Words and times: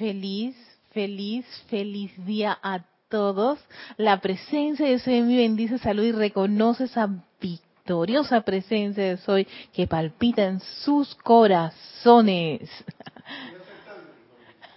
feliz, 0.00 0.56
feliz, 0.92 1.44
feliz 1.68 2.10
día 2.24 2.58
a 2.62 2.80
todos. 3.10 3.58
La 3.98 4.18
presencia 4.18 4.86
de 4.86 4.98
Soy 4.98 5.20
mi 5.20 5.36
bendice, 5.36 5.76
salud 5.76 6.04
y 6.04 6.12
reconoce 6.12 6.84
esa 6.84 7.06
victoriosa 7.38 8.40
presencia 8.40 9.04
de 9.04 9.18
Soy 9.18 9.46
que 9.74 9.86
palpita 9.86 10.44
en 10.44 10.60
sus 10.60 11.14
corazones. 11.16 12.70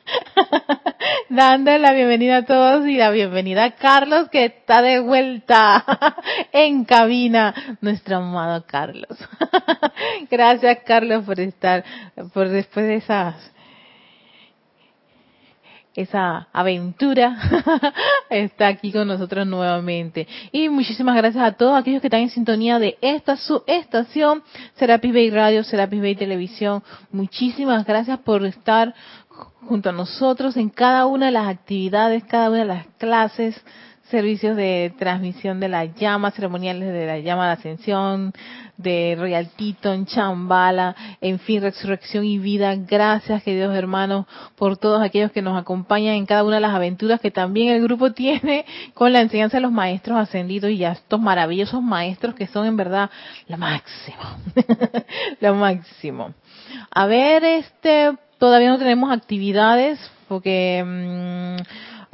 Dando 1.29 1.77
la 1.77 1.93
bienvenida 1.93 2.37
a 2.37 2.45
todos 2.45 2.85
y 2.85 2.97
la 2.97 3.09
bienvenida 3.09 3.63
a 3.63 3.75
Carlos 3.75 4.27
que 4.29 4.43
está 4.43 4.81
de 4.81 4.99
vuelta 4.99 5.85
en 6.51 6.83
cabina, 6.83 7.77
nuestro 7.79 8.17
amado 8.17 8.65
Carlos. 8.67 9.17
Gracias 10.29 10.79
Carlos 10.85 11.23
por 11.23 11.39
estar, 11.39 11.85
por 12.33 12.49
después 12.49 12.85
de 12.87 12.95
esas 12.95 13.52
esa 15.95 16.47
aventura 16.51 17.37
está 18.29 18.67
aquí 18.67 18.91
con 18.91 19.07
nosotros 19.07 19.45
nuevamente. 19.45 20.27
Y 20.51 20.69
muchísimas 20.69 21.15
gracias 21.15 21.43
a 21.43 21.51
todos 21.53 21.79
aquellos 21.79 22.01
que 22.01 22.07
están 22.07 22.21
en 22.21 22.29
sintonía 22.29 22.79
de 22.79 22.97
esta 23.01 23.37
su 23.37 23.63
estación, 23.67 24.43
Serapis 24.75 25.13
Bay 25.13 25.29
Radio, 25.29 25.63
Serapis 25.63 26.01
Bay 26.01 26.15
Televisión. 26.15 26.83
Muchísimas 27.11 27.85
gracias 27.85 28.19
por 28.19 28.45
estar 28.45 28.93
junto 29.67 29.89
a 29.89 29.93
nosotros 29.93 30.57
en 30.57 30.69
cada 30.69 31.05
una 31.05 31.27
de 31.27 31.31
las 31.31 31.47
actividades, 31.47 32.23
cada 32.23 32.49
una 32.49 32.59
de 32.59 32.65
las 32.65 32.87
clases, 32.97 33.63
servicios 34.13 34.55
de 34.55 34.93
transmisión 34.99 35.59
de 35.59 35.69
la 35.69 35.85
llama, 35.85 36.29
ceremoniales 36.29 36.93
de 36.93 37.07
la 37.07 37.17
llama 37.17 37.47
de 37.47 37.53
ascensión, 37.53 38.31
de 38.77 39.15
Royal 39.17 39.49
Teton, 39.57 40.05
Chambala, 40.05 40.95
en 41.19 41.39
fin, 41.39 41.63
resurrección 41.63 42.23
y 42.23 42.37
vida. 42.37 42.75
Gracias, 42.75 43.41
queridos 43.41 43.75
hermanos, 43.75 44.27
por 44.55 44.77
todos 44.77 45.01
aquellos 45.01 45.31
que 45.31 45.41
nos 45.41 45.59
acompañan 45.59 46.13
en 46.13 46.27
cada 46.27 46.43
una 46.43 46.57
de 46.57 46.61
las 46.61 46.75
aventuras 46.75 47.19
que 47.21 47.31
también 47.31 47.69
el 47.69 47.81
grupo 47.81 48.11
tiene 48.13 48.65
con 48.93 49.11
la 49.11 49.21
enseñanza 49.21 49.57
de 49.57 49.61
los 49.61 49.71
maestros 49.71 50.19
ascendidos 50.19 50.69
y 50.69 50.85
a 50.85 50.91
estos 50.91 51.19
maravillosos 51.19 51.81
maestros 51.81 52.35
que 52.35 52.45
son 52.45 52.67
en 52.67 52.77
verdad 52.77 53.09
lo 53.47 53.57
máximo. 53.57 54.21
lo 55.41 55.55
máximo. 55.55 56.35
A 56.91 57.07
ver, 57.07 57.43
este, 57.43 58.11
todavía 58.37 58.69
no 58.69 58.77
tenemos 58.77 59.11
actividades 59.11 59.99
porque 60.27 60.83
mm, 60.85 61.63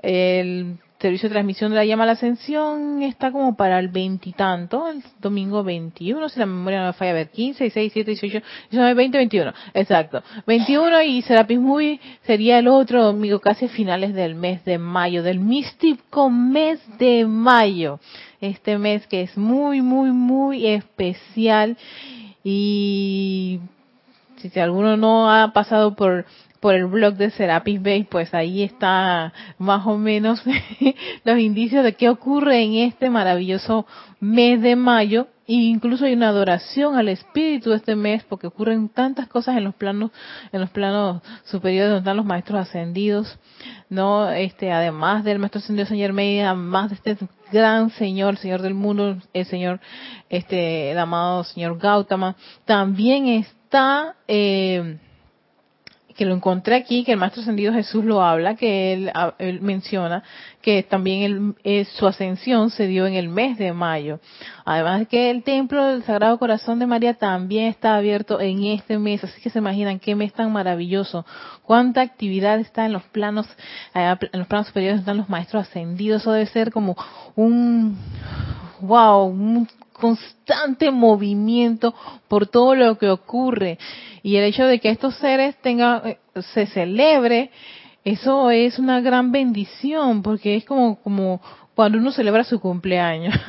el 0.01 0.77
servicio 0.99 1.29
de 1.29 1.33
transmisión 1.33 1.71
de 1.71 1.77
la 1.77 1.85
llama 1.85 2.03
a 2.03 2.07
la 2.07 2.11
ascensión 2.13 3.01
está 3.03 3.31
como 3.31 3.55
para 3.55 3.79
el 3.79 3.87
veintitanto, 3.87 4.89
el 4.89 5.01
domingo 5.21 5.63
21, 5.63 6.27
si 6.27 6.39
la 6.39 6.45
memoria 6.45 6.81
no 6.81 6.87
me 6.87 6.93
falla, 6.93 7.11
a 7.11 7.13
ver, 7.13 7.29
15, 7.29 7.63
16, 7.63 7.93
17, 7.93 8.11
18, 8.11 8.45
19, 8.71 8.93
20, 8.95 9.17
21, 9.17 9.53
exacto. 9.73 10.23
21 10.45 11.01
y 11.03 11.21
Serapis 11.21 11.59
Movie 11.59 11.99
sería 12.23 12.59
el 12.59 12.67
otro 12.67 13.03
domingo, 13.03 13.39
casi 13.39 13.69
finales 13.69 14.13
del 14.13 14.35
mes 14.35 14.65
de 14.65 14.77
mayo, 14.77 15.23
del 15.23 15.39
místico 15.39 16.29
mes 16.29 16.79
de 16.97 17.25
mayo. 17.25 17.99
Este 18.41 18.77
mes 18.77 19.07
que 19.07 19.21
es 19.21 19.37
muy, 19.37 19.81
muy, 19.81 20.11
muy 20.11 20.67
especial 20.67 21.77
y 22.43 23.59
si 24.37 24.59
alguno 24.59 24.95
no 24.97 25.31
ha 25.31 25.51
pasado 25.53 25.95
por 25.95 26.25
por 26.59 26.75
el 26.75 26.87
blog 26.87 27.15
de 27.15 27.29
Serapis 27.31 27.81
Bay, 27.81 28.03
pues 28.03 28.33
ahí 28.33 28.63
está 28.63 29.33
más 29.57 29.85
o 29.87 29.97
menos 29.97 30.43
los 31.23 31.39
indicios 31.39 31.83
de 31.83 31.93
qué 31.93 32.09
ocurre 32.09 32.63
en 32.63 32.75
este 32.75 33.09
maravilloso 33.09 33.85
mes 34.19 34.61
de 34.61 34.75
mayo. 34.75 35.27
E 35.47 35.53
incluso 35.53 36.05
hay 36.05 36.13
una 36.13 36.29
adoración 36.29 36.95
al 36.95 37.09
espíritu 37.09 37.71
de 37.71 37.77
este 37.77 37.95
mes 37.95 38.23
porque 38.23 38.45
ocurren 38.45 38.87
tantas 38.87 39.27
cosas 39.27 39.57
en 39.57 39.63
los 39.63 39.73
planos, 39.73 40.11
en 40.51 40.61
los 40.61 40.69
planos 40.69 41.23
superiores 41.43 41.89
donde 41.89 42.01
están 42.01 42.17
los 42.17 42.25
maestros 42.25 42.59
ascendidos, 42.59 43.39
no, 43.89 44.29
este, 44.29 44.71
además 44.71 45.23
del 45.23 45.39
maestro 45.39 45.57
ascendido 45.57 45.87
señor 45.87 46.13
Media, 46.13 46.51
además 46.51 46.89
de 46.91 46.95
este 46.95 47.27
gran 47.51 47.89
señor, 47.89 48.37
señor 48.37 48.61
del 48.61 48.75
mundo, 48.75 49.17
el 49.33 49.45
señor, 49.47 49.79
este, 50.29 50.91
el 50.91 50.99
amado 50.99 51.43
señor 51.43 51.79
Gautama, 51.79 52.35
también 52.65 53.25
está, 53.25 54.17
eh, 54.27 54.99
que 56.19 56.25
lo 56.25 56.35
encontré 56.35 56.75
aquí, 56.75 57.05
que 57.05 57.13
el 57.13 57.17
Maestro 57.17 57.43
Ascendido 57.43 57.71
Jesús 57.71 58.03
lo 58.03 58.21
habla, 58.21 58.55
que 58.55 58.91
él, 59.37 59.61
menciona 59.61 60.21
que 60.61 60.83
también 60.83 61.55
eh, 61.63 61.85
su 61.85 62.05
ascensión 62.07 62.71
se 62.71 62.87
dio 62.87 63.07
en 63.07 63.13
el 63.13 63.29
mes 63.29 63.57
de 63.57 63.71
mayo. 63.71 64.19
Además 64.65 64.99
de 64.99 65.05
que 65.05 65.31
el 65.31 65.43
templo 65.43 65.85
del 65.85 66.03
Sagrado 66.03 66.37
Corazón 66.37 66.77
de 66.77 66.87
María 66.87 67.13
también 67.13 67.67
está 67.67 67.95
abierto 67.95 68.41
en 68.41 68.65
este 68.65 68.99
mes, 68.99 69.23
así 69.23 69.39
que 69.39 69.49
se 69.49 69.59
imaginan 69.59 69.97
qué 69.97 70.13
mes 70.13 70.33
tan 70.33 70.51
maravilloso, 70.51 71.25
cuánta 71.63 72.01
actividad 72.01 72.59
está 72.59 72.85
en 72.85 72.91
los 72.91 73.03
planos, 73.03 73.47
en 73.93 74.39
los 74.39 74.47
planos 74.47 74.67
superiores 74.67 74.99
están 74.99 75.15
los 75.15 75.29
maestros 75.29 75.69
ascendidos, 75.69 76.23
eso 76.23 76.33
debe 76.33 76.47
ser 76.47 76.69
como 76.69 76.97
un, 77.37 77.97
wow, 78.81 79.23
un 79.23 79.69
constante 79.99 80.89
movimiento 80.91 81.93
por 82.27 82.47
todo 82.47 82.75
lo 82.75 82.97
que 82.97 83.09
ocurre. 83.09 83.77
Y 84.23 84.37
el 84.37 84.45
hecho 84.45 84.65
de 84.65 84.79
que 84.79 84.89
estos 84.89 85.15
seres 85.15 85.55
tengan, 85.61 86.01
eh, 86.07 86.19
se 86.53 86.65
celebre, 86.67 87.51
eso 88.03 88.49
es 88.49 88.79
una 88.79 89.01
gran 89.01 89.31
bendición, 89.31 90.23
porque 90.23 90.55
es 90.55 90.65
como, 90.65 90.95
como 91.01 91.41
cuando 91.75 91.97
uno 91.97 92.11
celebra 92.11 92.43
su 92.43 92.59
cumpleaños. 92.59 93.35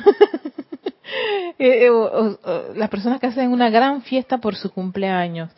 Eh, 1.59 1.87
eh, 1.87 2.37
las 2.75 2.89
personas 2.89 3.19
que 3.19 3.27
hacen 3.27 3.51
una 3.51 3.69
gran 3.69 4.01
fiesta 4.01 4.39
por 4.39 4.55
su 4.55 4.71
cumpleaños, 4.71 5.51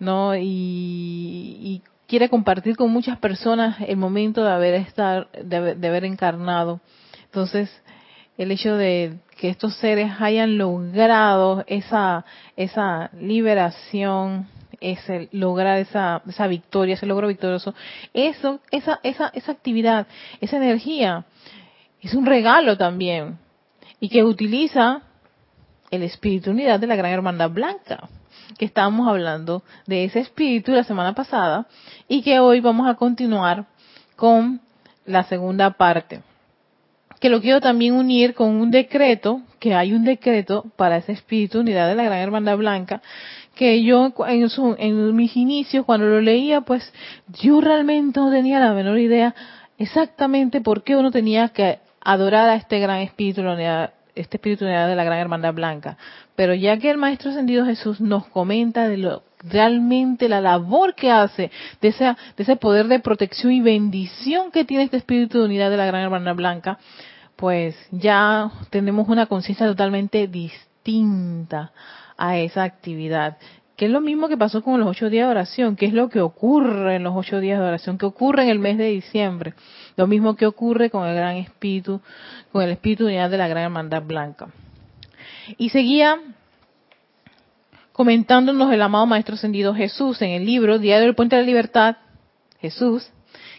¿no? 0.00 0.34
Y, 0.34 0.40
y 0.42 1.82
quiere 2.08 2.28
compartir 2.28 2.76
con 2.76 2.90
muchas 2.90 3.16
personas 3.18 3.76
el 3.86 3.96
momento 3.96 4.42
de 4.42 4.50
haber 4.50 4.74
estar, 4.74 5.30
de, 5.30 5.76
de 5.76 5.88
haber 5.88 6.04
encarnado. 6.04 6.80
Entonces, 7.26 7.70
el 8.40 8.52
hecho 8.52 8.74
de 8.74 9.18
que 9.36 9.50
estos 9.50 9.74
seres 9.76 10.12
hayan 10.18 10.56
logrado 10.56 11.62
esa, 11.66 12.24
esa 12.56 13.10
liberación, 13.20 14.48
ese 14.80 15.28
lograr 15.30 15.78
esa, 15.78 16.22
esa 16.26 16.46
victoria, 16.46 16.94
ese 16.94 17.04
logro 17.04 17.28
victorioso, 17.28 17.74
eso, 18.14 18.60
esa, 18.70 18.98
esa, 19.02 19.30
esa 19.34 19.52
actividad, 19.52 20.06
esa 20.40 20.56
energía, 20.56 21.26
es 22.00 22.14
un 22.14 22.24
regalo 22.24 22.78
también. 22.78 23.36
Y 24.00 24.08
que 24.08 24.24
utiliza 24.24 25.02
el 25.90 26.02
espíritu 26.02 26.52
unidad 26.52 26.80
de 26.80 26.86
la 26.86 26.96
Gran 26.96 27.12
Hermandad 27.12 27.50
Blanca, 27.50 28.08
que 28.56 28.64
estábamos 28.64 29.06
hablando 29.06 29.62
de 29.86 30.04
ese 30.04 30.20
espíritu 30.20 30.72
la 30.72 30.84
semana 30.84 31.14
pasada 31.14 31.66
y 32.08 32.22
que 32.22 32.40
hoy 32.40 32.60
vamos 32.60 32.88
a 32.88 32.94
continuar 32.94 33.66
con 34.16 34.62
la 35.04 35.24
segunda 35.24 35.72
parte 35.72 36.22
que 37.20 37.28
lo 37.28 37.40
quiero 37.40 37.60
también 37.60 37.94
unir 37.94 38.34
con 38.34 38.48
un 38.56 38.70
decreto, 38.70 39.42
que 39.58 39.74
hay 39.74 39.92
un 39.92 40.04
decreto 40.04 40.64
para 40.76 40.96
ese 40.96 41.12
espíritu 41.12 41.60
unidad 41.60 41.88
de 41.88 41.94
la 41.94 42.04
Gran 42.04 42.18
Hermandad 42.18 42.56
Blanca, 42.56 43.02
que 43.54 43.82
yo 43.84 44.12
en, 44.26 44.48
en 44.78 45.14
mis 45.14 45.36
inicios, 45.36 45.84
cuando 45.84 46.06
lo 46.06 46.20
leía, 46.20 46.62
pues 46.62 46.92
yo 47.40 47.60
realmente 47.60 48.18
no 48.18 48.30
tenía 48.30 48.58
la 48.58 48.72
menor 48.72 48.98
idea 48.98 49.34
exactamente 49.78 50.60
por 50.60 50.82
qué 50.82 50.96
uno 50.96 51.10
tenía 51.10 51.48
que 51.50 51.78
adorar 52.00 52.48
a 52.48 52.54
este 52.54 52.78
gran 52.80 53.00
espíritu, 53.00 53.42
este 54.14 54.36
espíritu 54.36 54.64
unidad 54.64 54.88
de 54.88 54.96
la 54.96 55.04
Gran 55.04 55.18
Hermandad 55.18 55.52
Blanca. 55.52 55.98
Pero 56.36 56.54
ya 56.54 56.78
que 56.78 56.90
el 56.90 56.96
Maestro 56.96 57.30
Ascendido 57.30 57.66
Jesús 57.66 58.00
nos 58.00 58.26
comenta 58.28 58.88
de 58.88 58.96
lo 58.96 59.22
realmente 59.42 60.28
la 60.28 60.40
labor 60.40 60.94
que 60.94 61.10
hace, 61.10 61.50
de, 61.80 61.90
de 61.90 62.42
ese 62.42 62.56
poder 62.56 62.88
de 62.88 63.00
protección 63.00 63.52
y 63.52 63.60
bendición 63.60 64.50
que 64.50 64.64
tiene 64.64 64.84
este 64.84 64.98
espíritu 64.98 65.38
de 65.38 65.46
unidad 65.46 65.70
de 65.70 65.76
la 65.76 65.86
Gran 65.86 66.02
Hermandad 66.02 66.34
Blanca, 66.34 66.78
pues 67.40 67.74
ya 67.90 68.52
tenemos 68.68 69.08
una 69.08 69.24
conciencia 69.24 69.66
totalmente 69.66 70.28
distinta 70.28 71.72
a 72.18 72.36
esa 72.36 72.64
actividad. 72.64 73.38
Que 73.76 73.86
es 73.86 73.90
lo 73.90 74.02
mismo 74.02 74.28
que 74.28 74.36
pasó 74.36 74.62
con 74.62 74.78
los 74.78 74.90
ocho 74.90 75.08
días 75.08 75.26
de 75.26 75.30
oración, 75.30 75.74
que 75.74 75.86
es 75.86 75.94
lo 75.94 76.10
que 76.10 76.20
ocurre 76.20 76.96
en 76.96 77.02
los 77.02 77.16
ocho 77.16 77.40
días 77.40 77.58
de 77.58 77.64
oración, 77.64 77.96
que 77.96 78.04
ocurre 78.04 78.42
en 78.42 78.50
el 78.50 78.58
mes 78.58 78.76
de 78.76 78.88
diciembre. 78.90 79.54
Lo 79.96 80.06
mismo 80.06 80.36
que 80.36 80.44
ocurre 80.44 80.90
con 80.90 81.08
el 81.08 81.14
gran 81.14 81.36
espíritu, 81.36 82.02
con 82.52 82.62
el 82.62 82.72
espíritu 82.72 83.06
de 83.06 83.16
la 83.16 83.48
gran 83.48 83.64
hermandad 83.64 84.02
blanca. 84.02 84.48
Y 85.56 85.70
seguía 85.70 86.18
comentándonos 87.92 88.70
el 88.70 88.82
amado 88.82 89.06
Maestro 89.06 89.36
Ascendido 89.36 89.74
Jesús 89.74 90.20
en 90.20 90.30
el 90.30 90.44
libro 90.44 90.78
Diario 90.78 91.06
del 91.06 91.14
Puente 91.14 91.36
de 91.36 91.42
la 91.42 91.46
Libertad, 91.46 91.96
Jesús, 92.60 93.10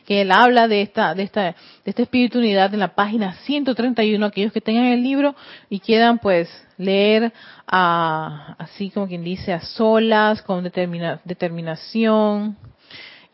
que 0.06 0.22
él 0.22 0.32
habla 0.32 0.68
de 0.68 0.82
esta, 0.82 1.14
de 1.16 1.24
esta, 1.24 1.44
de 1.44 1.56
esta 1.86 2.02
espíritu 2.02 2.40
unidad 2.40 2.74
en 2.74 2.80
la 2.80 2.96
página 2.96 3.34
131, 3.46 4.26
aquellos 4.26 4.52
que 4.52 4.62
tengan 4.62 4.86
el 4.86 5.04
libro 5.04 5.36
y 5.70 5.80
quieran 5.80 6.20
pues 6.20 6.50
leer 6.78 7.32
a, 7.68 8.56
así 8.58 8.90
como 8.90 9.08
quien 9.08 9.24
dice, 9.24 9.54
a 9.54 9.62
solas, 9.62 10.42
con 10.42 10.64
determinación. 10.64 12.58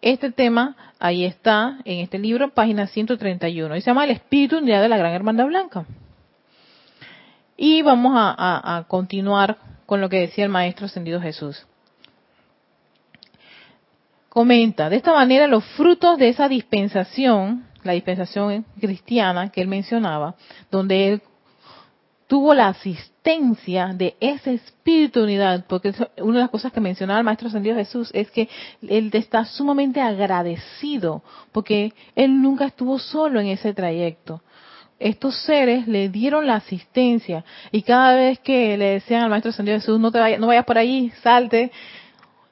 Este 0.02 0.32
tema, 0.32 0.76
ahí 1.00 1.26
está, 1.26 1.80
en 1.86 2.00
este 2.00 2.20
libro, 2.20 2.50
página 2.50 2.88
131, 2.88 3.76
y 3.76 3.82
se 3.82 3.88
llama 3.90 4.04
El 4.04 4.12
espíritu 4.12 4.58
unidad 4.58 4.82
de 4.82 4.90
la 4.90 4.98
Gran 4.98 5.14
Hermandad 5.14 5.48
Blanca. 5.48 5.86
Y 7.56 7.82
vamos 7.82 8.14
a, 8.16 8.78
a 8.78 8.84
continuar 8.84 9.58
con 9.88 10.02
lo 10.02 10.10
que 10.10 10.20
decía 10.20 10.44
el 10.44 10.52
Maestro 10.52 10.86
Ascendido 10.86 11.20
Jesús. 11.20 11.66
Comenta, 14.38 14.88
de 14.88 14.98
esta 14.98 15.14
manera 15.14 15.48
los 15.48 15.66
frutos 15.66 16.20
de 16.20 16.30
esa 16.30 16.48
dispensación, 16.48 17.66
la 17.82 17.94
dispensación 17.94 18.68
cristiana 18.80 19.50
que 19.50 19.62
él 19.62 19.68
mencionaba, 19.68 20.36
donde 20.70 21.08
él 21.08 21.22
tuvo 22.28 22.54
la 22.54 22.68
asistencia 22.68 23.94
de 23.96 24.16
ese 24.20 24.54
espíritu 24.54 25.22
de 25.22 25.26
unidad, 25.26 25.66
porque 25.68 25.92
una 26.20 26.36
de 26.36 26.42
las 26.44 26.52
cosas 26.52 26.72
que 26.72 26.80
mencionaba 26.80 27.18
el 27.18 27.26
Maestro 27.26 27.48
Ascendido 27.48 27.76
Jesús 27.78 28.12
es 28.14 28.30
que 28.30 28.48
él 28.88 29.10
está 29.12 29.44
sumamente 29.44 30.02
agradecido, 30.02 31.24
porque 31.52 31.94
él 32.16 32.40
nunca 32.40 32.66
estuvo 32.66 33.00
solo 33.00 33.40
en 33.40 33.48
ese 33.48 33.74
trayecto. 33.74 34.44
Estos 35.00 35.36
seres 35.46 35.88
le 35.88 36.10
dieron 36.10 36.46
la 36.46 36.58
asistencia 36.58 37.44
y 37.72 37.82
cada 37.82 38.14
vez 38.14 38.38
que 38.38 38.78
le 38.78 38.86
decían 38.86 39.24
al 39.24 39.32
Maestro 39.32 39.50
Ascendido 39.50 39.80
Jesús, 39.80 40.00
no 40.00 40.12
te 40.12 40.20
vayas, 40.20 40.40
no 40.40 40.46
vayas 40.46 40.66
por 40.66 40.78
ahí, 40.78 41.12
salte, 41.24 41.72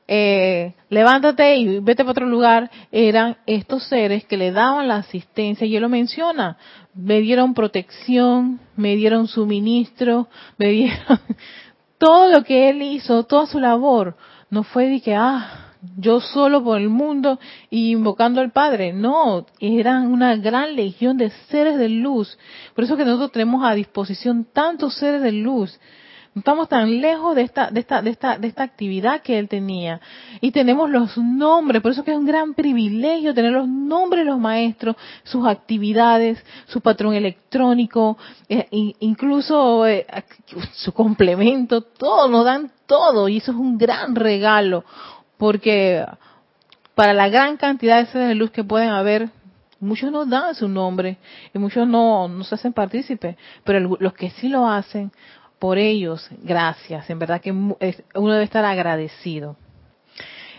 eh, 0.08 0.74
levántate 0.90 1.56
y 1.56 1.80
vete 1.80 2.04
para 2.04 2.12
otro 2.12 2.28
lugar, 2.28 2.70
eran 2.92 3.38
estos 3.46 3.84
seres 3.88 4.26
que 4.26 4.38
le 4.38 4.52
daban 4.52 4.88
la 4.88 4.98
asistencia, 4.98 5.66
y 5.66 5.76
él 5.76 5.82
lo 5.82 5.90
menciona, 5.90 6.58
me 6.94 7.22
dieron 7.22 7.54
protección, 7.54 8.60
me 8.76 8.96
dieron 8.96 9.28
suministro, 9.28 10.28
me 10.58 10.70
dieron 10.70 11.20
todo 11.98 12.32
lo 12.32 12.44
que 12.44 12.70
él 12.70 12.82
hizo, 12.82 13.24
toda 13.24 13.48
su 13.48 13.60
labor, 13.60 14.16
no 14.50 14.64
fue 14.64 14.88
de 14.88 15.02
que, 15.02 15.16
ah, 15.16 15.66
yo 15.98 16.20
solo 16.20 16.64
por 16.64 16.80
el 16.80 16.90
mundo 16.90 17.40
y 17.70 17.92
invocando 17.92 18.42
al 18.42 18.52
Padre. 18.52 18.94
No, 18.94 19.46
eran 19.60 20.08
una 20.08 20.36
gran 20.36 20.76
legión 20.76 21.18
de 21.18 21.30
seres 21.50 21.78
de 21.78 21.90
luz. 21.90 22.38
Por 22.74 22.84
eso 22.84 22.98
que 22.98 23.06
nosotros 23.06 23.32
tenemos 23.32 23.64
a 23.64 23.76
disposición 23.76 24.46
tantos 24.52 24.96
seres 24.96 25.22
de 25.22 25.32
luz 25.32 25.80
estamos 26.36 26.68
tan 26.68 27.00
lejos 27.00 27.36
de 27.36 27.44
esta, 27.44 27.70
de 27.72 27.80
esta, 27.80 28.02
de 28.02 28.10
esta, 28.10 28.38
de 28.38 28.48
esta 28.48 28.64
actividad 28.64 29.22
que 29.22 29.40
él 29.40 29.48
tenía. 29.48 30.02
Y 30.42 30.52
tenemos 30.52 30.90
los 30.90 31.18
nombres, 31.18 31.82
por 31.82 31.92
eso 31.92 32.04
que 32.04 32.12
es 32.12 32.18
un 32.18 32.26
gran 32.26 32.54
privilegio 32.54 33.34
tener 33.34 33.54
los 33.54 33.68
nombres 33.68 34.26
de 34.26 34.32
los 34.32 34.40
maestros, 34.40 34.96
sus 35.24 35.48
actividades, 35.48 36.44
su 36.68 36.82
patrón 36.82 37.14
electrónico, 37.14 38.18
eh, 38.50 38.68
incluso 39.00 39.88
eh, 39.88 40.06
su 40.74 40.92
complemento, 40.94 41.82
todo, 41.82 42.28
nos 42.28 42.44
dan 42.44 42.72
todo. 42.86 43.30
Y 43.30 43.38
eso 43.38 43.52
es 43.52 43.58
un 43.58 43.78
gran 43.78 44.16
regalo, 44.16 44.84
porque 45.38 46.06
para 46.96 47.14
la 47.14 47.30
gran 47.30 47.58
cantidad 47.58 48.00
de 48.00 48.08
seres 48.08 48.28
de 48.28 48.36
luz 48.36 48.52
que 48.52 48.64
pueden 48.64 48.90
haber, 48.90 49.30
muchos 49.80 50.12
no 50.12 50.26
dan 50.26 50.56
su 50.56 50.68
nombre 50.68 51.18
y 51.54 51.60
muchos 51.60 51.88
no, 51.88 52.28
no 52.28 52.44
se 52.44 52.56
hacen 52.56 52.74
partícipes, 52.74 53.38
pero 53.64 53.98
los 54.00 54.14
que 54.14 54.32
sí 54.32 54.50
lo 54.50 54.68
hacen, 54.68 55.12
por 55.66 55.80
ellos, 55.80 56.30
gracias. 56.44 57.10
En 57.10 57.18
verdad 57.18 57.42
que 57.42 57.52
uno 57.52 57.76
debe 58.14 58.44
estar 58.44 58.64
agradecido. 58.64 59.56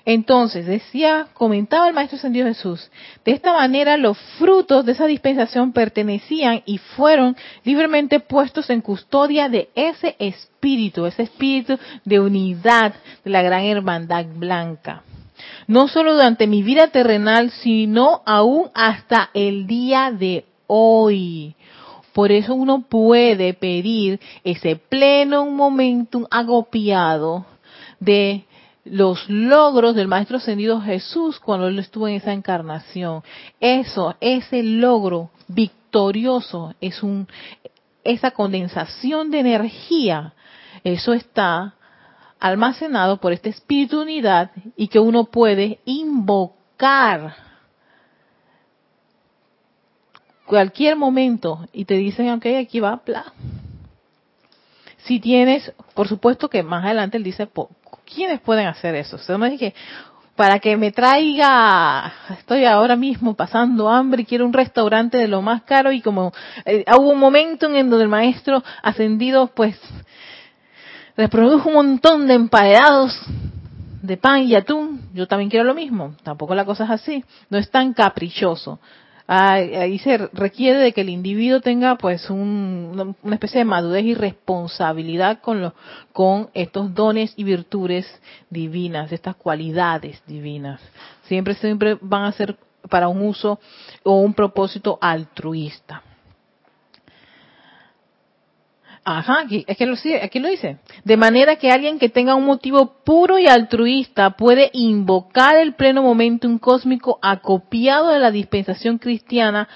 Entonces, 0.04 0.66
decía, 0.66 1.28
comentaba 1.32 1.86
el 1.86 1.94
Maestro 1.94 2.18
Ascendido 2.18 2.48
Jesús, 2.48 2.90
de 3.24 3.30
esta 3.30 3.52
manera 3.52 3.96
los 3.98 4.18
frutos 4.36 4.84
de 4.84 4.90
esa 4.90 5.06
dispensación 5.06 5.70
pertenecían 5.72 6.64
y 6.66 6.78
fueron 6.78 7.36
libremente 7.62 8.18
puestos 8.18 8.68
en 8.68 8.80
custodia 8.80 9.48
de 9.48 9.68
ese 9.76 10.16
espíritu, 10.18 11.06
ese 11.06 11.22
espíritu 11.22 11.78
de 12.04 12.18
unidad 12.18 12.92
de 13.24 13.30
la 13.30 13.42
gran 13.42 13.62
hermandad 13.62 14.26
blanca. 14.34 15.04
No 15.68 15.86
solo 15.86 16.14
durante 16.14 16.48
mi 16.48 16.64
vida 16.64 16.88
terrenal, 16.88 17.52
sino 17.52 18.22
aún 18.26 18.70
hasta 18.74 19.30
el 19.34 19.68
día 19.68 20.10
de 20.10 20.46
hoy. 20.66 21.54
Por 22.16 22.32
eso 22.32 22.54
uno 22.54 22.80
puede 22.80 23.52
pedir 23.52 24.20
ese 24.42 24.76
pleno 24.76 25.44
momentum 25.44 26.24
agopiado 26.30 27.44
de 28.00 28.46
los 28.86 29.28
logros 29.28 29.94
del 29.94 30.08
Maestro 30.08 30.38
Ascendido 30.38 30.80
Jesús 30.80 31.38
cuando 31.38 31.68
él 31.68 31.78
estuvo 31.78 32.08
en 32.08 32.14
esa 32.14 32.32
encarnación. 32.32 33.22
Eso, 33.60 34.14
ese 34.22 34.62
logro 34.62 35.28
victorioso 35.46 36.72
es 36.80 37.02
un, 37.02 37.28
esa 38.02 38.30
condensación 38.30 39.30
de 39.30 39.40
energía. 39.40 40.32
Eso 40.84 41.12
está 41.12 41.74
almacenado 42.40 43.18
por 43.18 43.34
este 43.34 43.50
espíritu 43.50 44.00
unidad 44.00 44.52
y 44.74 44.88
que 44.88 45.00
uno 45.00 45.24
puede 45.24 45.80
invocar 45.84 47.45
cualquier 50.46 50.96
momento 50.96 51.66
y 51.72 51.84
te 51.84 51.94
dicen, 51.94 52.30
ok, 52.30 52.46
aquí 52.60 52.80
va, 52.80 53.00
bla. 53.04 53.32
Si 54.98 55.20
tienes, 55.20 55.72
por 55.94 56.08
supuesto 56.08 56.48
que 56.48 56.62
más 56.62 56.84
adelante 56.84 57.16
él 57.16 57.22
dice, 57.22 57.48
¿quiénes 58.12 58.40
pueden 58.40 58.66
hacer 58.66 58.94
eso? 58.94 59.16
O 59.16 59.18
sea, 59.18 59.38
me 59.38 59.50
dije, 59.50 59.74
para 60.36 60.58
que 60.58 60.76
me 60.76 60.92
traiga, 60.92 62.12
estoy 62.38 62.64
ahora 62.64 62.94
mismo 62.94 63.34
pasando 63.34 63.88
hambre 63.88 64.22
y 64.22 64.26
quiero 64.26 64.44
un 64.44 64.52
restaurante 64.52 65.16
de 65.16 65.28
lo 65.28 65.42
más 65.42 65.62
caro 65.62 65.92
y 65.92 66.00
como 66.00 66.32
eh, 66.64 66.84
hubo 66.98 67.10
un 67.10 67.18
momento 67.18 67.66
en 67.66 67.88
donde 67.88 68.04
el 68.04 68.10
maestro 68.10 68.62
ascendido 68.82 69.48
pues 69.48 69.78
reprodujo 71.16 71.70
un 71.70 71.74
montón 71.74 72.26
de 72.26 72.34
emparedados 72.34 73.18
de 74.02 74.16
pan 74.18 74.42
y 74.42 74.54
atún, 74.54 75.08
yo 75.14 75.26
también 75.26 75.50
quiero 75.50 75.64
lo 75.64 75.74
mismo, 75.74 76.14
tampoco 76.22 76.54
la 76.54 76.64
cosa 76.64 76.84
es 76.84 76.90
así, 76.90 77.24
no 77.48 77.58
es 77.58 77.70
tan 77.70 77.94
caprichoso, 77.94 78.78
ahí 79.26 79.98
se 79.98 80.18
requiere 80.32 80.78
de 80.78 80.92
que 80.92 81.00
el 81.00 81.08
individuo 81.08 81.60
tenga 81.60 81.96
pues 81.96 82.30
una 82.30 83.14
especie 83.32 83.58
de 83.58 83.64
madurez 83.64 84.04
y 84.04 84.14
responsabilidad 84.14 85.40
con, 85.40 85.72
con 86.12 86.50
estos 86.54 86.94
dones 86.94 87.32
y 87.36 87.44
virtudes 87.44 88.06
divinas, 88.50 89.12
estas 89.12 89.36
cualidades 89.36 90.22
divinas. 90.26 90.80
Siempre, 91.24 91.54
siempre 91.54 91.98
van 92.00 92.24
a 92.24 92.32
ser 92.32 92.56
para 92.88 93.08
un 93.08 93.22
uso 93.22 93.58
o 94.04 94.20
un 94.20 94.32
propósito 94.34 94.98
altruista. 95.00 96.02
Ajá, 99.08 99.42
aquí, 99.44 99.64
es 99.68 99.76
que 99.76 99.86
lo, 99.86 99.94
aquí 100.20 100.40
lo 100.40 100.48
dice. 100.48 100.78
De 101.04 101.16
manera 101.16 101.54
que 101.54 101.70
alguien 101.70 102.00
que 102.00 102.08
tenga 102.08 102.34
un 102.34 102.44
motivo 102.44 103.04
puro 103.04 103.38
y 103.38 103.46
altruista 103.46 104.30
puede 104.30 104.68
invocar 104.72 105.56
el 105.58 105.74
pleno 105.74 106.02
momentum 106.02 106.58
cósmico 106.58 107.20
acopiado 107.22 108.08
de 108.08 108.18
la 108.18 108.32
dispensación 108.32 108.98
cristiana 108.98 109.68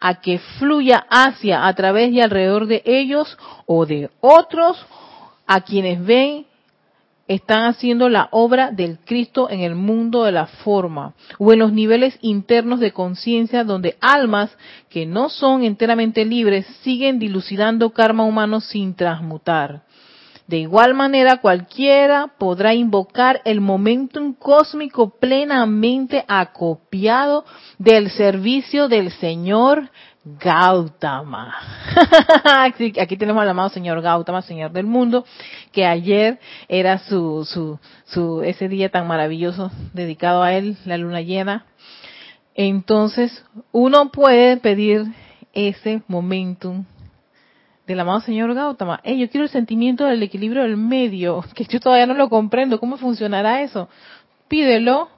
a 0.00 0.22
que 0.22 0.38
fluya 0.58 1.04
hacia, 1.10 1.66
a 1.66 1.74
través 1.74 2.12
y 2.12 2.22
alrededor 2.22 2.66
de 2.66 2.80
ellos 2.86 3.36
o 3.66 3.84
de 3.84 4.08
otros 4.22 4.78
a 5.46 5.60
quienes 5.60 6.02
ven 6.02 6.46
están 7.28 7.66
haciendo 7.66 8.08
la 8.08 8.28
obra 8.32 8.70
del 8.70 8.98
Cristo 9.04 9.48
en 9.50 9.60
el 9.60 9.74
mundo 9.74 10.24
de 10.24 10.32
la 10.32 10.46
forma 10.46 11.14
o 11.38 11.52
en 11.52 11.58
los 11.58 11.72
niveles 11.72 12.18
internos 12.22 12.80
de 12.80 12.92
conciencia 12.92 13.64
donde 13.64 13.96
almas 14.00 14.50
que 14.88 15.06
no 15.06 15.28
son 15.28 15.62
enteramente 15.62 16.24
libres 16.24 16.66
siguen 16.82 17.18
dilucidando 17.18 17.90
karma 17.90 18.24
humano 18.24 18.60
sin 18.60 18.94
transmutar. 18.94 19.82
De 20.48 20.56
igual 20.56 20.94
manera, 20.94 21.42
cualquiera 21.42 22.32
podrá 22.38 22.72
invocar 22.72 23.42
el 23.44 23.60
momentum 23.60 24.32
cósmico 24.32 25.10
plenamente 25.10 26.24
acopiado 26.26 27.44
del 27.78 28.08
servicio 28.10 28.88
del 28.88 29.10
Señor 29.10 29.90
Gautama. 30.38 31.54
Aquí 32.44 33.16
tenemos 33.16 33.42
al 33.42 33.48
amado 33.48 33.68
señor 33.70 34.02
Gautama, 34.02 34.42
señor 34.42 34.72
del 34.72 34.86
mundo, 34.86 35.24
que 35.72 35.86
ayer 35.86 36.38
era 36.68 36.98
su, 36.98 37.44
su, 37.44 37.78
su, 38.04 38.42
ese 38.42 38.68
día 38.68 38.90
tan 38.90 39.06
maravilloso 39.06 39.70
dedicado 39.94 40.42
a 40.42 40.52
él, 40.52 40.76
la 40.84 40.98
luna 40.98 41.20
llena. 41.20 41.66
Entonces, 42.54 43.44
uno 43.72 44.10
puede 44.10 44.56
pedir 44.56 45.06
ese 45.52 46.02
momentum 46.08 46.84
del 47.86 48.00
amado 48.00 48.20
señor 48.20 48.52
Gautama. 48.54 49.00
Hey, 49.02 49.18
yo 49.18 49.30
quiero 49.30 49.44
el 49.44 49.50
sentimiento 49.50 50.04
del 50.04 50.22
equilibrio 50.22 50.62
del 50.62 50.76
medio, 50.76 51.44
que 51.54 51.64
yo 51.64 51.80
todavía 51.80 52.06
no 52.06 52.14
lo 52.14 52.28
comprendo. 52.28 52.78
¿Cómo 52.78 52.96
funcionará 52.98 53.62
eso? 53.62 53.88
Pídelo 54.48 55.08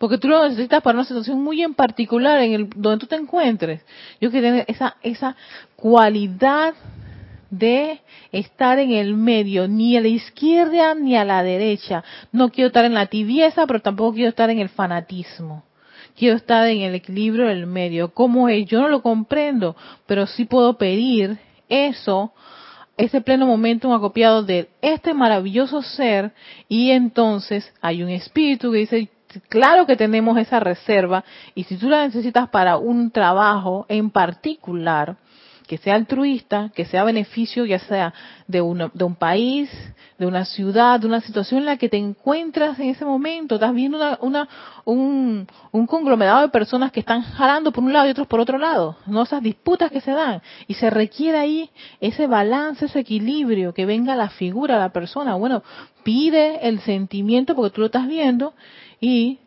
porque 0.00 0.16
tú 0.16 0.28
lo 0.28 0.48
necesitas 0.48 0.82
para 0.82 0.96
una 0.96 1.04
situación 1.04 1.42
muy 1.44 1.62
en 1.62 1.74
particular 1.74 2.40
en 2.40 2.54
el 2.54 2.70
donde 2.74 3.00
tú 3.00 3.06
te 3.06 3.16
encuentres. 3.16 3.82
Yo 4.18 4.30
quiero 4.30 4.46
tener 4.46 4.64
esa 4.66 4.96
esa 5.02 5.36
cualidad 5.76 6.72
de 7.50 8.00
estar 8.32 8.78
en 8.78 8.92
el 8.92 9.14
medio, 9.14 9.68
ni 9.68 9.98
a 9.98 10.00
la 10.00 10.08
izquierda 10.08 10.94
ni 10.94 11.16
a 11.16 11.26
la 11.26 11.42
derecha. 11.42 12.02
No 12.32 12.48
quiero 12.48 12.68
estar 12.68 12.86
en 12.86 12.94
la 12.94 13.08
tibieza, 13.08 13.66
pero 13.66 13.80
tampoco 13.80 14.14
quiero 14.14 14.30
estar 14.30 14.48
en 14.48 14.60
el 14.60 14.70
fanatismo. 14.70 15.64
Quiero 16.16 16.36
estar 16.36 16.66
en 16.66 16.80
el 16.80 16.94
equilibrio 16.94 17.48
del 17.48 17.66
medio. 17.66 18.14
¿Cómo 18.14 18.48
es? 18.48 18.64
Yo 18.64 18.80
no 18.80 18.88
lo 18.88 19.02
comprendo, 19.02 19.76
pero 20.06 20.26
sí 20.26 20.46
puedo 20.46 20.78
pedir 20.78 21.36
eso, 21.68 22.32
ese 22.96 23.20
pleno 23.20 23.44
momento 23.44 23.92
acopiado 23.92 24.44
de 24.44 24.70
este 24.80 25.12
maravilloso 25.12 25.82
ser, 25.82 26.32
y 26.70 26.90
entonces 26.92 27.70
hay 27.82 28.02
un 28.02 28.08
espíritu 28.08 28.72
que 28.72 28.78
dice, 28.78 29.10
claro 29.48 29.86
que 29.86 29.96
tenemos 29.96 30.38
esa 30.38 30.60
reserva 30.60 31.24
y 31.54 31.64
si 31.64 31.76
tú 31.76 31.88
la 31.88 32.06
necesitas 32.06 32.48
para 32.48 32.76
un 32.76 33.10
trabajo 33.10 33.86
en 33.88 34.10
particular, 34.10 35.16
que 35.70 35.78
sea 35.78 35.94
altruista, 35.94 36.72
que 36.74 36.84
sea 36.84 37.04
beneficio 37.04 37.64
ya 37.64 37.78
sea 37.78 38.12
de, 38.48 38.58
de 38.92 39.04
un 39.04 39.14
país, 39.14 39.70
de 40.18 40.26
una 40.26 40.44
ciudad, 40.44 40.98
de 40.98 41.06
una 41.06 41.20
situación 41.20 41.60
en 41.60 41.66
la 41.66 41.76
que 41.76 41.88
te 41.88 41.96
encuentras 41.96 42.76
en 42.80 42.90
ese 42.90 43.04
momento. 43.04 43.54
Estás 43.54 43.72
viendo 43.72 43.96
una, 43.96 44.18
una, 44.20 44.48
un, 44.84 45.46
un 45.70 45.86
conglomerado 45.86 46.40
de 46.40 46.48
personas 46.48 46.90
que 46.90 46.98
están 46.98 47.22
jalando 47.22 47.70
por 47.70 47.84
un 47.84 47.92
lado 47.92 48.08
y 48.08 48.10
otros 48.10 48.26
por 48.26 48.40
otro 48.40 48.58
lado, 48.58 48.96
¿no? 49.06 49.22
esas 49.22 49.44
disputas 49.44 49.92
que 49.92 50.00
se 50.00 50.10
dan. 50.10 50.42
Y 50.66 50.74
se 50.74 50.90
requiere 50.90 51.38
ahí 51.38 51.70
ese 52.00 52.26
balance, 52.26 52.86
ese 52.86 52.98
equilibrio, 52.98 53.72
que 53.72 53.86
venga 53.86 54.16
la 54.16 54.28
figura, 54.28 54.76
la 54.76 54.88
persona. 54.88 55.36
Bueno, 55.36 55.62
pide 56.02 56.66
el 56.66 56.80
sentimiento 56.80 57.54
porque 57.54 57.72
tú 57.72 57.80
lo 57.80 57.86
estás 57.86 58.08
viendo 58.08 58.54
y 59.00 59.38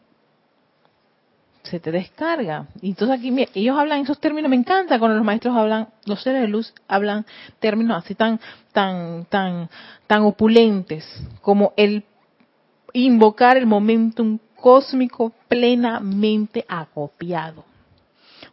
se 1.63 1.79
te 1.79 1.91
descarga. 1.91 2.67
Y 2.81 2.89
entonces 2.89 3.17
aquí 3.17 3.33
ellos 3.55 3.77
hablan 3.77 4.01
esos 4.01 4.19
términos, 4.19 4.49
me 4.49 4.55
encanta 4.55 4.99
cuando 4.99 5.15
los 5.17 5.25
maestros 5.25 5.55
hablan, 5.55 5.89
los 6.05 6.21
seres 6.21 6.41
de 6.41 6.47
luz 6.47 6.73
hablan 6.87 7.25
términos 7.59 8.03
así 8.03 8.15
tan, 8.15 8.39
tan, 8.73 9.25
tan, 9.25 9.69
tan 10.07 10.23
opulentes 10.23 11.05
como 11.41 11.73
el 11.77 12.03
invocar 12.93 13.57
el 13.57 13.65
momentum 13.65 14.39
cósmico 14.55 15.33
plenamente 15.47 16.65
acopiado. 16.67 17.65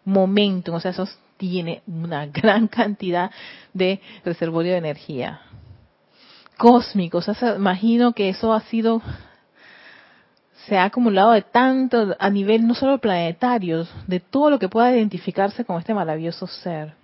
Momentum, 0.05 0.77
o 0.77 0.81
sea, 0.81 0.93
eso 0.93 1.07
tiene 1.37 1.83
una 1.87 2.27
gran 2.33 2.69
cantidad 2.69 3.31
de 3.73 4.01
reservorio 4.25 4.73
de 4.73 4.79
energía. 4.79 5.41
Cósmico, 6.57 7.19
o 7.19 7.23
sea, 7.23 7.57
imagino 7.57 8.13
que 8.13 8.29
eso 8.29 8.53
ha 8.53 8.61
sido 8.63 9.03
se 10.67 10.77
ha 10.77 10.85
acumulado 10.85 11.33
de 11.33 11.43
tanto 11.43 12.15
a 12.19 12.31
nivel 12.31 12.67
no 12.67 12.75
solo 12.75 12.99
planetario, 12.99 13.87
de 14.07 14.21
todo 14.21 14.51
lo 14.51 14.59
que 14.59 14.69
pueda 14.69 14.95
identificarse 14.95 15.65
con 15.65 15.79
este 15.79 15.95
maravilloso 15.95 16.47
ser. 16.47 16.95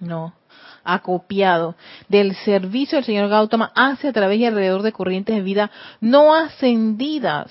No, 0.00 0.34
acopiado 0.82 1.76
del 2.08 2.34
servicio 2.36 2.98
del 2.98 3.04
señor 3.04 3.28
Gautama 3.28 3.72
hacia 3.74 4.10
a 4.10 4.12
través 4.12 4.38
y 4.38 4.46
alrededor 4.46 4.82
de 4.82 4.92
corrientes 4.92 5.34
de 5.34 5.42
vida 5.42 5.70
no 6.00 6.34
ascendidas, 6.34 7.50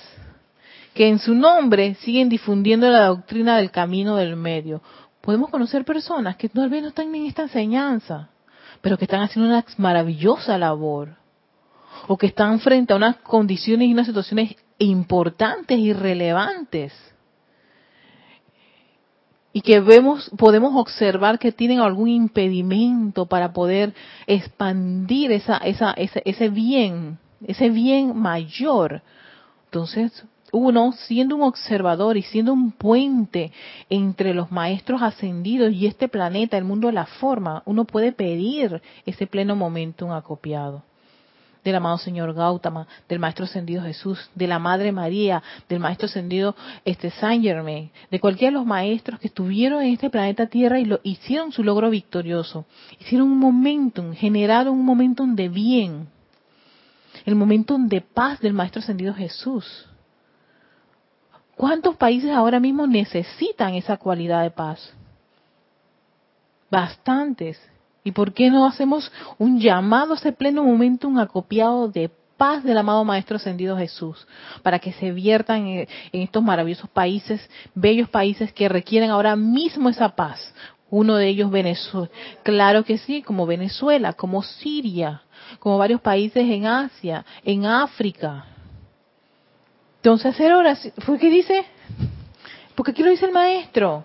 que 0.93 1.07
en 1.07 1.19
su 1.19 1.33
nombre 1.33 1.95
siguen 1.95 2.29
difundiendo 2.29 2.89
la 2.89 3.07
doctrina 3.07 3.57
del 3.57 3.71
camino 3.71 4.15
del 4.15 4.35
medio. 4.35 4.81
Podemos 5.21 5.49
conocer 5.49 5.85
personas 5.85 6.35
que 6.35 6.49
tal 6.49 6.69
vez 6.69 6.81
no 6.81 6.89
están 6.89 7.13
en 7.15 7.25
esta 7.25 7.43
enseñanza, 7.43 8.29
pero 8.81 8.97
que 8.97 9.05
están 9.05 9.21
haciendo 9.21 9.49
una 9.49 9.65
maravillosa 9.77 10.57
labor 10.57 11.15
o 12.07 12.17
que 12.17 12.27
están 12.27 12.59
frente 12.59 12.93
a 12.93 12.97
unas 12.97 13.17
condiciones 13.17 13.87
y 13.87 13.93
unas 13.93 14.07
situaciones 14.07 14.55
importantes 14.77 15.77
y 15.77 15.93
relevantes. 15.93 16.93
Y 19.51 19.61
que 19.61 19.79
vemos 19.79 20.31
podemos 20.37 20.75
observar 20.75 21.37
que 21.37 21.51
tienen 21.51 21.79
algún 21.79 22.09
impedimento 22.09 23.27
para 23.27 23.53
poder 23.53 23.93
expandir 24.25 25.31
esa, 25.31 25.57
esa, 25.57 25.91
ese, 25.91 26.23
ese 26.25 26.49
bien 26.49 27.19
ese 27.47 27.69
bien 27.69 28.17
mayor. 28.17 29.01
Entonces 29.65 30.25
uno 30.51 30.91
siendo 30.91 31.35
un 31.35 31.41
observador 31.41 32.15
y 32.15 32.21
siendo 32.21 32.53
un 32.53 32.71
puente 32.71 33.51
entre 33.89 34.35
los 34.35 34.51
maestros 34.51 35.01
ascendidos 35.01 35.73
y 35.73 35.87
este 35.87 36.07
planeta, 36.07 36.57
el 36.57 36.63
mundo 36.63 36.87
de 36.87 36.93
la 36.93 37.07
forma, 37.07 37.63
uno 37.65 37.85
puede 37.85 38.11
pedir 38.11 38.81
ese 39.05 39.25
pleno 39.25 39.55
momentum 39.55 40.11
acopiado 40.11 40.83
del 41.63 41.75
amado 41.75 41.97
Señor 41.97 42.33
Gautama, 42.33 42.87
del 43.07 43.19
Maestro 43.19 43.45
Ascendido 43.45 43.83
Jesús, 43.83 44.29
de 44.35 44.47
la 44.47 44.59
Madre 44.59 44.91
María, 44.91 45.41
del 45.69 45.79
Maestro 45.79 46.05
Ascendido 46.05 46.55
este, 46.85 47.11
Saint 47.11 47.43
Germain, 47.43 47.91
de 48.11 48.19
cualquiera 48.19 48.51
de 48.51 48.57
los 48.57 48.65
maestros 48.65 49.19
que 49.19 49.27
estuvieron 49.27 49.81
en 49.81 49.93
este 49.93 50.09
planeta 50.09 50.47
Tierra 50.47 50.79
y 50.79 50.85
lo 50.85 50.99
hicieron 51.03 51.51
su 51.51 51.63
logro 51.63 51.89
victorioso. 51.89 52.65
Hicieron 52.99 53.31
un 53.31 53.39
momentum, 53.39 54.13
generaron 54.13 54.73
un 54.73 54.85
momentum 54.85 55.35
de 55.35 55.49
bien, 55.49 56.07
el 57.25 57.35
momentum 57.35 57.87
de 57.87 58.01
paz 58.01 58.39
del 58.39 58.53
Maestro 58.53 58.81
Ascendido 58.81 59.13
Jesús. 59.13 59.87
¿Cuántos 61.55 61.95
países 61.95 62.31
ahora 62.31 62.59
mismo 62.59 62.87
necesitan 62.87 63.75
esa 63.75 63.97
cualidad 63.97 64.43
de 64.43 64.51
paz? 64.51 64.93
Bastantes. 66.69 67.61
¿Y 68.03 68.11
por 68.11 68.33
qué 68.33 68.49
no 68.49 68.65
hacemos 68.65 69.11
un 69.37 69.59
llamado 69.59 70.13
a 70.13 70.17
ese 70.17 70.33
pleno 70.33 70.63
momento, 70.63 71.07
un 71.07 71.19
acopiado 71.19 71.87
de 71.87 72.09
paz 72.37 72.63
del 72.63 72.77
amado 72.77 73.05
Maestro 73.05 73.37
Ascendido 73.37 73.77
Jesús, 73.77 74.27
para 74.61 74.79
que 74.79 74.91
se 74.93 75.11
viertan 75.11 75.67
en, 75.67 75.87
estos 76.11 76.43
maravillosos 76.43 76.89
países, 76.89 77.49
bellos 77.73 78.09
países 78.09 78.51
que 78.51 78.67
requieren 78.67 79.09
ahora 79.09 79.35
mismo 79.35 79.89
esa 79.89 80.09
paz? 80.09 80.53
Uno 80.89 81.15
de 81.15 81.27
ellos 81.27 81.49
Venezuela, 81.49 82.09
claro 82.43 82.83
que 82.83 82.97
sí, 82.97 83.23
como 83.23 83.47
Venezuela, 83.47 84.13
como 84.13 84.43
Siria, 84.43 85.23
como 85.59 85.77
varios 85.77 86.01
países 86.01 86.43
en 86.43 86.67
Asia, 86.67 87.25
en 87.43 87.65
África. 87.65 88.45
Entonces 89.97 90.33
hacer 90.33 90.53
oración, 90.53 90.93
¿fue 90.99 91.17
qué 91.17 91.29
dice? 91.29 91.65
Porque 92.75 92.91
aquí 92.91 93.01
lo 93.03 93.09
dice 93.09 93.25
el 93.25 93.31
maestro. 93.31 94.03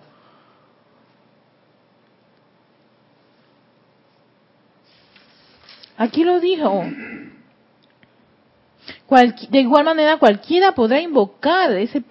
Aquí 5.99 6.23
lo 6.23 6.39
dijo. 6.39 6.85
de 9.49 9.59
igual 9.59 9.83
manera 9.83 10.17
cualquiera 10.17 10.71
podrá 10.71 11.01
invocar 11.01 11.73
ese, 11.73 12.01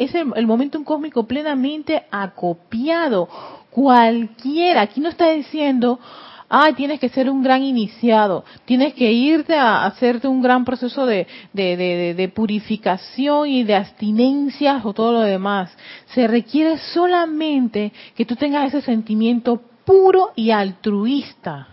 ese 0.00 0.24
el 0.34 0.46
momento 0.48 0.82
cósmico 0.82 1.28
plenamente 1.28 2.06
acopiado. 2.10 3.28
Cualquiera. 3.70 4.80
Aquí 4.80 5.00
no 5.00 5.10
está 5.10 5.30
diciendo, 5.30 6.00
ah, 6.48 6.70
tienes 6.74 6.98
que 6.98 7.08
ser 7.08 7.30
un 7.30 7.44
gran 7.44 7.62
iniciado, 7.62 8.44
tienes 8.64 8.94
que 8.94 9.12
irte 9.12 9.54
a 9.54 9.86
hacerte 9.86 10.26
un 10.26 10.42
gran 10.42 10.64
proceso 10.64 11.06
de, 11.06 11.28
de, 11.52 11.76
de, 11.76 12.14
de, 12.14 12.28
purificación 12.28 13.48
y 13.48 13.62
de 13.62 13.76
abstinencias 13.76 14.84
o 14.84 14.92
todo 14.92 15.12
lo 15.12 15.20
demás. 15.20 15.70
Se 16.06 16.26
requiere 16.26 16.78
solamente 16.78 17.92
que 18.16 18.26
tú 18.26 18.34
tengas 18.34 18.74
ese 18.74 18.82
sentimiento 18.82 19.62
puro 19.84 20.32
y 20.34 20.50
altruista 20.50 21.68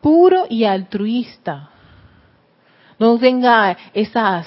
puro 0.00 0.46
y 0.48 0.64
altruista. 0.64 1.70
No 2.98 3.18
tenga 3.18 3.76
esas 3.94 4.46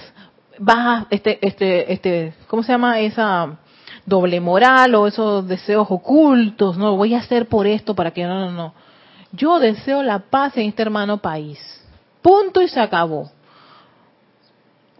bajas, 0.59 1.07
este, 1.09 1.45
este, 1.45 1.91
este, 1.91 2.33
¿cómo 2.47 2.63
se 2.63 2.71
llama? 2.71 2.99
Esa 2.99 3.57
doble 4.05 4.39
moral 4.39 4.95
o 4.95 5.07
esos 5.07 5.47
deseos 5.47 5.87
ocultos. 5.89 6.77
No, 6.77 6.95
voy 6.95 7.13
a 7.13 7.19
hacer 7.19 7.47
por 7.47 7.67
esto 7.67 7.95
para 7.95 8.11
que 8.11 8.23
no, 8.25 8.39
no, 8.39 8.51
no. 8.51 8.73
Yo 9.31 9.59
deseo 9.59 10.03
la 10.03 10.19
paz 10.19 10.55
en 10.57 10.67
este 10.67 10.83
hermano 10.83 11.17
país. 11.17 11.59
Punto 12.21 12.61
y 12.61 12.67
se 12.67 12.79
acabó. 12.79 13.31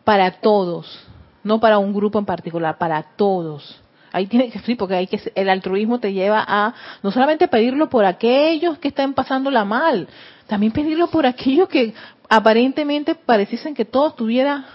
Para 0.03 0.31
todos, 0.31 1.07
no 1.43 1.60
para 1.60 1.77
un 1.77 1.93
grupo 1.93 2.19
en 2.19 2.25
particular, 2.25 2.77
para 2.77 3.03
todos. 3.15 3.79
Ahí 4.12 4.27
tiene 4.27 4.50
que 4.51 4.60
ser, 4.60 4.77
porque 4.77 4.95
hay 4.95 5.07
que, 5.07 5.31
el 5.33 5.50
altruismo 5.50 6.00
te 6.00 6.13
lleva 6.13 6.43
a 6.45 6.74
no 7.01 7.12
solamente 7.12 7.48
pedirlo 7.48 7.89
por 7.89 8.05
aquellos 8.05 8.77
que 8.79 8.89
están 8.89 9.13
pasándola 9.13 9.65
mal, 9.65 10.07
también 10.47 10.71
pedirlo 10.71 11.07
por 11.07 11.25
aquellos 11.25 11.69
que 11.69 11.93
aparentemente 12.29 13.15
pareciesen 13.15 13.73
que 13.73 13.85
todo 13.85 14.09
estuviera 14.09 14.65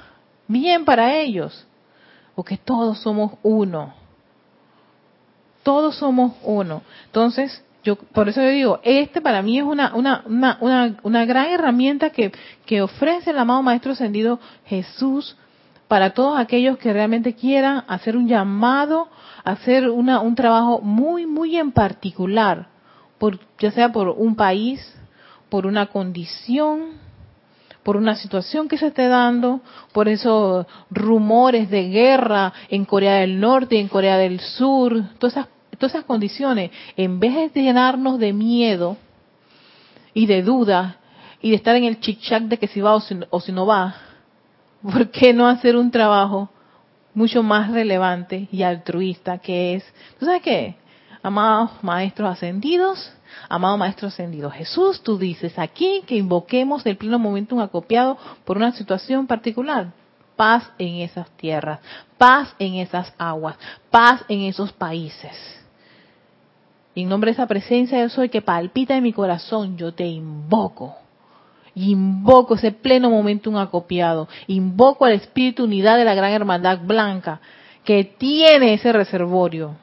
bien 0.46 0.84
para 0.84 1.16
ellos, 1.16 1.66
o 2.34 2.44
que 2.44 2.56
todos 2.56 2.98
somos 3.00 3.32
uno. 3.42 3.94
Todos 5.62 5.96
somos 5.96 6.32
uno. 6.42 6.82
Entonces, 7.06 7.62
yo 7.84 7.96
por 7.96 8.28
eso 8.28 8.40
yo 8.40 8.48
digo, 8.48 8.80
este 8.82 9.20
para 9.20 9.42
mí 9.42 9.58
es 9.58 9.64
una, 9.64 9.94
una, 9.94 10.25
una, 10.26 10.96
una, 11.02 11.25
gran 11.25 11.46
herramienta 11.46 12.10
que, 12.10 12.32
que 12.64 12.82
ofrece 12.82 13.30
el 13.30 13.38
amado 13.38 13.62
Maestro 13.62 13.92
Ascendido 13.92 14.40
Jesús 14.66 15.37
para 15.88 16.10
todos 16.10 16.38
aquellos 16.38 16.78
que 16.78 16.92
realmente 16.92 17.34
quieran 17.34 17.84
hacer 17.88 18.16
un 18.16 18.28
llamado, 18.28 19.08
hacer 19.44 19.88
un 19.88 20.34
trabajo 20.34 20.80
muy, 20.80 21.26
muy 21.26 21.56
en 21.56 21.72
particular, 21.72 22.68
por, 23.18 23.38
ya 23.58 23.70
sea 23.70 23.90
por 23.90 24.10
un 24.10 24.37
país, 24.37 24.97
por 25.48 25.66
una 25.66 25.86
condición, 25.86 26.98
por 27.82 27.96
una 27.96 28.16
situación 28.16 28.68
que 28.68 28.76
se 28.76 28.88
esté 28.88 29.08
dando, 29.08 29.60
por 29.92 30.08
esos 30.08 30.66
rumores 30.90 31.70
de 31.70 31.88
guerra 31.88 32.52
en 32.68 32.84
Corea 32.84 33.16
del 33.16 33.40
Norte 33.40 33.76
y 33.76 33.78
en 33.78 33.88
Corea 33.88 34.18
del 34.18 34.40
Sur, 34.40 35.02
todas 35.18 35.34
esas, 35.36 35.48
todas 35.78 35.94
esas 35.94 36.04
condiciones, 36.04 36.70
en 36.96 37.18
vez 37.18 37.52
de 37.54 37.62
llenarnos 37.62 38.18
de 38.18 38.32
miedo 38.32 38.96
y 40.12 40.26
de 40.26 40.42
duda 40.42 40.96
y 41.40 41.50
de 41.50 41.56
estar 41.56 41.76
en 41.76 41.84
el 41.84 42.00
chic-chac 42.00 42.48
de 42.48 42.58
que 42.58 42.66
si 42.66 42.80
va 42.80 42.94
o 42.94 43.00
si, 43.00 43.18
o 43.30 43.40
si 43.40 43.52
no 43.52 43.64
va, 43.64 43.94
¿por 44.82 45.10
qué 45.10 45.32
no 45.32 45.46
hacer 45.46 45.76
un 45.76 45.90
trabajo 45.90 46.50
mucho 47.14 47.42
más 47.42 47.70
relevante 47.72 48.48
y 48.52 48.62
altruista 48.62 49.38
que 49.38 49.74
es, 49.74 49.84
¿tú 50.18 50.26
sabes 50.26 50.42
qué? 50.42 50.76
Amados 51.28 51.73
maestros 51.82 52.30
ascendidos, 52.30 53.12
amado 53.50 53.76
maestro 53.76 54.08
ascendido 54.08 54.50
Jesús, 54.50 55.02
tú 55.02 55.18
dices 55.18 55.58
aquí 55.58 56.02
que 56.06 56.16
invoquemos 56.16 56.87
el 56.87 56.97
pleno 56.97 57.18
momento 57.18 57.61
acopiado 57.61 58.16
por 58.47 58.56
una 58.56 58.73
situación 58.73 59.26
particular. 59.26 59.92
Paz 60.37 60.73
en 60.78 61.02
esas 61.02 61.28
tierras, 61.32 61.80
paz 62.16 62.54
en 62.58 62.76
esas 62.76 63.12
aguas, 63.18 63.56
paz 63.90 64.25
en 64.30 64.40
esos 64.44 64.73
países. 64.73 65.37
Y 66.94 67.02
en 67.02 67.11
nombre 67.11 67.30
de 67.30 67.35
esa 67.35 67.47
presencia 67.47 68.00
yo 68.00 68.08
soy 68.08 68.30
que 68.30 68.40
palpita 68.40 68.97
en 68.97 69.02
mi 69.02 69.12
corazón, 69.12 69.76
yo 69.76 69.92
te 69.92 70.06
invoco. 70.06 70.97
Invoco 71.75 72.54
ese 72.54 72.73
pleno 72.73 73.11
momentum 73.11 73.58
acopiado. 73.58 74.28
Invoco 74.47 75.04
al 75.04 75.12
espíritu 75.12 75.64
unidad 75.64 75.99
de 75.99 76.06
la 76.06 76.14
gran 76.14 76.32
hermandad 76.32 76.78
blanca 76.82 77.42
que 77.85 78.04
tiene 78.04 78.73
ese 78.73 78.94
reservorio 78.94 79.76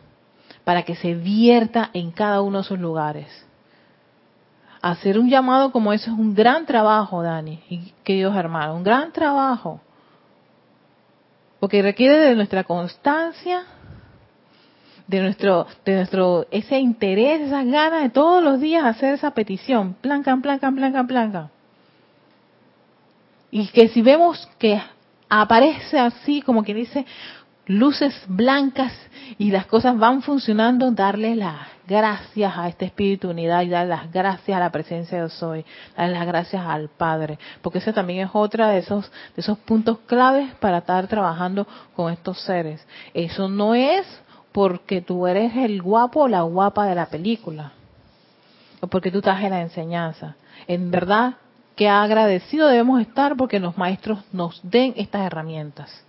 para 0.65 0.84
que 0.84 0.95
se 0.95 1.13
vierta 1.13 1.91
en 1.93 2.12
cada 2.12 2.41
uno 2.41 2.57
de 2.57 2.63
esos 2.63 2.79
lugares. 2.79 3.27
Hacer 4.81 5.17
un 5.17 5.29
llamado 5.29 5.72
como 5.72 5.93
eso 5.93 6.12
es 6.12 6.17
un 6.17 6.36
gran 6.36 6.65
trabajo, 6.65 7.24
Dani, 7.24 7.63
y 7.69 7.93
queridos 8.03 8.36
hermanos, 8.36 8.75
un 8.75 8.84
gran 8.84 9.12
trabajo. 9.13 9.79
Porque 11.60 11.81
requiere 11.81 12.17
de 12.17 12.36
nuestra 12.36 12.63
constancia, 12.63 13.63
de 15.07 15.22
nuestro, 15.22 15.67
de 15.86 15.95
nuestro, 15.95 16.48
ese 16.51 16.79
interés, 16.79 17.41
esas 17.41 17.65
ganas 17.65 18.03
de 18.03 18.10
todos 18.10 18.43
los 18.43 18.60
días 18.60 18.84
hacer 18.84 19.13
esa 19.13 19.31
petición, 19.31 19.95
planca, 20.01 20.36
planca, 20.38 20.72
planca, 20.72 21.03
planca. 21.03 21.50
Y 23.51 23.67
que 23.67 23.88
si 23.89 24.01
vemos 24.01 24.50
que 24.57 24.81
aparece 25.29 26.00
así, 26.00 26.41
como 26.41 26.63
quien 26.63 26.77
dice, 26.77 27.05
luces 27.67 28.13
blancas 28.27 28.93
y 29.38 29.51
las 29.51 29.65
cosas 29.65 29.98
van 29.98 30.22
funcionando, 30.22 30.91
darle 30.91 31.36
las 31.36 31.67
gracias 31.88 32.57
a 32.57 32.67
este 32.67 32.86
espíritu 32.86 33.29
unidad 33.29 33.62
y 33.62 33.69
dar 33.69 33.88
las 33.88 34.12
gracias 34.12 34.55
a 34.55 34.60
la 34.60 34.72
presencia 34.72 35.22
de 35.22 35.29
soy, 35.29 35.65
dar 35.98 36.10
las 36.10 36.25
gracias 36.25 36.63
al 36.65 36.89
Padre, 36.89 37.39
porque 37.62 37.79
ese 37.79 37.93
también 37.93 38.27
es 38.27 38.31
otra 38.34 38.69
de 38.69 38.79
esos 38.79 39.12
de 39.36 39.41
esos 39.41 39.57
puntos 39.60 40.00
claves 40.05 40.53
para 40.55 40.79
estar 40.79 41.07
trabajando 41.07 41.67
con 41.95 42.12
estos 42.12 42.39
seres. 42.41 42.86
Eso 43.13 43.48
no 43.48 43.75
es 43.75 44.05
porque 44.51 45.01
tú 45.01 45.27
eres 45.27 45.55
el 45.55 45.81
guapo 45.81 46.22
o 46.22 46.27
la 46.27 46.41
guapa 46.43 46.86
de 46.86 46.95
la 46.95 47.07
película, 47.07 47.74
o 48.79 48.88
porque 48.88 49.12
tú 49.12 49.22
en 49.25 49.50
la 49.50 49.62
enseñanza. 49.62 50.36
En 50.67 50.89
verdad, 50.91 51.36
que 51.75 51.89
agradecido 51.89 52.67
debemos 52.67 53.01
estar 53.01 53.36
porque 53.36 53.60
los 53.60 53.77
maestros 53.77 54.19
nos 54.31 54.60
den 54.63 54.93
estas 54.95 55.24
herramientas 55.24 56.05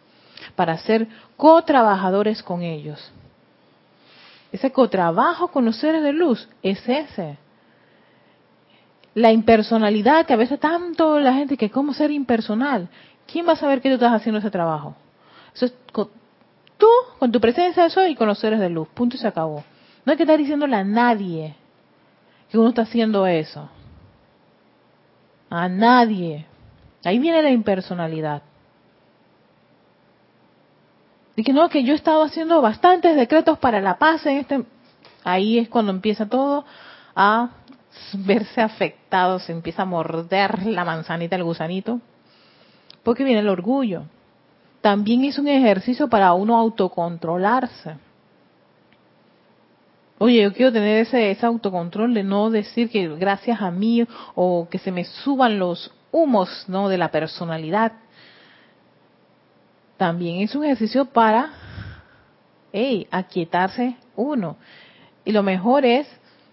para 0.55 0.78
ser 0.78 1.09
co-trabajadores 1.37 2.43
con 2.43 2.62
ellos. 2.62 3.12
Ese 4.52 4.73
cotrabajo 4.73 5.49
con 5.49 5.64
los 5.64 5.76
seres 5.76 6.02
de 6.02 6.12
luz 6.12 6.49
es 6.62 6.87
ese. 6.88 7.37
La 9.14 9.33
impersonalidad 9.33 10.26
que 10.26 10.35
a 10.35 10.37
veces 10.37 10.61
tanto 10.61 11.19
la 11.21 11.35
gente 11.35 11.57
que 11.57 11.71
cómo 11.71 11.93
ser 11.95 12.11
impersonal. 12.11 12.88
¿Quién 13.26 13.47
va 13.47 13.52
a 13.52 13.57
saber 13.57 13.81
que 13.81 13.88
tú 13.88 13.95
estás 13.95 14.12
haciendo 14.12 14.38
ese 14.38 14.50
trabajo? 14.50 14.95
Eso 15.55 15.66
es 15.66 15.75
tú 15.93 16.87
con 17.19 17.33
tu 17.33 17.40
presencia 17.40 17.83
de 17.83 17.88
eso 17.88 18.07
y 18.07 18.14
con 18.14 18.28
los 18.28 18.38
seres 18.38 18.61
de 18.61 18.69
luz. 18.69 18.88
Punto 18.88 19.16
y 19.16 19.19
se 19.19 19.26
acabó. 19.26 19.64
No 20.05 20.12
hay 20.12 20.16
que 20.16 20.23
estar 20.23 20.38
diciéndole 20.38 20.76
a 20.76 20.85
nadie 20.85 21.55
que 22.50 22.59
uno 22.59 22.69
está 22.69 22.83
haciendo 22.83 23.26
eso. 23.26 23.69
A 25.50 25.69
nadie. 25.69 26.47
Ahí 27.05 27.19
viene 27.19 27.43
la 27.43 27.50
impersonalidad. 27.50 28.43
Y 31.37 31.52
no, 31.52 31.69
que 31.69 31.85
yo 31.85 31.93
he 31.93 31.97
estado 31.97 32.23
haciendo 32.23 32.62
bastantes 32.62 33.14
decretos 33.14 33.59
para 33.59 33.81
la 33.81 33.99
paz 33.99 34.25
en 34.26 34.38
este... 34.38 34.64
Ahí 35.23 35.59
es 35.59 35.69
cuando 35.69 35.93
empieza 35.93 36.26
todo 36.26 36.64
a 37.14 37.50
verse 38.14 38.61
afectado, 38.61 39.38
se 39.38 39.52
empieza 39.52 39.83
a 39.83 39.87
morder 39.87 40.64
la 40.66 40.85
manzanita, 40.85 41.37
el 41.37 41.45
gusanito, 41.45 42.00
porque 43.02 43.25
viene 43.25 43.40
el 43.40 43.49
orgullo. 43.49 44.05
También 44.81 45.25
es 45.25 45.38
un 45.38 45.49
ejercicio 45.49 46.09
para 46.09 46.33
uno 46.33 46.57
autocontrolarse. 46.57 47.97
Oye, 50.19 50.43
yo 50.43 50.52
quiero 50.55 50.73
tener 50.73 51.00
ese, 51.00 51.31
ese 51.31 51.45
autocontrol 51.45 52.14
de 52.14 52.23
no 52.23 52.49
decir 52.49 52.88
que 52.88 53.09
gracias 53.16 53.61
a 53.61 53.71
mí 53.71 54.07
o 54.35 54.69
que 54.71 54.78
se 54.78 54.93
me 54.93 55.05
suban 55.05 55.59
los 55.59 55.93
humos 56.12 56.64
no 56.69 56.88
de 56.88 56.97
la 56.97 57.11
personalidad 57.11 57.93
también 59.97 60.43
es 60.43 60.55
un 60.55 60.65
ejercicio 60.65 61.07
para 61.07 61.53
hey, 62.73 63.07
aquietarse 63.11 63.97
uno. 64.15 64.57
Y 65.25 65.33
lo 65.33 65.43
mejor 65.43 65.85
es 65.85 66.07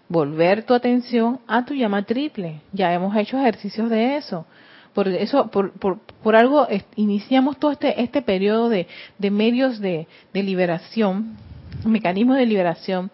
volver 0.08 0.64
tu 0.64 0.74
atención 0.74 1.40
a 1.46 1.64
tu 1.64 1.74
llama 1.74 2.02
triple. 2.04 2.60
Ya 2.72 2.92
hemos 2.92 3.14
hecho 3.16 3.38
ejercicios 3.38 3.90
de 3.90 4.16
eso. 4.16 4.46
Por 4.94 5.08
eso, 5.08 5.50
por, 5.50 5.72
por, 5.72 6.36
algo, 6.36 6.68
iniciamos 6.94 7.58
todo 7.58 7.72
este, 7.72 8.00
este 8.00 8.22
periodo 8.22 8.68
de, 8.68 8.86
medios 9.18 9.80
de, 9.80 10.06
de 10.32 10.42
liberación, 10.42 11.36
mecanismos 11.84 12.36
de 12.36 12.46
liberación, 12.46 13.10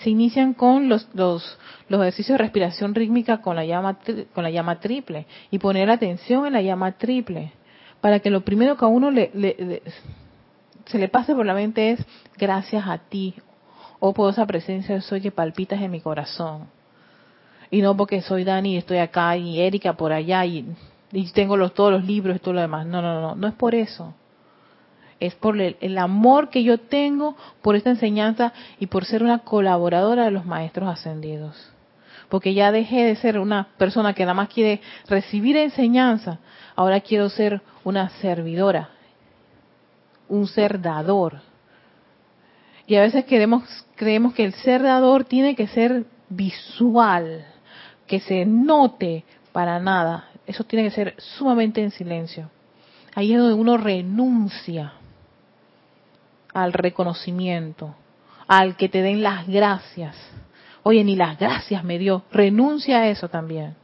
se 0.00 0.10
inician 0.10 0.54
con 0.54 0.88
los, 0.88 1.06
los, 1.12 1.58
los, 1.88 2.00
ejercicios 2.00 2.38
de 2.38 2.44
respiración 2.44 2.94
rítmica 2.94 3.42
con 3.42 3.56
la 3.56 3.64
llama 3.64 3.98
con 4.32 4.44
la 4.44 4.50
llama 4.50 4.78
triple 4.78 5.26
y 5.50 5.58
poner 5.58 5.90
atención 5.90 6.46
en 6.46 6.52
la 6.52 6.62
llama 6.62 6.92
triple 6.92 7.52
para 8.00 8.20
que 8.20 8.30
lo 8.30 8.42
primero 8.42 8.76
que 8.76 8.84
a 8.84 8.88
uno 8.88 9.10
le, 9.10 9.82
se 10.86 10.98
le 10.98 11.08
pase 11.08 11.34
por 11.34 11.46
la 11.46 11.54
mente 11.54 11.90
es 11.90 12.04
gracias 12.36 12.86
a 12.86 12.98
ti, 12.98 13.34
oh 14.00 14.12
poderosa 14.12 14.46
presencia 14.46 15.00
soy 15.00 15.20
que 15.20 15.30
palpitas 15.30 15.80
en 15.80 15.90
mi 15.90 16.00
corazón. 16.00 16.68
Y 17.70 17.82
no 17.82 17.96
porque 17.96 18.22
soy 18.22 18.44
Dani 18.44 18.74
y 18.74 18.76
estoy 18.78 18.98
acá 18.98 19.36
y 19.36 19.60
Erika 19.60 19.92
por 19.92 20.12
allá 20.12 20.44
y, 20.46 20.64
tengo 21.34 21.56
los, 21.56 21.74
todos 21.74 21.92
los 21.92 22.04
libros 22.04 22.36
y 22.36 22.38
todo 22.38 22.54
lo 22.54 22.60
demás. 22.60 22.86
No, 22.86 23.02
no, 23.02 23.20
no, 23.20 23.34
no 23.34 23.48
es 23.48 23.54
por 23.54 23.74
eso. 23.74 24.14
Es 25.20 25.34
por 25.34 25.60
el, 25.60 25.76
el 25.80 25.98
amor 25.98 26.48
que 26.48 26.62
yo 26.62 26.78
tengo 26.78 27.36
por 27.60 27.76
esta 27.76 27.90
enseñanza 27.90 28.52
y 28.78 28.86
por 28.86 29.04
ser 29.04 29.22
una 29.22 29.40
colaboradora 29.40 30.24
de 30.24 30.30
los 30.30 30.46
maestros 30.46 30.88
ascendidos 30.88 31.72
porque 32.28 32.54
ya 32.54 32.72
dejé 32.72 33.04
de 33.04 33.16
ser 33.16 33.38
una 33.38 33.68
persona 33.78 34.14
que 34.14 34.24
nada 34.24 34.34
más 34.34 34.48
quiere 34.48 34.80
recibir 35.08 35.56
enseñanza, 35.56 36.38
ahora 36.76 37.00
quiero 37.00 37.28
ser 37.28 37.62
una 37.84 38.08
servidora, 38.20 38.90
un 40.28 40.46
ser 40.46 40.80
dador. 40.80 41.40
Y 42.86 42.96
a 42.96 43.02
veces 43.02 43.24
queremos, 43.24 43.64
creemos 43.96 44.34
que 44.34 44.44
el 44.44 44.54
ser 44.54 44.82
dador 44.82 45.24
tiene 45.24 45.54
que 45.54 45.66
ser 45.68 46.04
visual, 46.28 47.46
que 48.06 48.20
se 48.20 48.44
note 48.44 49.24
para 49.52 49.78
nada. 49.78 50.28
Eso 50.46 50.64
tiene 50.64 50.84
que 50.88 50.94
ser 50.94 51.14
sumamente 51.18 51.82
en 51.82 51.90
silencio. 51.90 52.50
Ahí 53.14 53.32
es 53.32 53.38
donde 53.38 53.54
uno 53.54 53.76
renuncia 53.76 54.92
al 56.54 56.72
reconocimiento, 56.72 57.94
al 58.46 58.76
que 58.76 58.88
te 58.88 59.02
den 59.02 59.22
las 59.22 59.46
gracias 59.46 60.16
Oye, 60.88 61.04
ni 61.04 61.16
las 61.16 61.38
gracias 61.38 61.84
me 61.84 61.98
dio. 61.98 62.24
Renuncia 62.32 63.00
a 63.00 63.08
eso 63.08 63.28
también. 63.28 63.74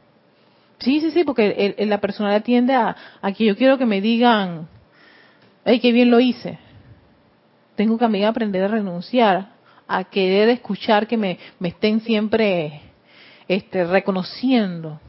Sí, 0.79 0.99
sí, 1.01 1.11
sí, 1.11 1.23
porque 1.23 1.75
la 1.77 2.01
personalidad 2.01 2.43
tiende 2.43 2.73
a, 2.73 2.95
que 3.37 3.45
yo 3.45 3.55
quiero 3.55 3.77
que 3.77 3.85
me 3.85 4.01
digan, 4.01 4.67
ay, 5.65 5.79
qué 5.81 5.91
bien 5.91 6.09
lo 6.09 6.19
hice. 6.19 6.57
Tengo 7.75 7.99
que 7.99 8.25
aprender 8.25 8.63
a 8.63 8.69
renunciar, 8.69 9.49
a 9.87 10.03
querer 10.05 10.49
escuchar 10.49 11.05
que 11.05 11.15
me, 11.15 11.37
me 11.59 11.67
estén 11.67 12.01
siempre 12.01 12.81
este, 13.47 13.83
reconociendo. 13.83 14.99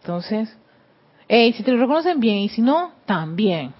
Entonces, 0.00 0.56
hey, 1.28 1.52
si 1.52 1.62
te 1.62 1.72
lo 1.72 1.78
reconocen 1.78 2.20
bien 2.20 2.38
y 2.38 2.48
si 2.48 2.62
no, 2.62 2.92
también. 3.04 3.74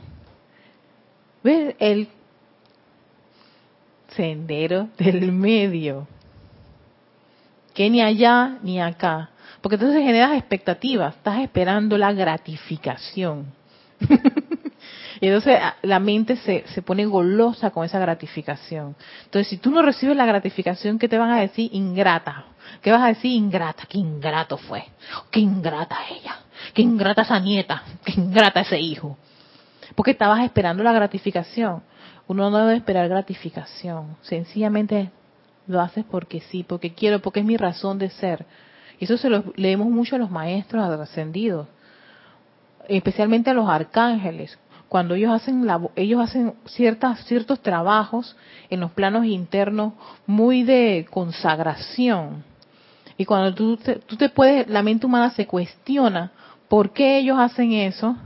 ¿Ves? 1.42 1.76
El 1.78 2.08
sendero 4.16 4.88
del 4.98 5.32
medio. 5.32 6.06
Que 7.74 7.88
ni 7.88 8.02
allá 8.02 8.58
ni 8.62 8.80
acá. 8.80 9.30
Porque 9.60 9.76
entonces 9.76 10.02
generas 10.02 10.32
expectativas, 10.32 11.16
estás 11.16 11.40
esperando 11.40 11.98
la 11.98 12.12
gratificación. 12.12 13.52
y 15.20 15.26
entonces 15.26 15.58
ah, 15.60 15.76
la 15.82 16.00
mente 16.00 16.36
se, 16.36 16.64
se 16.68 16.82
pone 16.82 17.04
golosa 17.04 17.70
con 17.70 17.84
esa 17.84 17.98
gratificación. 17.98 18.96
Entonces, 19.24 19.48
si 19.48 19.58
tú 19.58 19.70
no 19.70 19.82
recibes 19.82 20.16
la 20.16 20.24
gratificación, 20.26 20.98
¿qué 20.98 21.08
te 21.08 21.18
van 21.18 21.30
a 21.30 21.40
decir? 21.40 21.70
Ingrata. 21.72 22.46
¿Qué 22.80 22.90
vas 22.90 23.02
a 23.02 23.08
decir? 23.08 23.32
Ingrata. 23.32 23.84
¿Qué 23.86 23.98
ingrato 23.98 24.56
fue? 24.56 24.84
¿Qué 25.30 25.40
ingrata 25.40 25.96
ella? 26.10 26.38
¿Qué 26.72 26.82
ingrata 26.82 27.22
esa 27.22 27.38
nieta? 27.38 27.82
¿Qué 28.04 28.12
ingrata 28.12 28.60
ese 28.60 28.80
hijo? 28.80 29.18
Porque 29.94 30.12
estabas 30.12 30.42
esperando 30.44 30.82
la 30.82 30.92
gratificación. 30.92 31.82
Uno 32.30 32.48
no 32.48 32.58
debe 32.58 32.76
esperar 32.76 33.08
gratificación, 33.08 34.16
sencillamente 34.22 35.10
lo 35.66 35.80
haces 35.80 36.04
porque 36.08 36.40
sí, 36.40 36.62
porque 36.62 36.94
quiero, 36.94 37.18
porque 37.18 37.40
es 37.40 37.44
mi 37.44 37.56
razón 37.56 37.98
de 37.98 38.08
ser. 38.08 38.46
Y 39.00 39.04
eso 39.06 39.16
se 39.16 39.28
lo 39.28 39.42
leemos 39.56 39.88
mucho 39.88 40.14
a 40.14 40.20
los 40.20 40.30
maestros 40.30 40.88
ascendidos, 41.00 41.66
especialmente 42.86 43.50
a 43.50 43.54
los 43.54 43.68
arcángeles, 43.68 44.56
cuando 44.88 45.16
ellos 45.16 45.32
hacen 45.32 45.66
ellos 45.96 46.20
hacen 46.20 46.54
ciertas 46.66 47.24
ciertos 47.24 47.58
trabajos 47.58 48.36
en 48.70 48.78
los 48.78 48.92
planos 48.92 49.24
internos 49.24 49.94
muy 50.24 50.62
de 50.62 51.08
consagración. 51.10 52.44
Y 53.16 53.24
cuando 53.24 53.52
tú 53.56 53.76
tú 54.06 54.16
te 54.16 54.28
puedes, 54.28 54.68
la 54.68 54.84
mente 54.84 55.04
humana 55.04 55.30
se 55.30 55.48
cuestiona 55.48 56.30
por 56.68 56.92
qué 56.92 57.18
ellos 57.18 57.40
hacen 57.40 57.72
eso, 57.72 58.16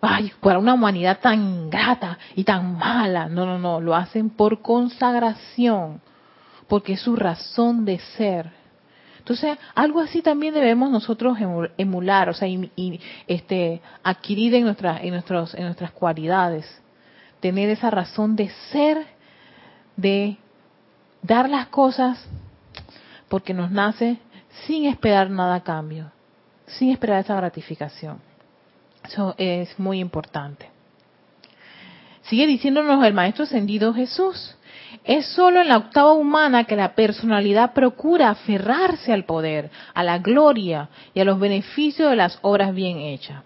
ay, 0.00 0.32
para 0.40 0.58
una 0.58 0.74
humanidad 0.74 1.18
tan 1.20 1.70
grata 1.70 2.18
y 2.34 2.44
tan 2.44 2.76
mala. 2.76 3.28
No, 3.28 3.46
no, 3.46 3.58
no, 3.58 3.80
lo 3.80 3.94
hacen 3.94 4.30
por 4.30 4.62
consagración, 4.62 6.00
porque 6.68 6.94
es 6.94 7.00
su 7.00 7.16
razón 7.16 7.84
de 7.84 7.98
ser. 8.16 8.50
Entonces, 9.18 9.58
algo 9.74 10.00
así 10.00 10.22
también 10.22 10.54
debemos 10.54 10.90
nosotros 10.90 11.36
emular, 11.76 12.28
o 12.28 12.32
sea, 12.32 12.46
y, 12.46 13.00
este, 13.26 13.82
adquirir 14.04 14.54
en, 14.54 14.66
en, 14.68 15.10
nuestros, 15.10 15.54
en 15.54 15.64
nuestras 15.64 15.90
cualidades. 15.90 16.64
Tener 17.40 17.68
esa 17.70 17.90
razón 17.90 18.36
de 18.36 18.50
ser, 18.70 19.04
de 19.96 20.36
dar 21.22 21.50
las 21.50 21.66
cosas 21.66 22.24
porque 23.28 23.52
nos 23.52 23.70
nace 23.72 24.18
sin 24.66 24.86
esperar 24.86 25.28
nada 25.28 25.56
a 25.56 25.64
cambio, 25.64 26.12
sin 26.66 26.90
esperar 26.90 27.24
esa 27.24 27.34
gratificación. 27.34 28.20
Eso 29.06 29.34
es 29.38 29.78
muy 29.78 30.00
importante. 30.00 30.68
Sigue 32.22 32.46
diciéndonos 32.46 33.04
el 33.04 33.14
Maestro 33.14 33.44
Ascendido 33.44 33.94
Jesús. 33.94 34.56
Es 35.04 35.26
solo 35.26 35.60
en 35.60 35.68
la 35.68 35.76
octava 35.76 36.12
humana 36.12 36.64
que 36.64 36.74
la 36.74 36.94
personalidad 36.94 37.72
procura 37.72 38.30
aferrarse 38.30 39.12
al 39.12 39.24
poder, 39.24 39.70
a 39.94 40.02
la 40.02 40.18
gloria 40.18 40.88
y 41.14 41.20
a 41.20 41.24
los 41.24 41.38
beneficios 41.38 42.10
de 42.10 42.16
las 42.16 42.38
obras 42.42 42.74
bien 42.74 42.98
hechas. 42.98 43.42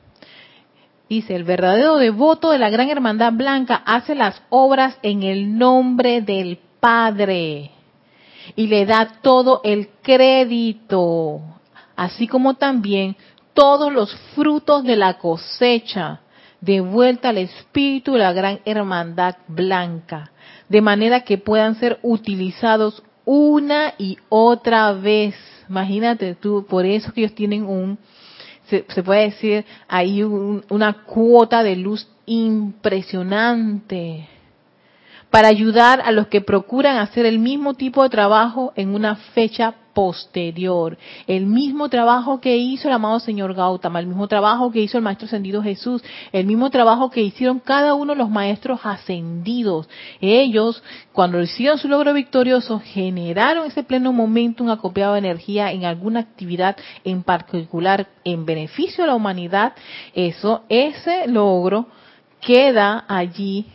Dice, 1.11 1.35
el 1.35 1.45
verdadero 1.45 1.97
devoto 1.97 2.53
de 2.53 2.59
la 2.59 2.71
Gran 2.71 2.89
Hermandad 2.89 3.33
Blanca 3.33 3.83
hace 3.85 4.15
las 4.15 4.41
obras 4.49 4.97
en 5.03 5.23
el 5.25 5.59
nombre 5.59 6.23
del 6.23 6.59
Padre 6.79 7.73
y 8.57 8.67
le 8.69 8.87
da 8.87 9.19
todo 9.21 9.61
el 9.65 9.89
crédito, 10.03 11.41
así 11.97 12.27
como 12.27 12.55
también 12.55 13.17
todos 13.55 13.93
los 13.93 14.15
frutos 14.35 14.85
de 14.85 14.97
la 14.97 15.19
cosecha 15.19 16.21
de 16.61 16.81
vuelta 16.81 17.31
al 17.31 17.39
espíritu 17.39 18.13
de 18.13 18.19
la 18.19 18.33
gran 18.33 18.61
hermandad 18.65 19.37
blanca, 19.49 20.31
de 20.69 20.81
manera 20.81 21.21
que 21.21 21.39
puedan 21.39 21.75
ser 21.77 21.99
utilizados 22.03 23.03
una 23.25 23.95
y 23.99 24.19
otra 24.29 24.93
vez. 24.93 25.35
Imagínate 25.69 26.35
tú, 26.35 26.67
por 26.69 26.85
eso 26.85 27.13
que 27.13 27.23
ellos 27.23 27.35
tienen 27.35 27.65
un, 27.65 27.99
se, 28.67 28.83
puede 29.03 29.31
decir, 29.31 29.65
ahí 29.89 30.23
una 30.23 31.05
cuota 31.05 31.63
de 31.63 31.77
luz 31.77 32.07
impresionante 32.27 34.29
para 35.31 35.49
ayudar 35.49 36.03
a 36.05 36.13
los 36.13 36.27
que 36.27 36.41
procuran 36.41 36.99
hacer 36.99 37.25
el 37.25 37.39
mismo 37.39 37.75
tipo 37.75 38.03
de 38.03 38.11
trabajo 38.11 38.73
en 38.75 38.95
una 38.95 39.17
fecha 39.17 39.75
posterior. 39.93 40.97
El 41.27 41.47
mismo 41.47 41.89
trabajo 41.89 42.41
que 42.41 42.57
hizo 42.57 42.89
el 42.89 42.95
amado 42.95 43.21
señor 43.21 43.55
Gautama, 43.55 44.01
el 44.01 44.07
mismo 44.07 44.29
trabajo 44.29 44.71
que 44.71 44.81
hizo 44.81 44.99
el 44.99 45.05
maestro 45.05 45.27
ascendido 45.27 45.63
Jesús, 45.63 46.03
el 46.33 46.47
mismo 46.47 46.71
trabajo 46.71 47.11
que 47.11 47.23
hicieron 47.23 47.61
cada 47.61 47.95
uno 47.95 48.13
de 48.13 48.19
los 48.19 48.31
maestros 48.31 48.81
ascendidos. 48.85 49.89
Ellos, 50.21 50.83
cuando 51.13 51.41
hicieron 51.41 51.79
su 51.79 51.89
logro 51.89 52.13
victorioso, 52.13 52.81
generaron 52.81 53.67
ese 53.67 53.83
pleno 53.83 54.13
momento, 54.13 54.65
un 54.65 54.71
acopiado 54.71 55.15
de 55.15 55.21
energía 55.21 55.73
en 55.73 55.85
alguna 55.85 56.21
actividad 56.21 56.77
en 57.05 57.23
particular 57.23 58.09
en 58.25 58.45
beneficio 58.45 59.05
de 59.05 59.09
la 59.09 59.17
humanidad. 59.17 59.73
Eso, 60.15 60.63
ese 60.69 61.27
logro 61.27 61.87
queda 62.41 63.05
allí 63.09 63.67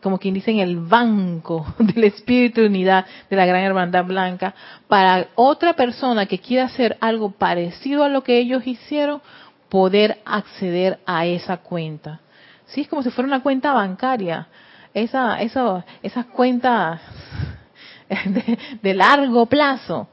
como 0.00 0.18
quien 0.18 0.34
dice, 0.34 0.50
en 0.50 0.60
el 0.60 0.76
banco 0.78 1.66
del 1.78 2.04
espíritu 2.04 2.60
de 2.60 2.68
unidad 2.68 3.06
de 3.28 3.36
la 3.36 3.46
Gran 3.46 3.62
Hermandad 3.62 4.04
Blanca, 4.04 4.54
para 4.88 5.28
otra 5.34 5.74
persona 5.74 6.26
que 6.26 6.38
quiera 6.38 6.64
hacer 6.64 6.96
algo 7.00 7.30
parecido 7.32 8.04
a 8.04 8.08
lo 8.08 8.22
que 8.22 8.38
ellos 8.38 8.66
hicieron, 8.66 9.20
poder 9.68 10.20
acceder 10.24 10.98
a 11.06 11.26
esa 11.26 11.56
cuenta. 11.56 12.20
Sí, 12.66 12.82
es 12.82 12.88
como 12.88 13.02
si 13.02 13.10
fuera 13.10 13.26
una 13.26 13.42
cuenta 13.42 13.72
bancaria. 13.72 14.48
Esa, 14.94 15.40
esa, 15.40 15.84
esas 16.02 16.26
cuentas 16.26 17.00
de, 18.82 18.94
largo 18.94 19.46
plazo. 19.46 20.08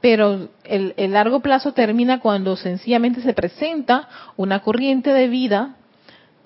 Pero 0.00 0.48
el, 0.64 0.94
el 0.96 1.12
largo 1.12 1.40
plazo 1.40 1.72
termina 1.72 2.20
cuando 2.20 2.56
sencillamente 2.56 3.22
se 3.22 3.32
presenta 3.32 4.08
una 4.36 4.60
corriente 4.60 5.12
de 5.12 5.28
vida 5.28 5.76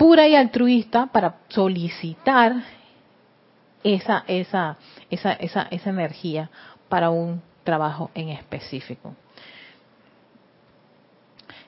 pura 0.00 0.26
y 0.26 0.34
altruista 0.34 1.08
para 1.12 1.40
solicitar 1.48 2.54
esa, 3.84 4.24
esa, 4.26 4.78
esa, 5.10 5.32
esa, 5.34 5.62
esa 5.70 5.90
energía 5.90 6.48
para 6.88 7.10
un 7.10 7.42
trabajo 7.64 8.10
en 8.14 8.30
específico. 8.30 9.14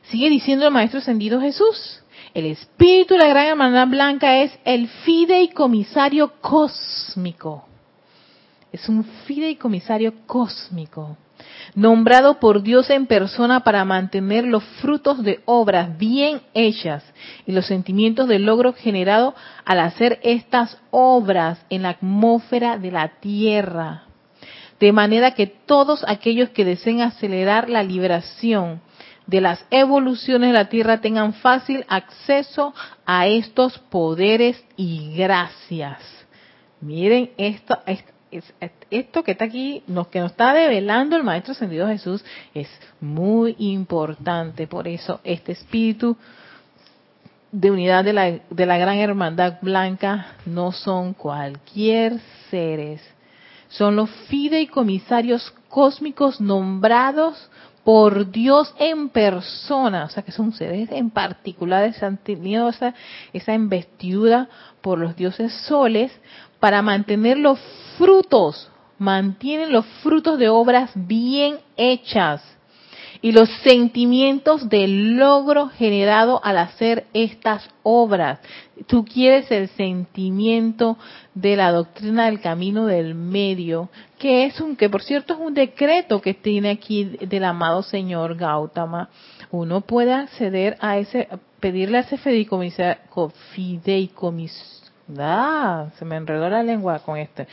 Sigue 0.04 0.30
diciendo 0.30 0.66
el 0.66 0.72
Maestro 0.72 1.00
Ascendido 1.00 1.42
Jesús. 1.42 2.02
El 2.32 2.46
espíritu 2.46 3.12
de 3.12 3.20
la 3.20 3.28
gran 3.28 3.48
hermandad 3.48 3.88
blanca 3.88 4.38
es 4.38 4.58
el 4.64 4.88
fideicomisario 4.88 6.32
cósmico. 6.40 7.66
Es 8.72 8.88
un 8.88 9.04
fideicomisario 9.04 10.14
cósmico 10.26 11.18
nombrado 11.74 12.40
por 12.40 12.62
Dios 12.62 12.90
en 12.90 13.06
persona 13.06 13.60
para 13.60 13.84
mantener 13.84 14.44
los 14.44 14.64
frutos 14.80 15.22
de 15.22 15.40
obras 15.44 15.96
bien 15.98 16.42
hechas 16.54 17.04
y 17.46 17.52
los 17.52 17.66
sentimientos 17.66 18.28
de 18.28 18.38
logro 18.38 18.72
generado 18.72 19.34
al 19.64 19.80
hacer 19.80 20.20
estas 20.22 20.78
obras 20.90 21.64
en 21.70 21.82
la 21.82 21.90
atmósfera 21.90 22.78
de 22.78 22.90
la 22.90 23.08
tierra. 23.20 24.04
De 24.80 24.92
manera 24.92 25.32
que 25.32 25.46
todos 25.46 26.04
aquellos 26.08 26.50
que 26.50 26.64
deseen 26.64 27.02
acelerar 27.02 27.70
la 27.70 27.82
liberación 27.82 28.80
de 29.26 29.40
las 29.40 29.64
evoluciones 29.70 30.50
de 30.50 30.54
la 30.54 30.68
tierra 30.68 31.00
tengan 31.00 31.34
fácil 31.34 31.84
acceso 31.88 32.74
a 33.06 33.26
estos 33.26 33.78
poderes 33.78 34.62
y 34.76 35.14
gracias. 35.14 36.00
Miren 36.80 37.30
esto, 37.36 37.78
esto 38.90 39.22
que 39.22 39.32
está 39.32 39.44
aquí, 39.44 39.82
lo 39.86 40.08
que 40.08 40.20
nos 40.20 40.32
está 40.32 40.54
develando 40.54 41.16
el 41.16 41.24
Maestro 41.24 41.52
Ascendido 41.52 41.86
Jesús, 41.88 42.24
es 42.54 42.68
muy 43.00 43.54
importante. 43.58 44.66
Por 44.66 44.88
eso 44.88 45.20
este 45.24 45.52
espíritu 45.52 46.16
de 47.50 47.70
unidad 47.70 48.04
de 48.04 48.12
la, 48.14 48.30
de 48.48 48.66
la 48.66 48.78
gran 48.78 48.96
hermandad 48.96 49.58
blanca 49.60 50.36
no 50.46 50.72
son 50.72 51.12
cualquier 51.12 52.18
seres, 52.50 53.02
son 53.68 53.96
los 53.96 54.10
fideicomisarios 54.28 55.52
cósmicos 55.68 56.40
nombrados 56.40 57.50
por 57.84 58.30
Dios 58.30 58.74
en 58.78 59.08
persona, 59.08 60.04
o 60.04 60.08
sea 60.08 60.22
que 60.22 60.32
son 60.32 60.52
seres 60.52 60.90
en 60.92 61.10
particular, 61.10 61.92
han 62.00 62.16
tenido 62.18 62.68
esa, 62.68 62.94
esa 63.32 63.54
investidura 63.54 64.48
por 64.80 64.98
los 64.98 65.16
dioses 65.16 65.52
soles 65.66 66.12
para 66.60 66.82
mantener 66.82 67.38
los 67.38 67.58
frutos, 67.98 68.70
mantienen 68.98 69.72
los 69.72 69.84
frutos 70.02 70.38
de 70.38 70.48
obras 70.48 70.90
bien 70.94 71.58
hechas 71.76 72.51
y 73.22 73.30
los 73.30 73.48
sentimientos 73.62 74.68
del 74.68 75.16
logro 75.16 75.68
generado 75.68 76.44
al 76.44 76.58
hacer 76.58 77.06
estas 77.14 77.66
obras. 77.84 78.40
Tú 78.88 79.04
quieres 79.04 79.48
el 79.52 79.68
sentimiento 79.68 80.98
de 81.32 81.54
la 81.54 81.70
doctrina 81.70 82.26
del 82.26 82.40
camino 82.40 82.84
del 82.86 83.14
medio, 83.14 83.90
que 84.18 84.44
es 84.46 84.60
un, 84.60 84.74
que 84.74 84.90
por 84.90 85.02
cierto 85.02 85.34
es 85.34 85.40
un 85.40 85.54
decreto 85.54 86.20
que 86.20 86.34
tiene 86.34 86.70
aquí 86.70 87.04
del 87.04 87.44
amado 87.44 87.84
señor 87.84 88.36
Gautama. 88.36 89.08
Uno 89.52 89.82
puede 89.82 90.12
acceder 90.12 90.76
a 90.80 90.98
ese, 90.98 91.28
pedirle 91.60 91.98
a 91.98 92.00
ese 92.00 92.18
fideicomisario, 92.18 92.98
Ah, 95.18 95.90
se 95.98 96.04
me 96.04 96.16
enredó 96.16 96.48
la 96.48 96.62
lengua 96.62 96.98
con 97.00 97.18
este. 97.18 97.46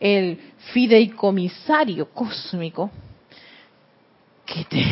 El 0.00 0.38
fideicomisario 0.72 2.08
cósmico 2.10 2.90
que 4.52 4.64
te, 4.64 4.84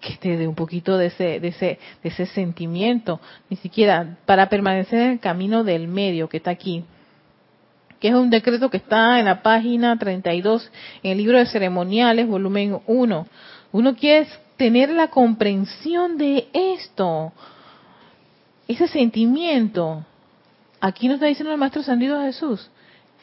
que 0.00 0.16
te 0.16 0.36
dé 0.36 0.46
un 0.46 0.54
poquito 0.54 0.96
de 0.96 1.06
ese, 1.06 1.40
de 1.40 1.48
ese, 1.48 1.78
de 2.02 2.08
ese 2.08 2.26
sentimiento, 2.26 3.20
ni 3.50 3.56
siquiera 3.56 4.18
para 4.26 4.48
permanecer 4.48 5.00
en 5.00 5.10
el 5.12 5.20
camino 5.20 5.64
del 5.64 5.88
medio 5.88 6.28
que 6.28 6.36
está 6.36 6.50
aquí, 6.50 6.84
que 8.00 8.08
es 8.08 8.14
un 8.14 8.30
decreto 8.30 8.70
que 8.70 8.78
está 8.78 9.18
en 9.18 9.26
la 9.26 9.42
página 9.42 9.98
32 9.98 10.70
en 11.02 11.12
el 11.12 11.18
libro 11.18 11.38
de 11.38 11.46
ceremoniales, 11.46 12.26
volumen 12.26 12.80
1. 12.86 13.26
Uno 13.72 13.96
quiere 13.96 14.26
tener 14.56 14.90
la 14.90 15.08
comprensión 15.08 16.18
de 16.18 16.48
esto, 16.52 17.32
ese 18.68 18.86
sentimiento 18.88 20.04
Aquí 20.82 21.06
nos 21.06 21.14
está 21.14 21.26
diciendo 21.26 21.52
el 21.52 21.58
Maestro 21.58 21.84
Sandido 21.84 22.20
Jesús 22.22 22.68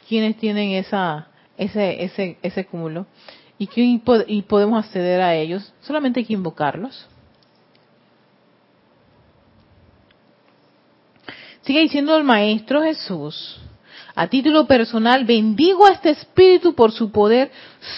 quienes 0.08 0.38
tienen 0.38 0.72
esa, 0.72 1.28
ese, 1.58 2.06
ese, 2.06 2.38
ese 2.42 2.66
cúmulo 2.66 3.06
y, 3.60 3.70
y 4.28 4.42
podemos 4.42 4.84
acceder 4.84 5.22
a 5.22 5.36
ellos. 5.36 5.72
Solamente 5.82 6.22
hay 6.22 6.26
que 6.26 6.34
invocarlos. 6.34 7.08
Sigue 11.62 11.82
diciendo 11.82 12.18
el 12.18 12.24
Maestro 12.24 12.82
Jesús, 12.82 13.60
a 14.16 14.28
título 14.28 14.66
personal, 14.66 15.26
bendigo 15.26 15.86
a 15.86 15.92
este 15.92 16.10
espíritu 16.10 16.74
por 16.74 16.92
su 16.92 17.12
poder 17.12 17.52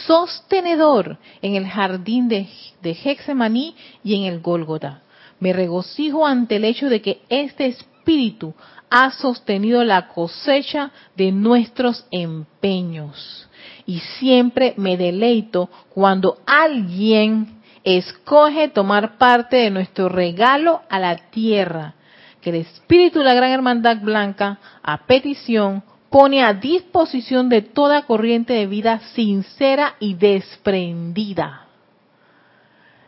sostenedor 0.06 1.18
en 1.42 1.56
el 1.56 1.68
jardín 1.68 2.28
de, 2.28 2.48
de 2.82 2.92
Hexemaní 2.92 3.76
y 4.04 4.16
en 4.16 4.24
el 4.24 4.42
Gólgota. 4.42 5.04
Me 5.40 5.54
regocijo 5.54 6.26
ante 6.28 6.58
el 6.58 6.66
hecho 6.66 6.90
de 6.90 7.02
que 7.02 7.22
este 7.30 7.68
espíritu 7.68 8.54
ha 8.90 9.12
sostenido 9.12 9.84
la 9.84 10.10
cosecha 10.10 10.92
de 11.16 11.32
nuestros 11.32 12.06
empeños. 12.12 13.48
Y 13.86 14.00
siempre 14.00 14.74
me 14.78 14.98
deleito 14.98 15.70
cuando 15.90 16.40
alguien 16.46 17.62
escoge 17.84 18.70
tomar 18.70 19.18
parte 19.18 19.58
de 19.58 19.72
nuestro 19.72 20.10
regalo 20.10 20.82
a 20.90 21.00
la 21.00 21.18
tierra, 21.18 21.96
que 22.42 22.52
el 22.52 22.58
espíritu 22.58 23.20
de 23.20 23.26
la 23.26 23.34
Gran 23.34 23.52
Hermandad 23.52 23.98
Blanca, 24.02 24.60
a 24.84 25.06
petición, 25.06 25.84
pone 26.10 26.44
a 26.44 26.54
disposición 26.54 27.48
de 27.50 27.62
toda 27.62 28.04
corriente 28.04 28.54
de 28.54 28.68
vida 28.68 29.00
sincera 29.14 29.96
y 30.00 30.16
desprendida. 30.16 31.68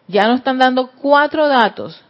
Ya 0.07 0.27
nos 0.27 0.39
están 0.39 0.57
dando 0.57 0.91
cuatro 0.91 1.47
datos. 1.47 2.01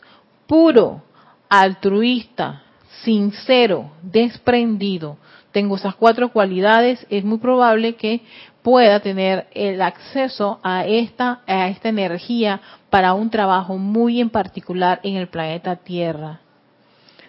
Puro, 0.48 1.02
altruista, 1.50 2.64
sincero, 3.04 3.92
desprendido. 4.02 5.18
Tengo 5.54 5.78
esas 5.78 5.96
cuatro 5.96 6.34
cualidades, 6.34 7.08
es 7.10 7.24
muy 7.24 7.38
probable 7.38 7.96
que 7.96 8.22
pueda 8.62 9.00
tener 9.00 9.48
el 9.54 9.82
acceso 9.82 10.60
a 10.64 10.86
esta, 10.86 11.42
a 11.48 11.70
esta 11.70 11.88
energía 11.88 12.60
para 12.90 13.14
un 13.14 13.30
trabajo 13.30 13.78
muy 13.78 14.20
en 14.20 14.30
particular 14.30 15.00
en 15.04 15.16
el 15.16 15.28
planeta 15.28 15.78
Tierra. 15.78 16.42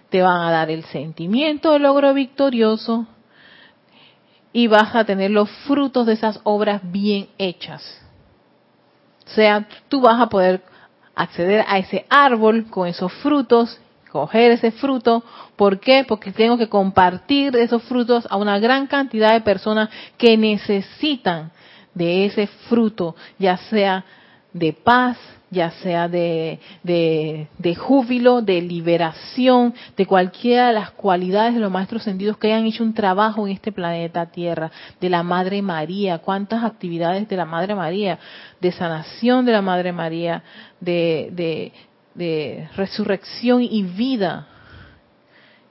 Te 0.09 0.21
van 0.21 0.41
a 0.41 0.51
dar 0.51 0.69
el 0.69 0.83
sentimiento 0.83 1.71
de 1.71 1.79
logro 1.79 2.13
victorioso, 2.13 3.07
y 4.55 4.67
vas 4.67 4.95
a 4.95 5.03
tener 5.03 5.31
los 5.31 5.49
frutos 5.67 6.05
de 6.05 6.13
esas 6.13 6.39
obras 6.45 6.79
bien 6.81 7.27
hechas. 7.37 8.01
O 9.27 9.29
sea, 9.31 9.67
tú 9.89 9.99
vas 9.99 10.21
a 10.21 10.29
poder 10.29 10.63
acceder 11.13 11.65
a 11.67 11.77
ese 11.77 12.05
árbol 12.09 12.67
con 12.69 12.87
esos 12.87 13.11
frutos, 13.15 13.81
coger 14.15 14.51
ese 14.51 14.71
fruto. 14.71 15.25
¿Por 15.57 15.81
qué? 15.81 16.05
Porque 16.07 16.31
tengo 16.31 16.57
que 16.57 16.69
compartir 16.69 17.53
esos 17.57 17.83
frutos 17.83 18.25
a 18.29 18.37
una 18.37 18.59
gran 18.59 18.87
cantidad 18.87 19.33
de 19.33 19.41
personas 19.41 19.89
que 20.17 20.37
necesitan 20.37 21.51
de 21.93 22.25
ese 22.25 22.47
fruto, 22.47 23.17
ya 23.37 23.57
sea 23.57 24.05
de 24.53 24.71
paz, 24.71 25.17
ya 25.51 25.69
sea 25.69 26.07
de, 26.07 26.59
de, 26.83 27.75
júbilo, 27.75 28.41
de 28.41 28.61
liberación, 28.61 29.73
de 29.97 30.05
cualquiera 30.05 30.67
de 30.67 30.73
las 30.73 30.91
cualidades 30.91 31.53
de 31.53 31.59
los 31.59 31.71
maestros 31.71 32.03
sentidos 32.03 32.37
que 32.37 32.47
hayan 32.47 32.65
hecho 32.65 32.85
un 32.85 32.93
trabajo 32.93 33.45
en 33.45 33.51
este 33.51 33.73
planeta 33.73 34.27
Tierra, 34.27 34.71
de 35.01 35.09
la 35.09 35.23
Madre 35.23 35.61
María, 35.61 36.19
cuántas 36.19 36.63
actividades 36.63 37.27
de 37.27 37.35
la 37.35 37.45
Madre 37.45 37.75
María, 37.75 38.17
de 38.61 38.71
sanación 38.71 39.45
de 39.45 39.51
la 39.51 39.61
Madre 39.61 39.91
María, 39.91 40.41
de, 40.79 41.29
de 41.33 41.73
resurrección 42.15 43.61
y 43.61 43.83
vida 43.83 44.47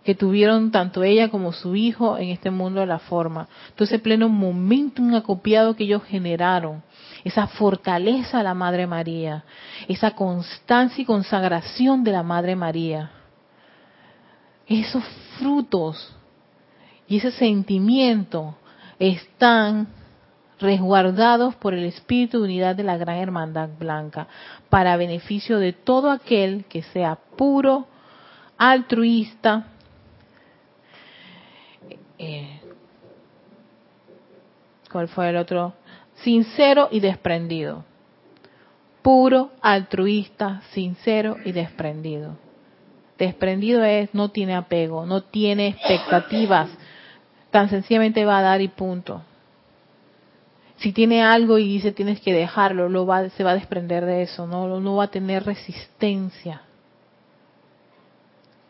que 0.05 0.15
tuvieron 0.15 0.71
tanto 0.71 1.03
ella 1.03 1.31
como 1.31 1.53
su 1.53 1.75
hijo 1.75 2.19
en 2.19 2.29
este 2.29 2.51
mundo 2.51 2.81
de 2.81 2.87
la 2.87 2.99
forma. 2.99 3.49
Entonces, 3.71 4.01
pleno 4.03 4.29
momentum 4.29 5.15
acopiado 5.15 5.75
que 5.75 5.85
ellos 5.85 6.05
generaron 6.05 6.83
esa 7.25 7.47
fortaleza 7.47 8.39
de 8.39 8.45
la 8.45 8.53
Madre 8.53 8.87
María, 8.87 9.45
esa 9.89 10.11
constancia 10.11 11.01
y 11.01 11.07
consagración 11.07 12.05
de 12.05 12.13
la 12.13 12.23
Madre 12.23 12.55
María, 12.55 13.11
esos 14.67 15.03
frutos 15.39 16.15
y 17.09 17.17
ese 17.17 17.31
sentimiento 17.31 18.57
están 18.99 19.89
resguardados 20.59 21.55
por 21.57 21.75
el 21.75 21.85
espíritu 21.85 22.39
de 22.39 22.45
unidad 22.45 22.77
de 22.77 22.85
la 22.85 22.97
Gran 22.97 23.19
Hermandad 23.19 23.71
Blanca, 23.79 24.29
para 24.71 24.97
beneficio 24.97 25.59
de 25.59 25.73
todo 25.73 26.11
aquel 26.11 26.65
que 26.67 26.83
sea 26.83 27.17
puro, 27.37 27.87
altruista, 28.57 29.67
eh, 32.19 32.61
¿cuál 34.91 35.09
fue 35.09 35.31
el 35.31 35.37
otro? 35.37 35.75
sincero 36.25 36.89
y 36.91 37.01
desprendido. 37.01 37.85
Puro, 39.03 39.51
altruista, 39.61 40.63
sincero 40.71 41.37
y 41.45 41.53
desprendido. 41.53 42.37
Desprendido 43.19 43.85
es, 43.85 44.15
no 44.15 44.31
tiene 44.31 44.55
apego, 44.55 45.07
no 45.07 45.23
tiene 45.23 45.69
expectativas, 45.69 46.71
tan 47.51 47.69
sencillamente 47.69 48.25
va 48.25 48.39
a 48.39 48.43
dar 48.43 48.61
y 48.61 48.69
punto. 48.69 49.23
Si 50.77 50.93
tiene 50.93 51.23
algo 51.23 51.59
y 51.59 51.69
dice 51.69 51.93
tienes 51.93 52.21
que 52.21 52.33
dejarlo, 52.33 52.89
lo 52.89 53.07
va, 53.07 53.29
se 53.31 53.45
va 53.45 53.53
a 53.53 53.55
desprender 53.55 54.05
de 54.05 54.23
eso, 54.23 54.47
no, 54.47 54.81
no 54.81 54.97
va 54.97 55.05
a 55.05 55.11
tener 55.11 55.45
resistencia. 55.45 56.63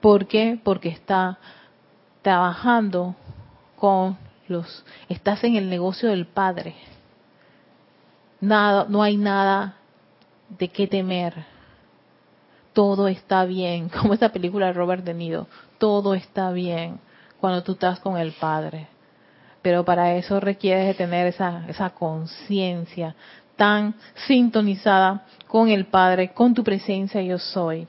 ¿Por 0.00 0.26
qué? 0.26 0.58
Porque 0.62 0.90
está 0.90 1.38
trabajando 2.22 3.16
con 3.76 4.18
los, 4.48 4.84
estás 5.08 5.42
en 5.44 5.56
el 5.56 5.70
negocio 5.70 6.10
del 6.10 6.26
Padre 6.26 6.74
nada, 8.44 8.86
no 8.88 9.02
hay 9.02 9.16
nada 9.16 9.76
de 10.48 10.68
qué 10.68 10.86
temer. 10.86 11.44
Todo 12.72 13.08
está 13.08 13.44
bien, 13.44 13.88
como 14.00 14.14
esa 14.14 14.30
película 14.30 14.66
de 14.66 14.72
Robert 14.72 15.04
De 15.04 15.14
Niro, 15.14 15.46
todo 15.78 16.14
está 16.14 16.50
bien 16.52 17.00
cuando 17.40 17.62
tú 17.62 17.72
estás 17.72 18.00
con 18.00 18.16
el 18.16 18.32
Padre. 18.32 18.88
Pero 19.64 19.82
para 19.82 20.14
eso 20.14 20.38
requieres 20.40 20.88
de 20.88 20.92
tener 20.92 21.26
esa, 21.26 21.90
conciencia 21.98 23.16
tan 23.56 23.94
sintonizada 24.26 25.24
con 25.46 25.70
el 25.70 25.86
Padre, 25.86 26.34
con 26.34 26.52
tu 26.52 26.62
presencia 26.62 27.22
yo 27.22 27.38
soy. 27.38 27.86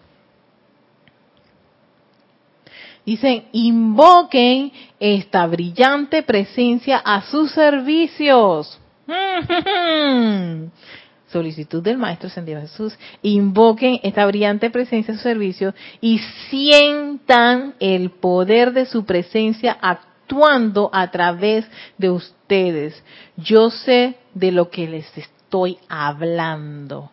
Dicen, 3.05 3.43
invoquen 3.51 4.71
esta 5.01 5.45
brillante 5.47 6.23
presencia 6.23 6.95
a 7.03 7.23
sus 7.23 7.51
servicios. 7.51 8.79
Solicitud 11.27 11.83
del 11.83 11.97
Maestro 11.97 12.27
Ascendido 12.27 12.61
Jesús. 12.61 12.97
Invoquen 13.21 13.99
esta 14.01 14.25
brillante 14.25 14.69
presencia 14.69 15.13
a 15.13 15.17
su 15.17 15.23
servicio 15.23 15.73
y 15.99 16.19
sientan 16.49 17.73
el 17.81 18.11
poder 18.11 18.71
de 18.71 18.85
su 18.85 19.03
presencia 19.03 19.77
actuando 20.25 20.89
a 20.91 21.11
través 21.11 21.65
de 21.97 22.09
ustedes. 22.09 23.01
Yo 23.38 23.69
sé 23.69 24.15
de 24.33 24.51
lo 24.51 24.69
que 24.69 24.88
les 24.88 25.05
estoy 25.17 25.77
hablando. 25.88 27.11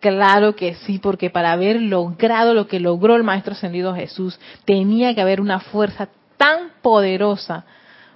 Claro 0.00 0.56
que 0.56 0.74
sí, 0.74 0.98
porque 0.98 1.30
para 1.30 1.52
haber 1.52 1.80
logrado 1.80 2.54
lo 2.54 2.66
que 2.66 2.80
logró 2.80 3.16
el 3.16 3.22
Maestro 3.24 3.52
Ascendido 3.52 3.94
Jesús, 3.94 4.38
tenía 4.64 5.14
que 5.14 5.20
haber 5.20 5.40
una 5.40 5.60
fuerza 5.60 6.08
tan 6.36 6.70
poderosa 6.82 7.64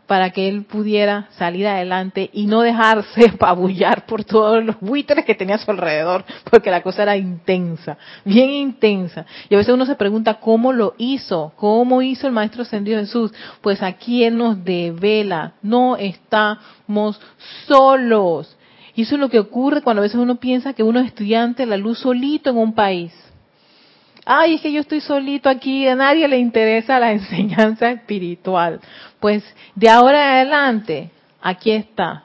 para 0.07 0.31
que 0.31 0.49
él 0.49 0.65
pudiera 0.65 1.29
salir 1.33 1.67
adelante 1.67 2.31
y 2.33 2.47
no 2.47 2.63
dejarse 2.63 3.33
pabullar 3.39 4.07
por 4.07 4.25
todos 4.25 4.65
los 4.65 4.79
buitres 4.81 5.25
que 5.25 5.35
tenía 5.35 5.57
a 5.57 5.59
su 5.59 5.71
alrededor, 5.71 6.25
porque 6.51 6.71
la 6.71 6.83
cosa 6.83 7.03
era 7.03 7.17
intensa, 7.17 7.99
bien 8.25 8.51
intensa. 8.51 9.27
Y 9.49 9.55
a 9.55 9.59
veces 9.59 9.75
uno 9.75 9.87
se 9.87 9.97
pregunta 9.97 10.35
cómo 10.35 10.73
lo 10.73 10.95
hizo, 10.99 11.53
cómo 11.57 12.03
hizo 12.03 12.27
el 12.27 12.33
Maestro 12.33 12.63
Ascendido 12.63 13.01
Jesús. 13.01 13.33
Pues 13.61 13.83
aquí 13.83 14.25
Él 14.25 14.37
nos 14.37 14.65
devela, 14.65 15.55
no 15.63 15.97
estamos 15.97 17.21
solos. 17.67 18.57
Y 18.95 19.03
eso 19.03 19.17
es 19.17 19.21
lo 19.21 19.29
que 19.29 19.39
ocurre 19.39 19.83
cuando 19.83 20.01
a 20.01 20.05
veces 20.05 20.19
uno 20.19 20.37
piensa 20.37 20.73
que 20.73 20.83
uno 20.83 21.01
es 21.01 21.07
estudiante 21.07 21.65
de 21.65 21.67
la 21.67 21.77
luz 21.77 21.99
solito 21.99 22.51
en 22.51 22.57
un 22.57 22.75
país 22.75 23.13
ay, 24.27 24.57
es 24.57 24.61
que 24.61 24.73
yo 24.73 24.81
estoy 24.81 25.01
solito 25.01 25.49
aquí, 25.49 25.87
a 25.87 25.95
nadie 25.95 26.29
le 26.29 26.39
interesa 26.39 26.99
la 26.99 27.13
enseñanza 27.13 27.91
espiritual. 27.91 28.81
Pues 29.21 29.43
de 29.75 29.89
ahora 29.89 30.43
en 30.43 30.49
adelante, 30.49 31.11
aquí 31.41 31.71
está, 31.71 32.25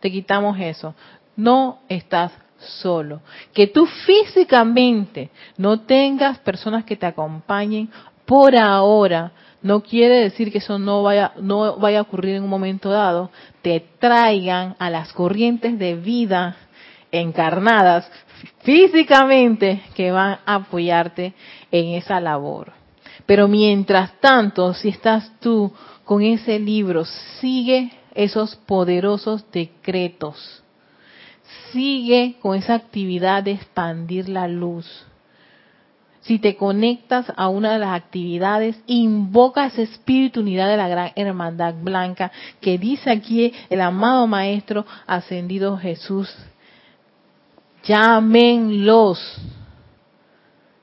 te 0.00 0.10
quitamos 0.10 0.58
eso. 0.58 0.94
No 1.36 1.80
estás 1.88 2.32
solo. 2.58 3.20
Que 3.52 3.66
tú 3.66 3.86
físicamente 4.06 5.30
no 5.56 5.80
tengas 5.80 6.38
personas 6.38 6.84
que 6.84 6.96
te 6.96 7.06
acompañen 7.06 7.90
por 8.24 8.56
ahora, 8.56 9.32
no 9.62 9.82
quiere 9.82 10.20
decir 10.20 10.50
que 10.52 10.58
eso 10.58 10.78
no 10.78 11.02
vaya, 11.02 11.32
no 11.40 11.76
vaya 11.76 11.98
a 11.98 12.02
ocurrir 12.02 12.36
en 12.36 12.44
un 12.44 12.50
momento 12.50 12.90
dado, 12.90 13.30
te 13.62 13.84
traigan 13.98 14.76
a 14.78 14.90
las 14.90 15.12
corrientes 15.12 15.78
de 15.78 15.96
vida 15.96 16.56
encarnadas 17.10 18.10
físicamente 18.62 19.82
que 19.94 20.10
van 20.10 20.38
a 20.46 20.54
apoyarte 20.56 21.34
en 21.70 21.94
esa 21.94 22.20
labor. 22.20 22.72
Pero 23.26 23.48
mientras 23.48 24.20
tanto, 24.20 24.74
si 24.74 24.88
estás 24.88 25.30
tú 25.40 25.72
con 26.04 26.22
ese 26.22 26.58
libro, 26.58 27.04
sigue 27.40 27.92
esos 28.14 28.56
poderosos 28.56 29.50
decretos. 29.50 30.62
Sigue 31.72 32.36
con 32.40 32.56
esa 32.56 32.74
actividad 32.74 33.42
de 33.42 33.52
expandir 33.52 34.28
la 34.28 34.48
luz. 34.48 35.06
Si 36.20 36.38
te 36.38 36.56
conectas 36.56 37.32
a 37.36 37.48
una 37.48 37.72
de 37.72 37.80
las 37.80 37.94
actividades, 37.96 38.80
invoca 38.86 39.66
ese 39.66 39.82
espíritu 39.82 40.40
unidad 40.40 40.68
de 40.68 40.76
la 40.76 40.88
gran 40.88 41.10
hermandad 41.16 41.74
blanca 41.82 42.30
que 42.60 42.78
dice 42.78 43.10
aquí 43.10 43.52
el 43.70 43.80
amado 43.80 44.28
Maestro 44.28 44.86
ascendido 45.06 45.76
Jesús 45.78 46.32
llámenlos. 47.84 49.38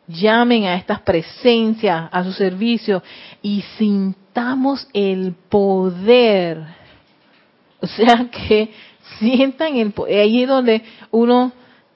llamen 0.08 0.66
a 0.66 0.76
estas 0.76 1.02
presencias 1.02 2.10
a 2.12 2.24
su 2.24 2.34
servicio 2.34 3.04
y 3.44 3.62
sintamos 3.78 4.88
el 4.94 5.36
poder. 5.50 6.64
O 7.80 7.88
sea 7.88 8.28
que 8.32 8.72
sientan 9.20 9.76
el 9.78 9.92
poder. 9.92 10.22
Ahí 10.22 10.44
es 10.44 10.50
donde 10.50 10.84
uno 11.12 11.52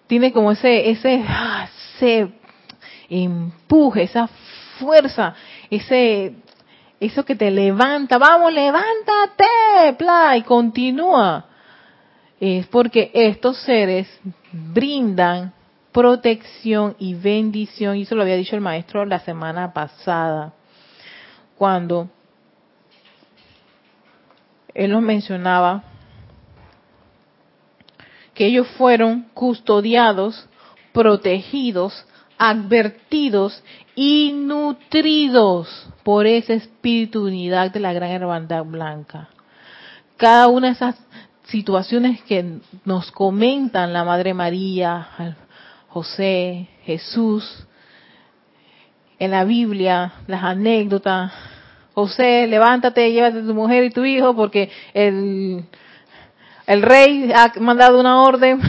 tiene 0.08 0.32
como 0.32 0.52
ese, 0.52 0.89
ese, 0.89 1.24
ah, 1.28 1.68
ese 1.96 2.30
empuje, 3.10 4.04
esa 4.04 4.30
fuerza, 4.80 5.34
ese, 5.70 6.36
eso 7.00 7.26
que 7.26 7.36
te 7.36 7.52
levanta, 7.52 8.18
vamos, 8.18 8.54
levántate, 8.54 9.94
pla, 9.98 10.38
y 10.38 10.44
continúa. 10.44 11.46
Es 12.45 12.67
porque 12.67 13.10
estos 13.13 13.58
seres 13.60 14.06
brindan 14.51 15.53
protección 15.93 16.93
y 16.99 17.13
bendición, 17.13 17.95
y 17.95 18.01
eso 18.01 18.15
lo 18.15 18.21
había 18.21 18.36
dicho 18.36 18.58
el 18.58 18.62
maestro 18.62 19.06
la 19.06 19.19
semana 19.19 19.71
pasada, 19.71 20.51
cuando 21.58 22.10
él 24.73 24.91
nos 24.91 25.01
mencionaba 25.01 25.84
que 28.34 28.47
ellos 28.47 28.67
fueron 28.77 29.29
custodiados, 29.34 30.49
protegidos, 30.91 32.06
advertidos 32.38 33.63
y 33.95 34.34
nutridos 34.34 35.89
por 36.03 36.27
ese 36.27 36.56
espíritu 36.56 37.23
unidad 37.23 37.71
de 37.71 37.79
la 37.79 37.93
gran 37.93 38.12
hermandad 38.12 38.65
blanca. 38.65 39.29
Cada 40.17 40.49
una 40.49 40.67
de 40.67 40.73
esas 40.73 40.95
situaciones 41.45 42.21
que 42.23 42.60
nos 42.86 43.12
comentan 43.12 43.93
la 43.93 44.03
Madre 44.03 44.34
María, 44.34 45.36
José, 45.89 46.67
Jesús, 46.84 47.65
en 49.19 49.32
la 49.32 49.43
Biblia, 49.43 50.13
las 50.27 50.43
anécdotas. 50.43 51.32
José, 51.93 52.47
levántate, 52.47 53.12
llévate 53.12 53.39
a 53.39 53.45
tu 53.45 53.53
mujer 53.53 53.84
y 53.84 53.91
tu 53.91 54.03
hijo 54.03 54.36
porque 54.36 54.71
el, 54.93 55.63
el 56.65 56.82
rey 56.82 57.32
ha 57.34 57.53
mandado 57.60 57.99
una 57.99 58.21
orden 58.21 58.60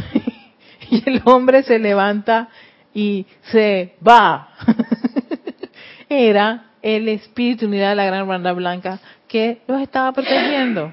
y 0.90 1.02
el 1.08 1.22
hombre 1.24 1.62
se 1.62 1.78
levanta 1.78 2.48
y 2.92 3.26
se 3.50 3.94
va. 4.06 4.50
Era 6.08 6.66
el 6.82 7.08
espíritu 7.08 7.66
unidad 7.66 7.90
de 7.90 7.96
la 7.96 8.04
gran 8.04 8.28
banda 8.28 8.52
blanca 8.52 9.00
que 9.26 9.62
los 9.66 9.80
estaba 9.80 10.12
protegiendo. 10.12 10.92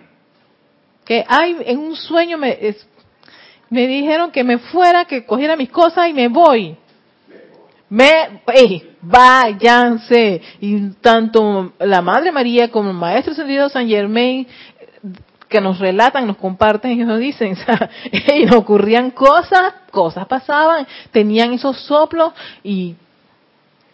Que 1.11 1.25
hay 1.27 1.57
en 1.65 1.77
un 1.77 1.93
sueño 1.97 2.37
me, 2.37 2.57
me 3.69 3.85
dijeron 3.85 4.31
que 4.31 4.45
me 4.45 4.59
fuera, 4.59 5.03
que 5.03 5.25
cogiera 5.25 5.57
mis 5.57 5.69
cosas 5.69 6.07
y 6.07 6.13
me 6.13 6.29
voy. 6.29 6.77
Me, 7.89 8.41
váyanse. 9.01 10.41
Y 10.61 10.91
tanto 11.01 11.73
la 11.79 12.01
Madre 12.01 12.31
María 12.31 12.71
como 12.71 12.91
el 12.91 12.95
Maestro 12.95 13.33
Ascendido 13.33 13.67
San 13.67 13.89
Germain 13.89 14.47
que 15.49 15.59
nos 15.59 15.79
relatan, 15.79 16.27
nos 16.27 16.37
comparten 16.37 16.91
y 16.91 17.03
nos 17.03 17.19
dicen, 17.19 17.57
y 18.33 18.45
nos 18.45 18.55
ocurrían 18.55 19.11
cosas, 19.11 19.73
cosas 19.91 20.25
pasaban, 20.27 20.87
tenían 21.11 21.51
esos 21.51 21.77
soplos 21.81 22.31
y, 22.63 22.95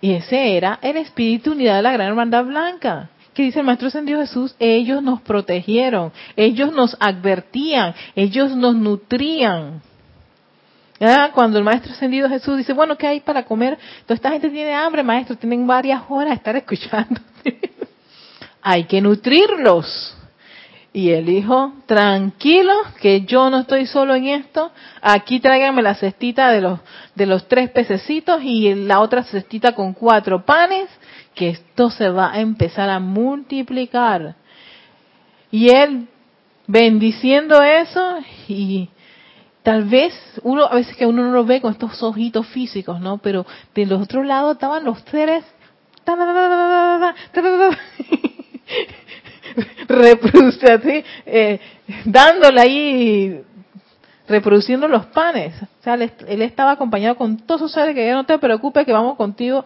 y 0.02 0.14
ese 0.14 0.56
era 0.56 0.78
el 0.84 0.98
espíritu 0.98 1.54
unidad 1.54 1.78
de 1.78 1.82
la 1.82 1.94
gran 1.94 2.10
hermandad 2.10 2.46
blanca 2.46 3.10
que 3.38 3.44
dice 3.44 3.60
el 3.60 3.68
Maestro 3.68 3.90
Ascendido 3.90 4.20
Jesús, 4.20 4.56
ellos 4.58 5.04
nos 5.04 5.22
protegieron, 5.22 6.12
ellos 6.36 6.74
nos 6.74 6.98
advertían, 7.00 7.94
ellos 8.16 8.56
nos 8.56 8.74
nutrían. 8.74 9.84
Cuando 11.36 11.60
el 11.60 11.64
Maestro 11.64 11.94
Ascendido 11.94 12.28
Jesús 12.28 12.58
dice, 12.58 12.74
bueno, 12.74 12.98
¿qué 12.98 13.06
hay 13.06 13.20
para 13.20 13.46
comer? 13.46 13.78
Toda 14.08 14.16
esta 14.16 14.32
gente 14.32 14.50
tiene 14.50 14.74
hambre, 14.74 15.04
Maestro, 15.04 15.36
tienen 15.36 15.68
varias 15.68 16.02
horas 16.10 16.30
de 16.30 16.36
estar 16.36 16.56
escuchando. 16.56 17.22
hay 18.60 18.86
que 18.86 19.00
nutrirlos. 19.02 20.17
Y 20.98 21.12
él 21.12 21.28
dijo, 21.28 21.74
tranquilo, 21.86 22.74
que 23.00 23.22
yo 23.22 23.52
no 23.52 23.60
estoy 23.60 23.86
solo 23.86 24.16
en 24.16 24.30
esto. 24.30 24.72
Aquí 25.00 25.40
tráiganme 25.40 25.84
la 25.84 25.94
cestita 25.94 26.50
de 26.50 26.60
los, 26.60 26.80
de 27.14 27.28
los 27.28 27.48
tres 27.48 27.70
pececitos 27.70 28.42
y 28.42 28.74
la 28.74 29.00
otra 29.02 29.22
cestita 29.24 29.76
con 29.76 29.94
cuatro 29.94 30.44
panes 30.44 30.90
que 31.36 31.50
esto 31.50 31.92
se 31.92 32.10
va 32.10 32.34
a 32.34 32.40
empezar 32.40 32.90
a 32.90 33.00
multiplicar. 33.00 34.34
Y 35.52 35.70
él 35.70 36.08
bendiciendo 36.66 37.62
eso 37.62 38.18
y 38.48 38.90
tal 39.62 39.84
vez 39.84 40.16
uno 40.42 40.66
a 40.66 40.74
veces 40.74 40.98
que 40.98 41.06
uno 41.06 41.26
no 41.26 41.32
lo 41.32 41.46
ve 41.46 41.62
con 41.62 41.74
estos 41.74 42.02
ojitos 42.02 42.48
físicos, 42.48 43.00
¿no? 43.00 43.20
Pero 43.20 43.46
de 43.76 43.86
los 43.86 44.02
otros 44.02 44.26
lados 44.26 44.56
estaban 44.56 44.84
los 44.84 45.04
seres 50.60 51.06
eh, 51.26 51.60
dándole 52.06 52.62
ahí 52.62 53.42
reproduciendo 54.28 54.88
los 54.88 55.06
panes. 55.08 55.54
O 55.62 55.84
sea, 55.84 55.96
él, 55.96 56.42
estaba 56.42 56.72
acompañado 56.72 57.16
con 57.16 57.38
todos 57.38 57.62
sus 57.62 57.72
seres 57.72 57.96
que 57.96 58.12
no 58.12 58.26
te 58.26 58.38
preocupes 58.38 58.86
que 58.86 58.94
vamos 58.94 59.16
contigo 59.16 59.64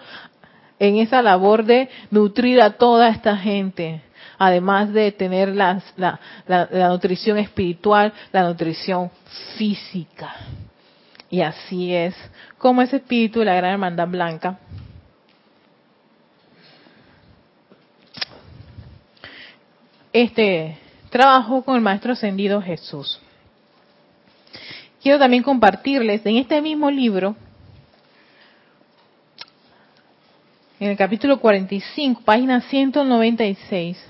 en 0.80 0.98
esa 0.98 1.22
labor 1.22 1.64
de 1.64 1.90
nutrir 2.10 2.62
a 2.62 2.72
toda 2.72 3.10
esta 3.10 3.38
gente, 3.38 4.02
además 4.38 4.92
de 4.94 5.12
tener 5.12 5.56
la, 5.56 5.82
nutrición 6.90 7.38
espiritual, 7.38 8.14
la 8.32 8.44
nutrición 8.44 9.12
física. 9.58 10.36
Y 11.30 11.42
así 11.42 11.94
es 11.94 12.16
como 12.58 12.82
ese 12.82 12.98
espíritu 12.98 13.40
de 13.40 13.46
la 13.46 13.56
gran 13.56 13.74
hermandad 13.74 14.08
blanca 14.08 14.58
este 20.14 20.78
trabajo 21.10 21.64
con 21.64 21.76
el 21.76 21.82
maestro 21.82 22.14
ascendido 22.14 22.62
Jesús. 22.62 23.20
Quiero 25.02 25.18
también 25.18 25.44
compartirles 25.44 26.26
en 26.26 26.38
este 26.38 26.62
mismo 26.62 26.92
libro 26.92 27.36
en 30.82 30.90
el 30.90 30.98
capítulo 30.98 31.40
45, 31.40 32.24
página 32.26 32.60
196, 32.62 34.04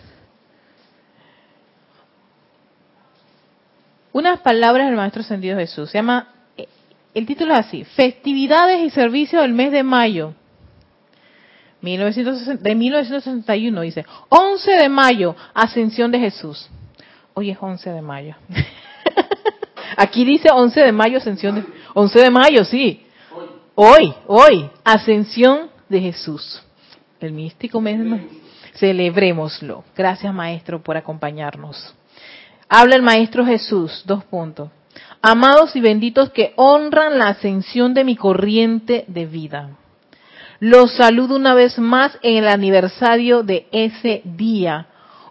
unas 4.13 4.39
palabras 4.39 4.87
del 4.87 4.95
Maestro 4.95 5.21
Ascendido 5.21 5.57
Jesús. 5.57 5.91
Se 5.91 5.97
llama, 5.97 6.29
el 7.13 7.25
título 7.25 7.53
es 7.53 7.59
así, 7.59 7.83
Festividades 7.83 8.85
y 8.85 8.89
Servicios 8.89 9.41
del 9.41 9.51
mes 9.51 9.73
de 9.73 9.83
mayo. 9.83 10.33
De 11.81 12.75
1961 12.75 13.81
dice, 13.81 14.05
11 14.29 14.71
de 14.71 14.89
mayo, 14.89 15.35
Ascensión 15.53 16.11
de 16.11 16.19
Jesús. 16.19 16.69
Hoy 17.33 17.49
es 17.49 17.57
11 17.59 17.89
de 17.89 18.01
mayo. 18.01 18.35
Aquí 19.97 20.23
dice 20.23 20.49
11 20.53 20.79
de 20.79 20.91
mayo, 20.91 21.17
Ascensión 21.17 21.55
de... 21.55 21.63
11 21.93 22.19
de 22.19 22.29
mayo, 22.29 22.63
sí. 22.63 23.03
Hoy, 23.75 24.13
hoy, 24.27 24.69
Ascensión 24.83 25.69
de 25.89 26.01
Jesús. 26.01 26.61
El 27.19 27.33
místico 27.33 27.81
mismo. 27.81 28.19
Celebrémoslo. 28.75 29.83
Gracias, 29.95 30.33
Maestro, 30.33 30.81
por 30.81 30.97
acompañarnos. 30.97 31.93
Habla 32.69 32.95
el 32.95 33.01
Maestro 33.01 33.45
Jesús, 33.45 34.03
dos 34.05 34.23
puntos. 34.23 34.69
Amados 35.21 35.75
y 35.75 35.81
benditos 35.81 36.31
que 36.31 36.53
honran 36.55 37.17
la 37.17 37.29
ascensión 37.29 37.93
de 37.93 38.03
mi 38.03 38.15
corriente 38.15 39.05
de 39.07 39.25
vida. 39.25 39.77
Los 40.61 40.91
saludo 40.93 41.37
una 41.37 41.55
vez 41.55 41.79
más 41.79 42.19
en 42.21 42.37
el 42.37 42.47
aniversario 42.47 43.41
de 43.41 43.65
ese 43.71 44.21
día. 44.23 44.85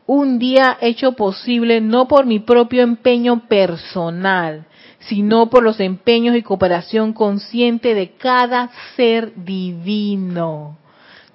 Un 0.05 0.41
día 0.41 0.77
hecho 0.81 1.13
posible 1.13 1.81
no 1.81 2.09
por 2.09 2.27
mi 2.27 2.41
propio 2.41 2.83
empeño 2.83 3.47
personal, 3.47 4.67
sino 4.99 5.49
por 5.49 5.63
los 5.63 5.79
empeños 5.79 6.35
y 6.35 6.43
cooperación 6.43 7.13
consciente 7.13 7.95
de 7.95 8.11
cada 8.17 8.73
ser 8.97 9.33
divino. 9.37 10.77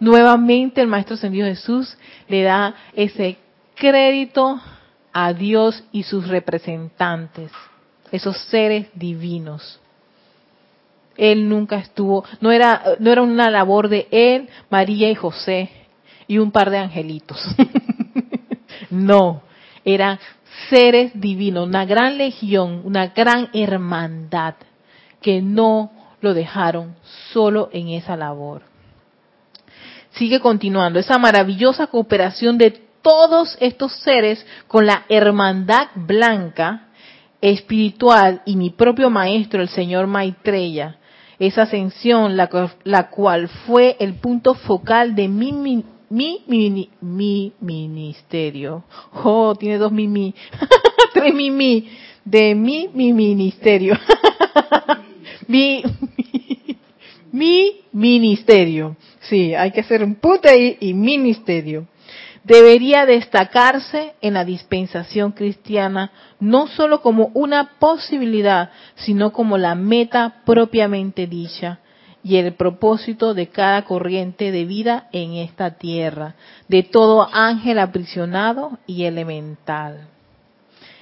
Nuevamente 0.01 0.81
el 0.81 0.87
Maestro 0.87 1.15
Ascendido 1.15 1.47
Jesús 1.47 1.97
le 2.27 2.43
da 2.43 2.75
ese 2.97 3.37
crédito 3.75 4.59
a 5.13 5.31
Dios 5.31 5.85
y 5.93 6.03
sus 6.03 6.27
representantes, 6.27 7.49
esos 8.11 8.37
seres 8.49 8.87
divinos. 8.93 9.79
Él 11.17 11.47
nunca 11.47 11.77
estuvo, 11.77 12.25
no 12.41 12.51
era, 12.51 12.81
no 12.99 13.11
era 13.11 13.21
una 13.21 13.49
labor 13.49 13.89
de 13.89 14.07
él, 14.11 14.49
María 14.69 15.09
y 15.09 15.15
José 15.15 15.69
y 16.27 16.37
un 16.37 16.51
par 16.51 16.69
de 16.69 16.77
angelitos. 16.77 17.39
no, 18.89 19.41
eran 19.83 20.19
seres 20.69 21.11
divinos, 21.13 21.67
una 21.67 21.85
gran 21.85 22.17
legión, 22.17 22.81
una 22.83 23.07
gran 23.07 23.49
hermandad 23.53 24.55
que 25.21 25.41
no 25.41 25.91
lo 26.21 26.33
dejaron 26.33 26.95
solo 27.31 27.69
en 27.71 27.89
esa 27.89 28.15
labor. 28.15 28.63
Sigue 30.11 30.39
continuando, 30.39 30.99
esa 30.99 31.17
maravillosa 31.17 31.87
cooperación 31.87 32.57
de 32.57 32.71
todos 33.01 33.57
estos 33.59 33.93
seres 33.99 34.45
con 34.67 34.85
la 34.85 35.05
hermandad 35.09 35.89
blanca 35.93 36.87
espiritual 37.41 38.41
y 38.45 38.55
mi 38.55 38.71
propio 38.71 39.09
maestro, 39.09 39.61
el 39.61 39.69
señor 39.69 40.07
Maitreya, 40.07 40.97
esa 41.39 41.63
ascensión, 41.63 42.37
la, 42.37 42.49
la 42.83 43.09
cual 43.09 43.47
fue 43.47 43.97
el 43.99 44.15
punto 44.15 44.53
focal 44.55 45.15
de 45.15 45.27
mi, 45.27 45.51
mi, 45.51 45.83
mi, 46.09 46.89
mi, 47.01 47.53
ministerio. 47.59 48.83
Oh, 49.23 49.55
tiene 49.55 49.77
dos 49.77 49.91
mimi, 49.91 50.33
tres 51.13 51.33
mimi, 51.33 51.89
de 52.23 52.55
mi, 52.55 52.89
mi 52.93 53.13
ministerio. 53.13 53.97
mi, 55.47 55.83
mi, 57.31 57.81
ministerio. 57.91 58.95
Sí, 59.21 59.53
hay 59.53 59.71
que 59.71 59.81
hacer 59.81 60.03
un 60.03 60.15
punto 60.15 60.47
ahí 60.47 60.77
y 60.79 60.93
ministerio 60.93 61.87
debería 62.45 63.05
destacarse 63.05 64.13
en 64.21 64.35
la 64.35 64.45
dispensación 64.45 65.31
cristiana 65.31 66.11
no 66.39 66.67
solo 66.67 67.01
como 67.01 67.31
una 67.33 67.71
posibilidad, 67.79 68.69
sino 68.95 69.33
como 69.33 69.57
la 69.57 69.73
meta 69.73 70.41
propiamente 70.45 71.25
dicha 71.25 71.79
y 72.23 72.37
el 72.37 72.53
propósito 72.53 73.33
de 73.33 73.47
cada 73.47 73.83
corriente 73.83 74.51
de 74.51 74.65
vida 74.65 75.09
en 75.11 75.33
esta 75.33 75.77
tierra, 75.77 76.35
de 76.67 76.83
todo 76.83 77.27
ángel 77.31 77.79
aprisionado 77.79 78.77
y 78.87 79.03
elemental. 79.03 80.07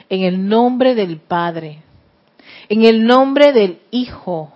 En 0.10 0.22
el 0.24 0.48
nombre 0.48 0.96
del 0.96 1.18
Padre, 1.18 1.80
en 2.70 2.84
el 2.84 3.06
nombre 3.06 3.52
del 3.52 3.80
Hijo, 3.92 4.52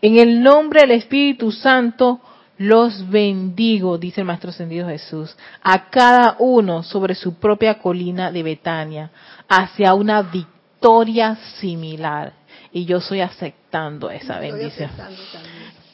en 0.00 0.18
el 0.18 0.42
nombre 0.42 0.82
del 0.82 0.92
Espíritu 0.92 1.52
Santo, 1.52 2.20
los 2.58 3.08
bendigo, 3.10 3.98
dice 3.98 4.22
el 4.22 4.26
Maestro 4.26 4.50
Ascendido 4.50 4.88
Jesús, 4.88 5.36
a 5.62 5.90
cada 5.90 6.36
uno 6.38 6.82
sobre 6.82 7.14
su 7.14 7.34
propia 7.34 7.78
colina 7.78 8.32
de 8.32 8.42
Betania, 8.42 9.10
hacia 9.48 9.94
una 9.94 10.22
victoria 10.22 11.36
similar. 11.60 12.32
Y 12.72 12.84
yo 12.84 12.98
estoy 12.98 13.20
aceptando 13.20 14.10
esa 14.10 14.38
bendición. 14.38 14.90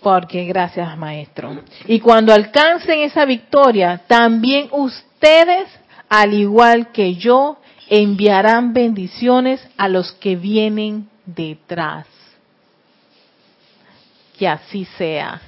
Porque 0.00 0.44
gracias, 0.44 0.96
Maestro. 0.96 1.62
Y 1.86 2.00
cuando 2.00 2.32
alcancen 2.32 3.00
esa 3.00 3.24
victoria, 3.24 4.02
también 4.06 4.68
ustedes, 4.72 5.68
al 6.08 6.34
igual 6.34 6.90
que 6.92 7.14
yo, 7.14 7.58
enviarán 7.88 8.72
bendiciones 8.72 9.60
a 9.76 9.88
los 9.88 10.12
que 10.12 10.36
vienen 10.36 11.08
detrás. 11.24 12.06
Que 14.38 14.48
así 14.48 14.84
sea 14.96 15.40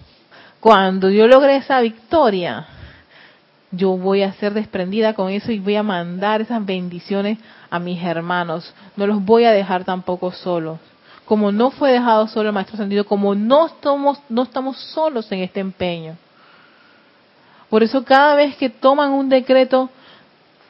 cuando 0.65 1.11
yo 1.11 1.29
logre 1.29 1.57
esa 1.57 1.79
victoria, 1.83 2.65
yo 3.71 3.99
voy 3.99 4.23
a 4.23 4.33
ser 4.33 4.55
desprendida 4.55 5.13
con 5.13 5.29
eso 5.29 5.53
y 5.53 5.59
voy 5.59 5.77
a 5.77 5.83
mandar 5.83 6.41
esas 6.41 6.65
bendiciones 6.65 7.37
a 7.69 7.79
mis 7.79 8.03
hermanos. 8.03 8.73
No 8.97 9.07
los 9.07 9.23
voy 9.23 9.45
a 9.45 9.53
dejar 9.53 9.85
tampoco 9.85 10.33
solos. 10.33 10.79
Como 11.27 11.53
no 11.53 11.71
fue 11.71 11.93
dejado 11.93 12.29
solo 12.29 12.49
el 12.49 12.55
Maestro 12.55 12.77
Ascendido, 12.77 13.05
como 13.05 13.35
no 13.35 13.67
estamos, 13.67 14.19
no 14.31 14.45
estamos 14.45 14.79
solos 14.79 15.31
en 15.33 15.41
este 15.41 15.61
empeño. 15.61 16.17
Por 17.69 17.83
eso 17.83 18.03
cada 18.03 18.35
vez 18.35 18.57
que 18.57 18.71
toman 18.71 19.11
un 19.11 19.29
decreto, 19.29 19.91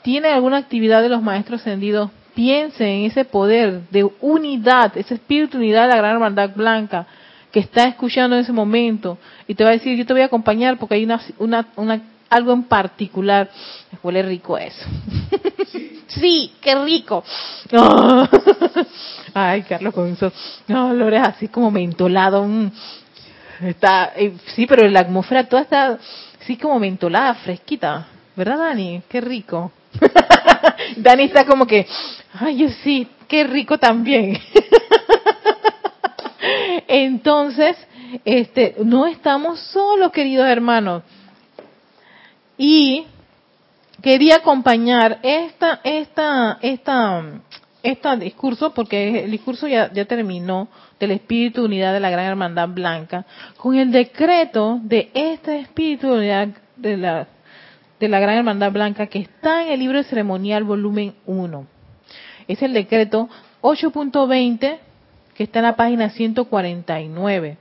tiene 0.03 0.31
alguna 0.31 0.57
actividad 0.57 1.03
de 1.03 1.09
los 1.09 1.23
Maestros 1.23 1.61
Ascendidos, 1.61 2.11
piensen 2.35 2.89
en 2.89 3.05
ese 3.05 3.25
poder 3.25 3.89
de 3.91 4.11
unidad, 4.21 4.99
ese 4.99 5.15
espíritu 5.15 5.53
de 5.53 5.67
unidad 5.67 5.83
de 5.83 5.91
la 5.91 5.99
Gran 5.99 6.15
Hermandad 6.15 6.51
Blanca, 6.53 7.07
que 7.55 7.61
está 7.61 7.85
escuchando 7.85 8.35
en 8.35 8.43
ese 8.43 8.51
momento 8.51 9.17
y 9.47 9.55
te 9.55 9.63
va 9.63 9.71
a 9.71 9.75
decir, 9.75 9.97
yo 9.97 10.05
te 10.05 10.13
voy 10.13 10.23
a 10.23 10.25
acompañar 10.25 10.77
porque 10.77 10.97
hay 10.97 11.05
una, 11.05 11.21
una, 11.39 11.69
una 11.77 12.03
algo 12.29 12.53
en 12.53 12.65
particular. 12.65 13.49
Huele 14.03 14.25
rico 14.25 14.59
eso. 14.59 14.85
Sí, 16.09 16.53
qué 16.61 16.75
rico. 16.75 17.23
Ay, 19.35 19.63
Carlos, 19.63 19.95
con 19.95 20.09
eso. 20.09 20.33
No, 20.67 20.93
lo 20.93 21.07
así 21.17 21.47
como 21.47 21.71
mentolado. 21.71 22.45
Mm. 22.45 22.73
Está, 23.61 24.15
eh, 24.17 24.33
sí, 24.57 24.67
pero 24.67 24.89
la 24.89 25.01
atmósfera 25.01 25.49
toda 25.49 25.63
está 25.63 25.97
así 26.43 26.57
como 26.57 26.81
mentolada, 26.81 27.35
fresquita. 27.35 28.09
¿Verdad, 28.35 28.59
Dani? 28.59 29.01
Qué 29.09 29.21
rico. 29.21 29.71
Dani 30.97 31.23
está 31.23 31.47
como 31.47 31.69
que, 31.69 31.87
ay, 32.33 32.57
yo 32.57 32.69
sí, 32.83 33.07
qué 33.29 33.45
rico 33.45 33.79
también. 33.79 34.41
Entonces, 36.97 37.77
este, 38.25 38.77
no 38.85 39.07
estamos 39.07 39.59
solos, 39.59 40.13
queridos 40.13 40.47
hermanos. 40.47 41.03
Y 42.57 43.05
quería 44.01 44.37
acompañar 44.37 45.19
esta, 45.25 45.81
esta, 45.83 46.57
esta, 46.63 47.25
este 47.83 48.17
discurso, 48.19 48.73
porque 48.73 49.25
el 49.25 49.33
discurso 49.33 49.67
ya, 49.67 49.91
terminó, 50.07 50.69
del 51.01 51.11
Espíritu 51.11 51.63
de 51.63 51.67
Unidad 51.67 51.95
de 51.95 51.99
la 51.99 52.11
Gran 52.11 52.27
Hermandad 52.27 52.69
Blanca, 52.69 53.27
con 53.57 53.75
el 53.75 53.91
decreto 53.91 54.79
de 54.81 55.11
este 55.15 55.59
Espíritu 55.59 56.07
de 56.07 56.19
Unidad 56.19 56.49
de 56.77 56.97
la, 56.97 57.27
de 57.99 58.09
la 58.09 58.21
Gran 58.21 58.37
Hermandad 58.37 58.71
Blanca 58.71 59.09
que 59.09 59.19
está 59.19 59.65
en 59.65 59.73
el 59.73 59.81
libro 59.81 60.01
ceremonial 60.05 60.63
volumen 60.63 61.17
1. 61.27 61.67
Es 62.47 62.63
el 62.63 62.73
decreto 62.73 63.29
8.20 63.63 64.79
que 65.35 65.45
está 65.45 65.59
en 65.59 65.65
la 65.65 65.77
página 65.77 66.11
149. 66.11 67.59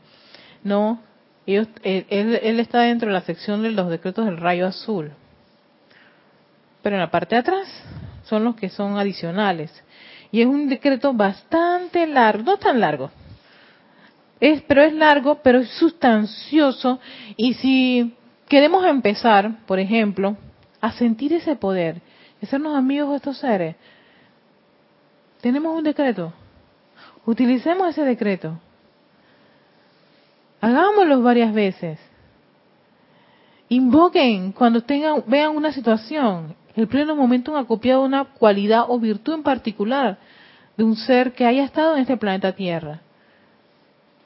No, 0.63 1.01
él, 1.45 1.67
él, 1.83 2.59
está 2.59 2.81
dentro 2.81 3.07
de 3.07 3.13
la 3.13 3.21
sección 3.21 3.63
de 3.63 3.71
los 3.71 3.89
decretos 3.89 4.25
del 4.25 4.37
rayo 4.37 4.67
azul. 4.67 5.11
Pero 6.81 6.95
en 6.95 7.01
la 7.01 7.11
parte 7.11 7.35
de 7.35 7.41
atrás 7.41 7.67
son 8.23 8.43
los 8.43 8.55
que 8.55 8.69
son 8.69 8.97
adicionales. 8.97 9.71
Y 10.31 10.41
es 10.41 10.47
un 10.47 10.69
decreto 10.69 11.13
bastante 11.13 12.07
largo, 12.07 12.43
no 12.43 12.57
tan 12.57 12.79
largo. 12.79 13.11
Es, 14.39 14.61
pero 14.63 14.83
es 14.83 14.93
largo, 14.93 15.39
pero 15.43 15.59
es 15.59 15.69
sustancioso. 15.69 16.99
Y 17.37 17.53
si 17.55 18.13
queremos 18.47 18.85
empezar, 18.85 19.65
por 19.65 19.79
ejemplo, 19.79 20.37
a 20.81 20.91
sentir 20.91 21.33
ese 21.33 21.55
poder, 21.55 22.01
y 22.41 22.45
sernos 22.45 22.75
amigos 22.75 23.11
de 23.11 23.15
estos 23.17 23.37
seres, 23.37 23.75
tenemos 25.41 25.77
un 25.77 25.83
decreto 25.83 26.33
Utilicemos 27.25 27.89
ese 27.89 28.03
decreto. 28.03 28.59
Hagámoslo 30.61 31.21
varias 31.21 31.53
veces. 31.53 31.99
Invoquen 33.69 34.51
cuando 34.51 34.81
tengan, 34.81 35.23
vean 35.27 35.55
una 35.55 35.71
situación, 35.71 36.55
el 36.75 36.87
pleno 36.87 37.15
momento 37.15 37.55
acopiado 37.57 38.01
de 38.01 38.07
una 38.07 38.25
cualidad 38.25 38.85
o 38.87 38.99
virtud 38.99 39.35
en 39.35 39.43
particular 39.43 40.17
de 40.77 40.83
un 40.83 40.95
ser 40.95 41.33
que 41.33 41.45
haya 41.45 41.63
estado 41.63 41.95
en 41.95 42.01
este 42.01 42.17
planeta 42.17 42.53
Tierra. 42.53 43.01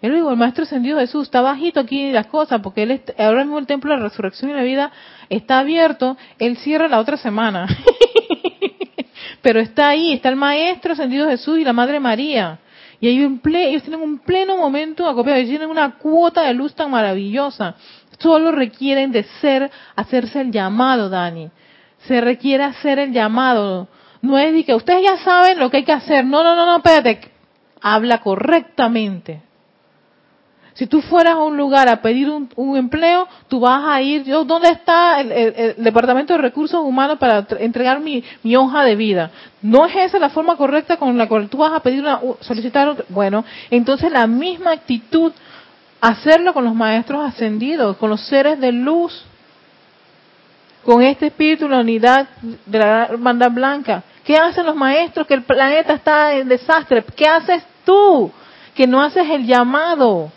Él 0.02 0.14
digo, 0.14 0.30
el 0.30 0.38
Maestro 0.38 0.64
Ascendido 0.64 1.00
Jesús 1.00 1.24
está 1.24 1.42
bajito 1.42 1.80
aquí 1.80 2.12
las 2.12 2.28
cosas, 2.28 2.62
porque 2.62 2.84
él 2.84 3.02
ahora 3.18 3.44
mismo 3.44 3.58
el 3.58 3.66
templo 3.66 3.92
de 3.92 3.98
la 3.98 4.04
resurrección 4.10 4.52
y 4.52 4.54
la 4.54 4.62
vida 4.62 4.92
está 5.30 5.60
abierto, 5.60 6.18
él 6.38 6.58
cierra 6.58 6.88
la 6.88 7.00
otra 7.00 7.18
semana. 7.18 7.68
Pero 9.42 9.60
está 9.60 9.90
ahí, 9.90 10.14
está 10.14 10.30
el 10.30 10.36
Maestro 10.36 10.94
Ascendido 10.94 11.28
Jesús 11.28 11.58
y 11.58 11.64
la 11.64 11.74
Madre 11.74 12.00
María. 12.00 12.60
Y 13.00 13.10
ellos 13.10 13.84
tienen 13.84 14.02
un 14.02 14.20
pleno 14.20 14.58
momento 14.58 15.08
acopiado, 15.08 15.38
ellos 15.38 15.50
tienen 15.50 15.70
una 15.70 15.98
cuota 15.98 16.44
de 16.44 16.54
luz 16.54 16.74
tan 16.74 16.90
maravillosa. 16.90 17.76
Solo 18.18 18.52
requieren 18.52 19.12
de 19.12 19.24
ser, 19.42 19.70
hacerse 19.96 20.42
el 20.42 20.52
llamado, 20.52 21.10
Dani. 21.10 21.52
Se 22.08 22.22
requiere 22.22 22.64
hacer 22.64 22.98
el 23.00 23.14
llamado. 23.14 23.88
No 24.22 24.38
es 24.38 24.54
de 24.54 24.64
que 24.64 24.74
ustedes 24.74 25.04
ya 25.04 25.18
saben 25.18 25.60
lo 25.60 25.70
que 25.70 25.78
hay 25.78 25.84
que 25.84 25.92
hacer. 25.92 26.26
No, 26.26 26.44
no, 26.44 26.56
no, 26.56 26.66
no, 26.66 26.78
espérate. 26.78 27.32
Habla 27.82 28.20
correctamente. 28.22 29.42
Si 30.78 30.86
tú 30.86 31.02
fueras 31.02 31.34
a 31.34 31.40
un 31.40 31.58
lugar 31.58 31.90
a 31.90 32.04
pedir 32.04 32.30
un, 32.30 32.78
empleo, 32.78 33.28
tú 33.48 33.60
vas 33.60 33.84
a 33.84 34.00
ir, 34.00 34.24
yo, 34.26 34.46
¿dónde 34.46 34.70
está 34.70 35.20
el, 35.22 35.74
Departamento 35.78 36.34
de 36.34 36.40
Recursos 36.40 36.80
Humanos 36.84 37.18
para 37.18 37.48
entregar 37.58 38.00
mi, 38.00 38.24
hoja 38.56 38.84
de 38.84 38.96
vida? 38.96 39.32
¿No 39.64 39.88
es 39.88 39.96
esa 39.96 40.20
la 40.20 40.30
forma 40.30 40.56
correcta 40.56 40.98
con 40.98 41.18
la 41.18 41.28
cual 41.28 41.50
tú 41.50 41.58
vas 41.58 41.74
a 41.74 41.80
pedir 41.80 42.02
una, 42.02 42.22
solicitar? 42.42 43.06
Bueno, 43.10 43.44
entonces 43.72 44.12
la 44.12 44.28
misma 44.28 44.74
actitud, 44.74 45.34
hacerlo 46.00 46.54
con 46.54 46.64
los 46.64 46.76
maestros 46.76 47.26
ascendidos, 47.26 47.98
con 47.98 48.12
los 48.12 48.22
seres 48.28 48.60
de 48.60 48.72
luz, 48.72 49.26
con 50.86 51.02
este 51.02 51.26
espíritu, 51.26 51.68
la 51.68 51.80
unidad 51.80 52.28
de 52.68 52.78
la 52.78 53.06
hermandad 53.06 53.50
blanca. 53.50 54.04
¿Qué 54.24 54.36
hacen 54.36 54.68
los 54.68 54.76
maestros? 54.76 55.26
Que 55.26 55.34
el 55.34 55.42
planeta 55.42 55.96
está 55.96 56.36
en 56.36 56.48
desastre. 56.48 57.04
¿Qué 57.16 57.26
haces 57.26 57.64
tú? 57.84 58.32
Que 58.76 58.86
no 58.86 59.02
haces 59.02 59.28
el 59.28 59.48
llamado 59.48 60.32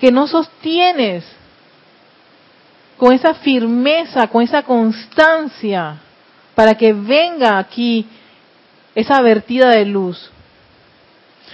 que 0.00 0.10
no 0.10 0.26
sostienes 0.26 1.24
con 2.96 3.12
esa 3.12 3.34
firmeza, 3.34 4.26
con 4.28 4.42
esa 4.42 4.62
constancia, 4.62 5.96
para 6.54 6.74
que 6.74 6.92
venga 6.92 7.58
aquí 7.58 8.06
esa 8.94 9.20
vertida 9.20 9.70
de 9.70 9.84
luz. 9.84 10.30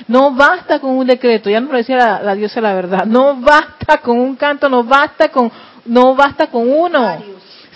No 0.06 0.32
basta 0.32 0.78
con 0.78 0.90
un 0.90 1.06
decreto, 1.06 1.50
ya 1.50 1.60
nos 1.60 1.70
lo 1.70 1.78
decía 1.78 1.96
la, 1.96 2.22
la 2.22 2.34
diosa 2.34 2.60
la 2.60 2.74
verdad, 2.74 3.04
no 3.04 3.36
basta 3.36 3.98
con 3.98 4.18
un 4.18 4.36
canto, 4.36 4.68
no 4.68 4.84
basta 4.84 5.28
con, 5.30 5.50
no 5.84 6.14
basta 6.14 6.46
con 6.48 6.68
uno. 6.68 7.22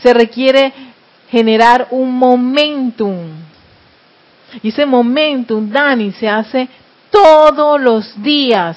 Se 0.03 0.15
requiere 0.15 0.73
generar 1.31 1.89
un 1.91 2.17
momentum. 2.17 3.17
Y 4.63 4.69
ese 4.69 4.87
momentum, 4.87 5.71
Dani, 5.71 6.13
se 6.13 6.29
hace 6.29 6.69
todos 7.11 7.81
los 7.81 8.23
días 8.23 8.77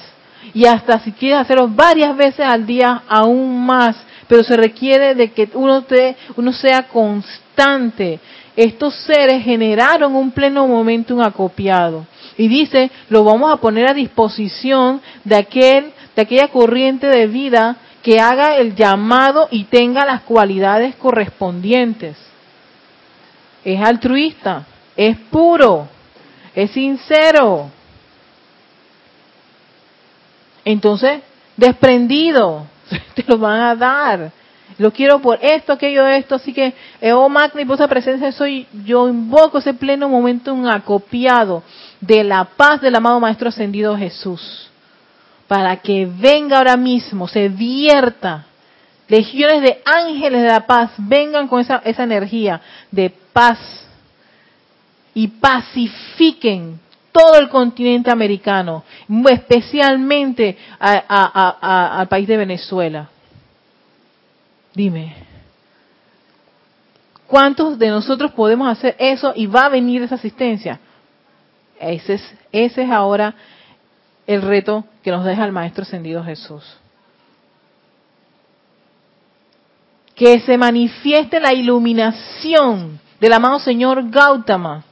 y 0.52 0.66
hasta 0.66 0.98
si 1.00 1.12
quieres 1.12 1.40
hacerlo 1.40 1.68
varias 1.68 2.16
veces 2.16 2.46
al 2.46 2.66
día, 2.66 3.02
aún 3.08 3.64
más. 3.64 3.96
Pero 4.28 4.42
se 4.42 4.56
requiere 4.56 5.14
de 5.14 5.32
que 5.32 5.48
uno, 5.54 5.82
te, 5.82 6.16
uno 6.36 6.52
sea 6.52 6.88
constante. 6.88 8.20
Estos 8.56 8.94
seres 9.04 9.44
generaron 9.44 10.14
un 10.14 10.30
pleno 10.30 10.66
momento 10.66 11.22
acopiado. 11.22 12.06
Y 12.36 12.48
dice, 12.48 12.90
lo 13.08 13.24
vamos 13.24 13.52
a 13.52 13.56
poner 13.56 13.88
a 13.88 13.94
disposición 13.94 15.00
de 15.24 15.36
aquel, 15.36 15.92
de 16.14 16.22
aquella 16.22 16.48
corriente 16.48 17.06
de 17.06 17.26
vida 17.26 17.76
que 18.02 18.20
haga 18.20 18.56
el 18.56 18.74
llamado 18.74 19.48
y 19.50 19.64
tenga 19.64 20.04
las 20.04 20.22
cualidades 20.22 20.94
correspondientes. 20.96 22.16
Es 23.64 23.80
altruista, 23.80 24.66
es 24.94 25.16
puro, 25.30 25.88
es 26.54 26.70
sincero. 26.72 27.70
Entonces, 30.64 31.22
desprendido, 31.56 32.66
te 33.14 33.24
lo 33.26 33.38
van 33.38 33.60
a 33.60 33.74
dar. 33.74 34.32
Lo 34.78 34.92
quiero 34.92 35.20
por 35.20 35.38
esto, 35.40 35.72
aquello, 35.72 36.06
esto. 36.06 36.34
Así 36.34 36.52
que, 36.52 36.74
eh, 37.00 37.12
oh 37.12 37.28
magna 37.28 37.62
y 37.62 37.72
esa 37.72 37.86
presencia 37.86 38.32
soy, 38.32 38.66
yo 38.84 39.08
invoco 39.08 39.58
ese 39.58 39.74
pleno 39.74 40.08
momento 40.08 40.52
un 40.52 40.68
acopiado 40.68 41.62
de 42.00 42.24
la 42.24 42.44
paz 42.44 42.80
del 42.80 42.96
amado 42.96 43.20
Maestro 43.20 43.48
Ascendido 43.48 43.96
Jesús 43.96 44.70
para 45.46 45.76
que 45.76 46.06
venga 46.06 46.58
ahora 46.58 46.76
mismo, 46.76 47.28
se 47.28 47.48
vierta. 47.48 48.46
Legiones 49.08 49.60
de 49.60 49.82
ángeles 49.84 50.42
de 50.42 50.48
la 50.48 50.66
paz 50.66 50.90
vengan 50.96 51.46
con 51.46 51.60
esa 51.60 52.02
energía 52.02 52.60
de 52.90 53.12
paz 53.32 53.58
y 55.12 55.28
pacifiquen 55.28 56.80
todo 57.14 57.36
el 57.36 57.48
continente 57.48 58.10
americano, 58.10 58.82
especialmente 59.30 60.58
al 60.80 62.08
país 62.08 62.26
de 62.26 62.36
Venezuela. 62.36 63.08
Dime, 64.74 65.14
¿cuántos 67.28 67.78
de 67.78 67.88
nosotros 67.90 68.32
podemos 68.32 68.66
hacer 68.68 68.96
eso 68.98 69.32
y 69.36 69.46
va 69.46 69.66
a 69.66 69.68
venir 69.68 70.02
esa 70.02 70.16
asistencia? 70.16 70.80
Ese 71.78 72.14
es, 72.14 72.34
ese 72.50 72.82
es 72.82 72.90
ahora 72.90 73.32
el 74.26 74.42
reto 74.42 74.84
que 75.04 75.12
nos 75.12 75.24
deja 75.24 75.44
el 75.44 75.52
Maestro 75.52 75.82
Ascendido 75.82 76.24
Jesús. 76.24 76.64
Que 80.16 80.40
se 80.40 80.58
manifieste 80.58 81.38
la 81.38 81.54
iluminación 81.54 82.98
del 83.20 83.32
amado 83.32 83.60
Señor 83.60 84.10
Gautama 84.10 84.82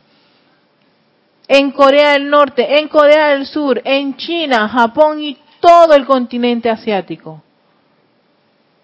en 1.48 1.70
Corea 1.72 2.12
del 2.12 2.28
Norte, 2.28 2.78
en 2.78 2.88
Corea 2.88 3.28
del 3.28 3.46
Sur, 3.46 3.80
en 3.84 4.16
China, 4.16 4.68
Japón 4.68 5.22
y 5.22 5.36
todo 5.60 5.94
el 5.94 6.04
continente 6.04 6.70
asiático. 6.70 7.42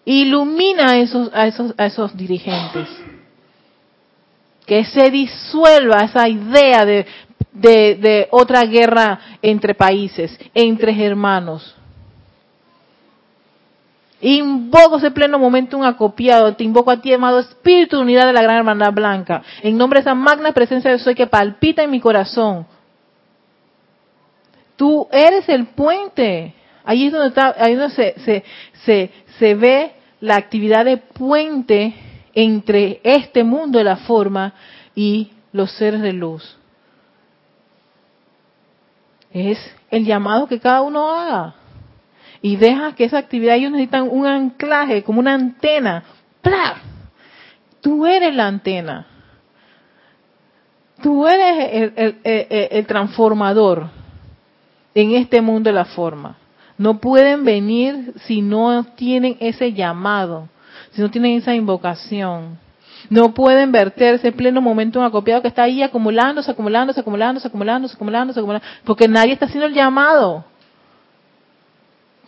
Ilumina 0.04 0.92
a 0.92 0.96
esos, 0.98 1.30
a 1.34 1.46
esos, 1.46 1.74
a 1.76 1.86
esos 1.86 2.16
dirigentes. 2.16 2.88
Que 4.66 4.84
se 4.84 5.10
disuelva 5.10 6.04
esa 6.04 6.28
idea 6.28 6.84
de 6.84 7.06
de, 7.52 8.28
otra 8.30 8.64
guerra 8.64 9.20
entre 9.42 9.74
países, 9.74 10.36
entre 10.54 11.04
hermanos. 11.04 11.74
Invoco 14.20 14.96
ese 14.96 15.12
pleno 15.12 15.38
momento 15.38 15.78
un 15.78 15.84
acopiado, 15.84 16.56
te 16.56 16.64
invoco 16.64 16.90
a 16.90 17.00
ti, 17.00 17.12
amado 17.12 17.38
Espíritu 17.38 17.96
de 17.96 18.02
Unidad 18.02 18.26
de 18.26 18.32
la 18.32 18.42
Gran 18.42 18.56
Hermandad 18.56 18.92
Blanca, 18.92 19.42
en 19.62 19.76
nombre 19.76 19.98
de 19.98 20.02
esa 20.02 20.14
magna 20.14 20.52
presencia 20.52 20.90
de 20.90 20.98
soy 20.98 21.14
que 21.14 21.28
palpita 21.28 21.84
en 21.84 21.90
mi 21.90 22.00
corazón. 22.00 22.66
Tú 24.74 25.08
eres 25.12 25.48
el 25.48 25.66
puente. 25.66 26.54
Ahí 26.84 27.06
es 27.06 27.12
donde, 27.12 27.28
está, 27.28 27.54
ahí 27.58 27.74
donde 27.74 27.94
se, 27.94 28.14
se, 28.20 28.44
se, 28.84 29.10
se 29.38 29.54
ve 29.54 29.92
la 30.20 30.36
actividad 30.36 30.84
de 30.84 30.96
puente 30.96 31.94
entre 32.34 33.00
este 33.04 33.44
mundo 33.44 33.78
de 33.78 33.84
la 33.84 33.96
forma 33.96 34.54
y 34.94 35.32
los 35.52 35.70
seres 35.72 36.00
de 36.00 36.12
luz. 36.12 36.56
Es 39.32 39.58
el 39.90 40.04
llamado 40.04 40.46
que 40.46 40.60
cada 40.60 40.82
uno 40.82 41.08
haga. 41.08 41.54
Y 42.40 42.56
deja 42.56 42.94
que 42.94 43.04
esa 43.04 43.18
actividad, 43.18 43.56
ellos 43.56 43.72
necesitan 43.72 44.08
un 44.10 44.26
anclaje, 44.26 45.02
como 45.02 45.20
una 45.20 45.34
antena. 45.34 46.04
¡Pla! 46.42 46.76
Tú 47.80 48.06
eres 48.06 48.34
la 48.34 48.46
antena. 48.46 49.06
Tú 51.02 51.26
eres 51.26 51.92
el, 51.96 52.16
el 52.24 52.86
transformador 52.86 53.88
en 54.94 55.14
este 55.14 55.40
mundo 55.40 55.70
de 55.70 55.74
la 55.74 55.84
forma. 55.84 56.36
No 56.76 57.00
pueden 57.00 57.44
venir 57.44 58.14
si 58.26 58.40
no 58.40 58.84
tienen 58.94 59.36
ese 59.40 59.72
llamado, 59.72 60.48
si 60.92 61.02
no 61.02 61.10
tienen 61.10 61.38
esa 61.38 61.54
invocación. 61.54 62.58
No 63.10 63.32
pueden 63.32 63.72
verterse 63.72 64.28
en 64.28 64.34
pleno 64.34 64.60
momento 64.60 64.98
un 64.98 65.04
acopiado 65.04 65.42
que 65.42 65.48
está 65.48 65.62
ahí 65.62 65.82
acumulándose, 65.82 66.50
acumulándose, 66.50 67.00
acumulándose, 67.00 67.46
acumulándose, 67.48 67.96
acumulándose, 67.96 68.40
acumulándose, 68.40 68.70
porque 68.84 69.08
nadie 69.08 69.32
está 69.32 69.46
haciendo 69.46 69.66
el 69.66 69.74
llamado 69.74 70.44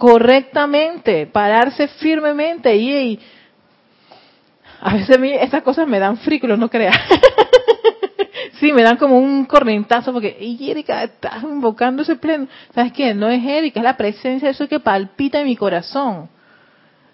correctamente, 0.01 1.26
pararse 1.26 1.86
firmemente 1.86 2.74
y, 2.74 3.20
a 4.80 4.94
veces 4.94 5.18
a 5.18 5.26
estas 5.44 5.62
cosas 5.62 5.86
me 5.86 5.98
dan 5.98 6.16
frículos, 6.16 6.59
no 6.59 6.70
creas. 6.70 6.96
sí, 8.61 8.72
me 8.72 8.82
dan 8.82 8.96
como 8.96 9.18
un 9.18 9.44
corrientazo 9.44 10.11
porque, 10.11 10.38
y 10.40 10.70
Erika, 10.70 11.05
estás 11.05 11.42
invocando 11.42 12.01
ese 12.01 12.16
pleno. 12.16 12.48
¿Sabes 12.74 12.94
qué? 12.94 13.12
No 13.12 13.28
es 13.28 13.44
Erika, 13.44 13.80
es 13.80 13.84
la 13.84 13.98
presencia 13.98 14.48
de 14.48 14.53
eso 14.53 14.66
que 14.66 14.80
palpita 14.80 15.38
en 15.38 15.46
mi 15.46 15.55
corazón. 15.55 16.30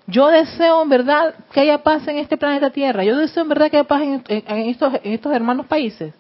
Yo 0.06 0.28
deseo 0.28 0.80
en 0.84 0.88
verdad 0.88 1.34
que 1.50 1.58
haya 1.58 1.78
paz 1.78 2.06
en 2.06 2.18
este 2.18 2.36
planeta 2.36 2.70
Tierra. 2.70 3.02
Yo 3.02 3.16
deseo 3.16 3.42
en 3.42 3.48
verdad 3.48 3.68
que 3.68 3.78
haya 3.78 3.88
paz 3.88 4.02
en, 4.02 4.22
estos, 4.68 4.94
en 5.02 5.12
estos 5.12 5.34
hermanos 5.34 5.66
países. 5.66 6.14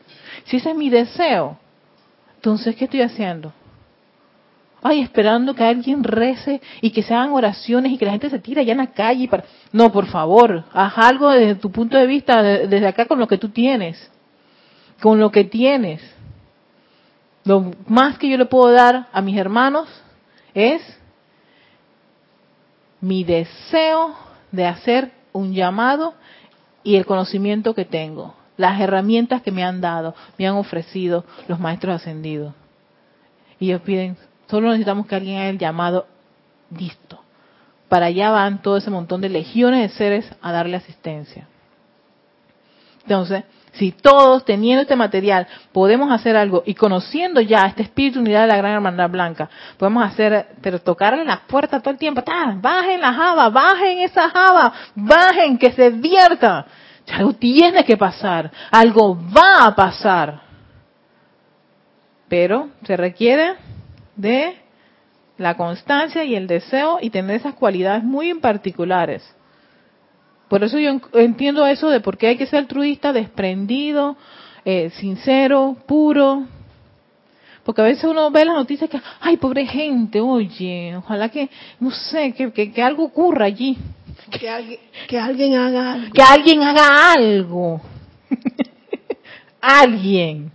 Si 0.46 0.56
ese 0.56 0.70
es 0.70 0.76
mi 0.76 0.90
deseo, 0.90 1.56
entonces, 2.34 2.74
¿qué 2.74 2.86
estoy 2.86 3.02
haciendo? 3.02 3.52
Ay, 4.88 5.00
esperando 5.00 5.52
que 5.52 5.64
alguien 5.64 6.04
rece 6.04 6.60
y 6.80 6.90
que 6.92 7.02
se 7.02 7.12
hagan 7.12 7.32
oraciones 7.32 7.90
y 7.90 7.98
que 7.98 8.04
la 8.04 8.12
gente 8.12 8.30
se 8.30 8.38
tire 8.38 8.60
allá 8.60 8.70
en 8.70 8.78
la 8.78 8.92
calle. 8.92 9.26
Para... 9.26 9.42
No, 9.72 9.90
por 9.90 10.06
favor, 10.06 10.62
haz 10.72 10.96
algo 10.96 11.28
desde 11.30 11.56
tu 11.56 11.72
punto 11.72 11.96
de 11.96 12.06
vista, 12.06 12.40
desde 12.40 12.86
acá 12.86 13.06
con 13.06 13.18
lo 13.18 13.26
que 13.26 13.36
tú 13.36 13.48
tienes. 13.48 14.10
Con 15.00 15.18
lo 15.18 15.32
que 15.32 15.42
tienes. 15.42 16.00
Lo 17.42 17.72
más 17.88 18.16
que 18.16 18.28
yo 18.28 18.38
le 18.38 18.44
puedo 18.44 18.72
dar 18.72 19.08
a 19.12 19.20
mis 19.22 19.36
hermanos 19.36 19.88
es 20.54 20.80
mi 23.00 23.24
deseo 23.24 24.14
de 24.52 24.66
hacer 24.66 25.10
un 25.32 25.52
llamado 25.52 26.14
y 26.84 26.94
el 26.94 27.06
conocimiento 27.06 27.74
que 27.74 27.84
tengo, 27.84 28.36
las 28.56 28.80
herramientas 28.80 29.42
que 29.42 29.50
me 29.50 29.64
han 29.64 29.80
dado, 29.80 30.14
me 30.38 30.46
han 30.46 30.54
ofrecido 30.54 31.24
los 31.48 31.58
maestros 31.58 31.96
ascendidos. 31.96 32.54
Y 33.58 33.66
ellos 33.66 33.82
piden, 33.82 34.16
solo 34.48 34.68
necesitamos 34.68 35.06
que 35.06 35.14
alguien 35.14 35.38
haga 35.38 35.48
el 35.48 35.58
llamado, 35.58 36.06
listo. 36.76 37.20
Para 37.88 38.06
allá 38.06 38.30
van 38.30 38.62
todo 38.62 38.76
ese 38.76 38.90
montón 38.90 39.20
de 39.20 39.28
legiones 39.28 39.90
de 39.90 39.96
seres 39.96 40.30
a 40.42 40.52
darle 40.52 40.76
asistencia. 40.76 41.46
Entonces, 43.02 43.44
si 43.76 43.92
todos, 43.92 44.44
teniendo 44.44 44.82
este 44.82 44.96
material, 44.96 45.46
podemos 45.70 46.10
hacer 46.10 46.36
algo 46.36 46.62
y 46.66 46.74
conociendo 46.74 47.40
ya 47.40 47.66
este 47.66 47.82
espíritu 47.82 48.18
unidad 48.20 48.42
de 48.42 48.46
la 48.48 48.56
gran 48.56 48.72
hermandad 48.72 49.10
blanca, 49.10 49.48
podemos 49.76 50.04
hacer, 50.04 50.48
pero 50.62 50.80
tocarle 50.80 51.24
las 51.24 51.40
puertas 51.40 51.82
todo 51.82 51.92
el 51.92 51.98
tiempo, 51.98 52.22
bajen 52.56 53.00
la 53.00 53.12
java, 53.12 53.48
bajen 53.50 53.98
esa 54.00 54.28
java, 54.30 54.72
bajen, 54.94 55.58
que 55.58 55.72
se 55.72 55.90
vierta. 55.90 56.66
Algo 57.12 57.34
tiene 57.34 57.84
que 57.84 57.96
pasar, 57.96 58.50
algo 58.70 59.16
va 59.16 59.66
a 59.66 59.74
pasar. 59.76 60.40
Pero 62.28 62.70
se 62.84 62.96
requiere 62.96 63.54
de 64.16 64.56
la 65.38 65.56
constancia 65.56 66.24
y 66.24 66.34
el 66.34 66.46
deseo 66.46 66.98
y 67.00 67.10
tener 67.10 67.36
esas 67.36 67.54
cualidades 67.54 68.02
muy 68.02 68.30
en 68.30 68.40
particulares. 68.40 69.22
Por 70.48 70.62
eso 70.62 70.78
yo 70.78 71.00
entiendo 71.14 71.66
eso 71.66 71.90
de 71.90 72.00
por 72.00 72.16
qué 72.16 72.28
hay 72.28 72.36
que 72.36 72.46
ser 72.46 72.60
altruista, 72.60 73.12
desprendido, 73.12 74.16
eh, 74.64 74.90
sincero, 74.90 75.76
puro. 75.86 76.44
Porque 77.64 77.80
a 77.80 77.84
veces 77.84 78.04
uno 78.04 78.30
ve 78.30 78.44
las 78.44 78.54
noticias 78.54 78.88
que, 78.88 79.00
ay, 79.20 79.36
pobre 79.38 79.66
gente, 79.66 80.20
oye, 80.20 80.96
ojalá 80.96 81.28
que, 81.28 81.50
no 81.80 81.90
sé, 81.90 82.32
que, 82.32 82.52
que, 82.52 82.82
algo 82.82 83.04
ocurra 83.04 83.46
allí. 83.46 83.76
Que, 84.40 84.48
alguien, 84.48 84.80
que 85.08 85.18
alguien 85.20 85.54
haga 85.54 85.92
algo. 85.92 86.12
Que 86.12 86.22
alguien 86.22 86.62
haga 86.62 87.12
algo. 87.12 87.80
alguien. 89.60 90.50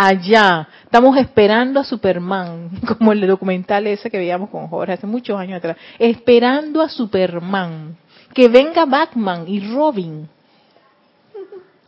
Allá. 0.00 0.68
Estamos 0.84 1.16
esperando 1.16 1.80
a 1.80 1.84
Superman, 1.84 2.70
como 2.98 3.10
el 3.10 3.26
documental 3.26 3.88
ese 3.88 4.08
que 4.08 4.18
veíamos 4.18 4.48
con 4.48 4.68
Jorge 4.68 4.92
hace 4.92 5.08
muchos 5.08 5.36
años 5.36 5.58
atrás. 5.58 5.76
Esperando 5.98 6.80
a 6.80 6.88
Superman 6.88 7.96
que 8.32 8.48
venga 8.48 8.84
Batman 8.84 9.48
y 9.48 9.58
Robin, 9.72 10.28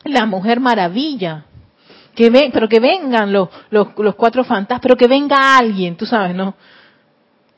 la 0.02 0.26
Mujer 0.26 0.58
Maravilla, 0.58 1.44
que 2.16 2.30
ven, 2.30 2.50
pero 2.50 2.68
que 2.68 2.80
vengan 2.80 3.32
los, 3.32 3.48
los, 3.70 4.14
cuatro 4.16 4.42
fantasmas, 4.42 4.80
pero 4.82 4.96
que 4.96 5.06
venga 5.06 5.56
alguien, 5.56 5.96
tú 5.96 6.06
sabes, 6.06 6.34
¿no? 6.34 6.54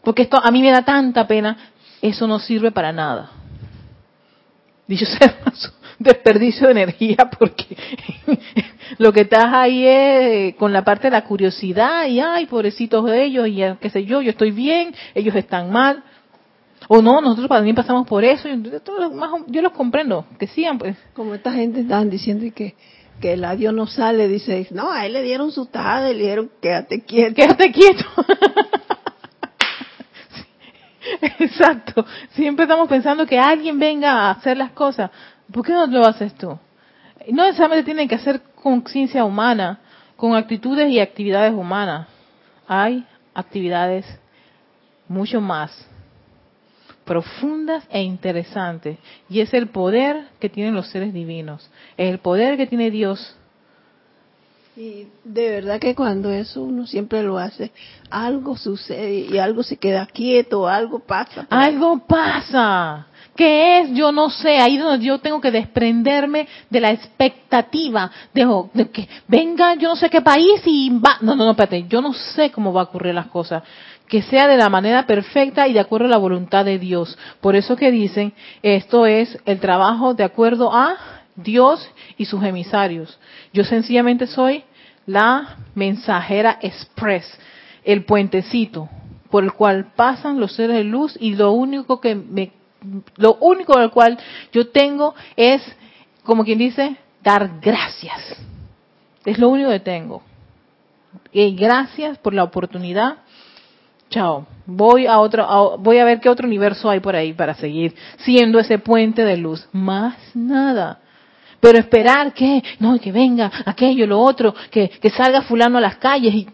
Porque 0.05 0.22
esto 0.22 0.38
a 0.42 0.50
mí 0.50 0.61
me 0.61 0.70
da 0.70 0.84
tanta 0.84 1.26
pena, 1.26 1.57
eso 2.03 2.26
no 2.26 2.38
sirve 2.38 2.70
para 2.72 2.92
nada. 2.92 3.30
Dicho 4.86 5.07
sea 5.07 5.38
desperdicio 6.03 6.66
de 6.66 6.72
energía 6.72 7.16
porque 7.38 7.76
lo 8.98 9.12
que 9.12 9.22
estás 9.22 9.46
ahí 9.53 9.86
es 9.86 10.55
con 10.57 10.72
la 10.72 10.84
parte 10.84 11.09
de 11.09 11.12
la 11.12 11.24
curiosidad 11.24 12.07
y 12.07 12.20
ay, 12.20 12.46
pobrecitos 12.46 13.05
de 13.07 13.24
ellos 13.24 13.48
y 13.48 13.62
qué 13.80 13.90
sé 13.90 14.05
yo, 14.05 14.22
yo 14.22 14.30
estoy 14.30 14.50
bien, 14.50 14.94
ellos 15.14 15.34
están 15.34 15.70
mal. 15.70 16.03
O 16.88 17.00
no, 17.00 17.20
nosotros 17.20 17.48
también 17.48 17.76
pasamos 17.76 18.07
por 18.09 18.24
eso 18.24 18.48
y 18.48 18.61
yo 19.46 19.62
los 19.62 19.72
comprendo, 19.72 20.26
que 20.38 20.46
sigan 20.48 20.78
pues. 20.78 20.96
Como 21.14 21.34
esta 21.34 21.53
gente 21.53 21.80
están 21.80 22.11
diciendo 22.11 22.44
que 22.55 22.74
que 23.22 23.34
el 23.34 23.44
adiós 23.44 23.72
no 23.72 23.86
sale, 23.86 24.28
dice, 24.28 24.66
no, 24.72 24.90
a 24.90 25.07
él 25.07 25.12
le 25.14 25.22
dieron 25.22 25.53
su 25.53 25.66
tajada 25.66 26.11
y 26.11 26.14
le 26.14 26.22
dijeron, 26.24 26.50
quédate 26.61 27.03
quieto. 27.03 27.34
Quédate 27.34 27.72
quieto. 27.72 28.05
Exacto. 31.38 32.05
Siempre 32.32 32.64
estamos 32.64 32.88
pensando 32.88 33.24
que 33.24 33.38
alguien 33.38 33.78
venga 33.78 34.12
a 34.12 34.30
hacer 34.32 34.57
las 34.57 34.72
cosas. 34.72 35.11
¿Por 35.53 35.64
qué 35.64 35.72
no 35.72 35.86
lo 35.86 36.07
haces 36.07 36.34
tú? 36.34 36.59
No 37.30 37.44
necesariamente 37.44 37.84
tienen 37.84 38.09
que 38.09 38.16
hacer 38.16 38.40
conciencia 38.55 39.24
humana, 39.24 39.78
con 40.16 40.34
actitudes 40.34 40.90
y 40.90 41.00
actividades 41.00 41.53
humanas. 41.53 42.09
Hay 42.66 43.05
actividades 43.34 44.07
mucho 45.09 45.40
más 45.40 45.88
profundas 47.05 47.84
e 47.90 48.03
interesantes. 48.03 48.98
Y 49.28 49.40
es 49.40 49.53
el 49.55 49.68
poder 49.68 50.26
que 50.38 50.48
tienen 50.48 50.74
los 50.74 50.88
seres 50.88 51.12
divinos. 51.12 51.70
Es 51.96 52.11
el 52.11 52.18
poder 52.18 52.57
que 52.57 52.66
tiene 52.66 52.90
Dios. 52.90 53.36
Y 54.76 55.09
de 55.24 55.50
verdad 55.50 55.78
que 55.78 55.94
cuando 55.94 56.30
eso 56.30 56.62
uno 56.62 56.86
siempre 56.86 57.22
lo 57.22 57.36
hace, 57.36 57.72
algo 58.09 58.57
sucede 58.57 59.26
y 59.30 59.38
algo 59.38 59.62
se 59.62 59.76
queda 59.76 60.07
quieto, 60.07 60.66
algo 60.66 61.00
pasa. 61.00 61.46
Algo 61.50 61.98
pasa. 62.07 63.07
¿Qué 63.35 63.80
es? 63.80 63.91
Yo 63.93 64.12
no 64.12 64.30
sé. 64.30 64.59
Ahí 64.59 64.76
donde 64.76 65.05
yo 65.05 65.18
tengo 65.18 65.41
que 65.41 65.51
desprenderme 65.51 66.47
de 66.68 66.80
la 66.80 66.91
expectativa 66.91 68.11
de, 68.35 68.47
de, 68.74 68.91
que 68.91 69.09
venga 69.26 69.74
yo 69.74 69.89
no 69.89 69.97
sé 69.97 70.11
qué 70.11 70.20
país 70.20 70.61
y 70.66 70.91
va. 70.91 71.16
No, 71.20 71.35
no, 71.35 71.45
no, 71.45 71.51
espérate. 71.53 71.87
Yo 71.89 72.03
no 72.03 72.12
sé 72.12 72.51
cómo 72.51 72.72
va 72.72 72.83
a 72.83 72.85
ocurrir 72.85 73.14
las 73.14 73.28
cosas. 73.28 73.62
Que 74.09 74.22
sea 74.22 74.47
de 74.47 74.57
la 74.57 74.68
manera 74.68 75.07
perfecta 75.07 75.66
y 75.66 75.72
de 75.72 75.80
acuerdo 75.80 76.07
a 76.07 76.11
la 76.11 76.18
voluntad 76.18 76.64
de 76.64 76.78
Dios. 76.78 77.16
Por 77.41 77.57
eso 77.57 77.76
que 77.76 77.91
dicen, 77.91 78.35
esto 78.62 79.07
es 79.07 79.39
el 79.47 79.59
trabajo 79.61 80.12
de 80.12 80.24
acuerdo 80.24 80.72
a 80.72 80.97
Dios 81.35 81.89
y 82.18 82.26
sus 82.26 82.45
emisarios. 82.45 83.18
Yo 83.55 83.64
sencillamente 83.64 84.26
soy 84.26 84.64
la 85.07 85.57
mensajera 85.74 86.59
express, 86.61 87.26
el 87.85 88.05
puentecito 88.05 88.89
por 89.33 89.45
el 89.45 89.55
cual 89.55 89.93
pasan 89.97 90.39
los 90.39 90.55
seres 90.55 90.76
de 90.76 90.85
luz 90.85 91.16
y 91.18 91.35
lo 91.35 91.53
único 91.53 92.03
que 92.03 92.14
me 92.14 92.53
lo 93.16 93.35
único 93.41 93.76
al 93.76 93.91
cual 93.91 94.18
yo 94.53 94.68
tengo 94.68 95.14
es, 95.37 95.62
como 96.24 96.45
quien 96.45 96.59
dice, 96.59 96.97
dar 97.22 97.61
gracias. 97.61 98.37
Es 99.24 99.39
lo 99.39 99.49
único 99.49 99.70
que 99.70 99.80
tengo. 99.80 100.22
Gracias 101.33 102.18
por 102.18 102.35
la 102.35 102.45
oportunidad. 102.45 103.18
Chao. 104.11 104.47
Voy 104.66 105.07
a 105.07 105.18
otro, 105.18 105.78
voy 105.78 105.99
a 105.99 106.05
ver 106.05 106.20
qué 106.20 106.28
otro 106.28 106.47
universo 106.47 106.89
hay 106.91 107.01
por 107.01 107.16
ahí 107.16 107.33
para 107.33 107.55
seguir 107.55 107.95
siendo 108.18 108.59
ese 108.59 108.78
puente 108.78 109.24
de 109.24 109.37
luz. 109.37 109.66
Más 109.72 110.16
nada. 110.35 111.01
Pero 111.61 111.78
esperar 111.78 112.35
que, 112.35 112.62
no, 112.80 112.99
que 112.99 113.12
venga 113.12 113.51
aquello, 113.64 114.07
lo 114.07 114.18
otro, 114.18 114.55
que, 114.70 114.89
que 114.89 115.11
salga 115.11 115.43
fulano 115.43 115.78
a 115.78 115.80
las 115.80 115.97
calles 115.97 116.35
y 116.35 116.49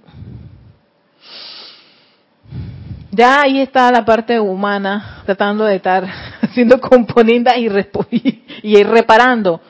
ya 3.19 3.43
ahí 3.43 3.59
está 3.59 3.91
la 3.91 4.05
parte 4.05 4.39
humana 4.39 5.23
tratando 5.27 5.65
de 5.65 5.75
estar 5.75 6.07
haciendo 6.41 6.81
componentes 6.81 7.53
y, 7.57 8.45
y 8.63 8.83
reparando. 8.85 9.61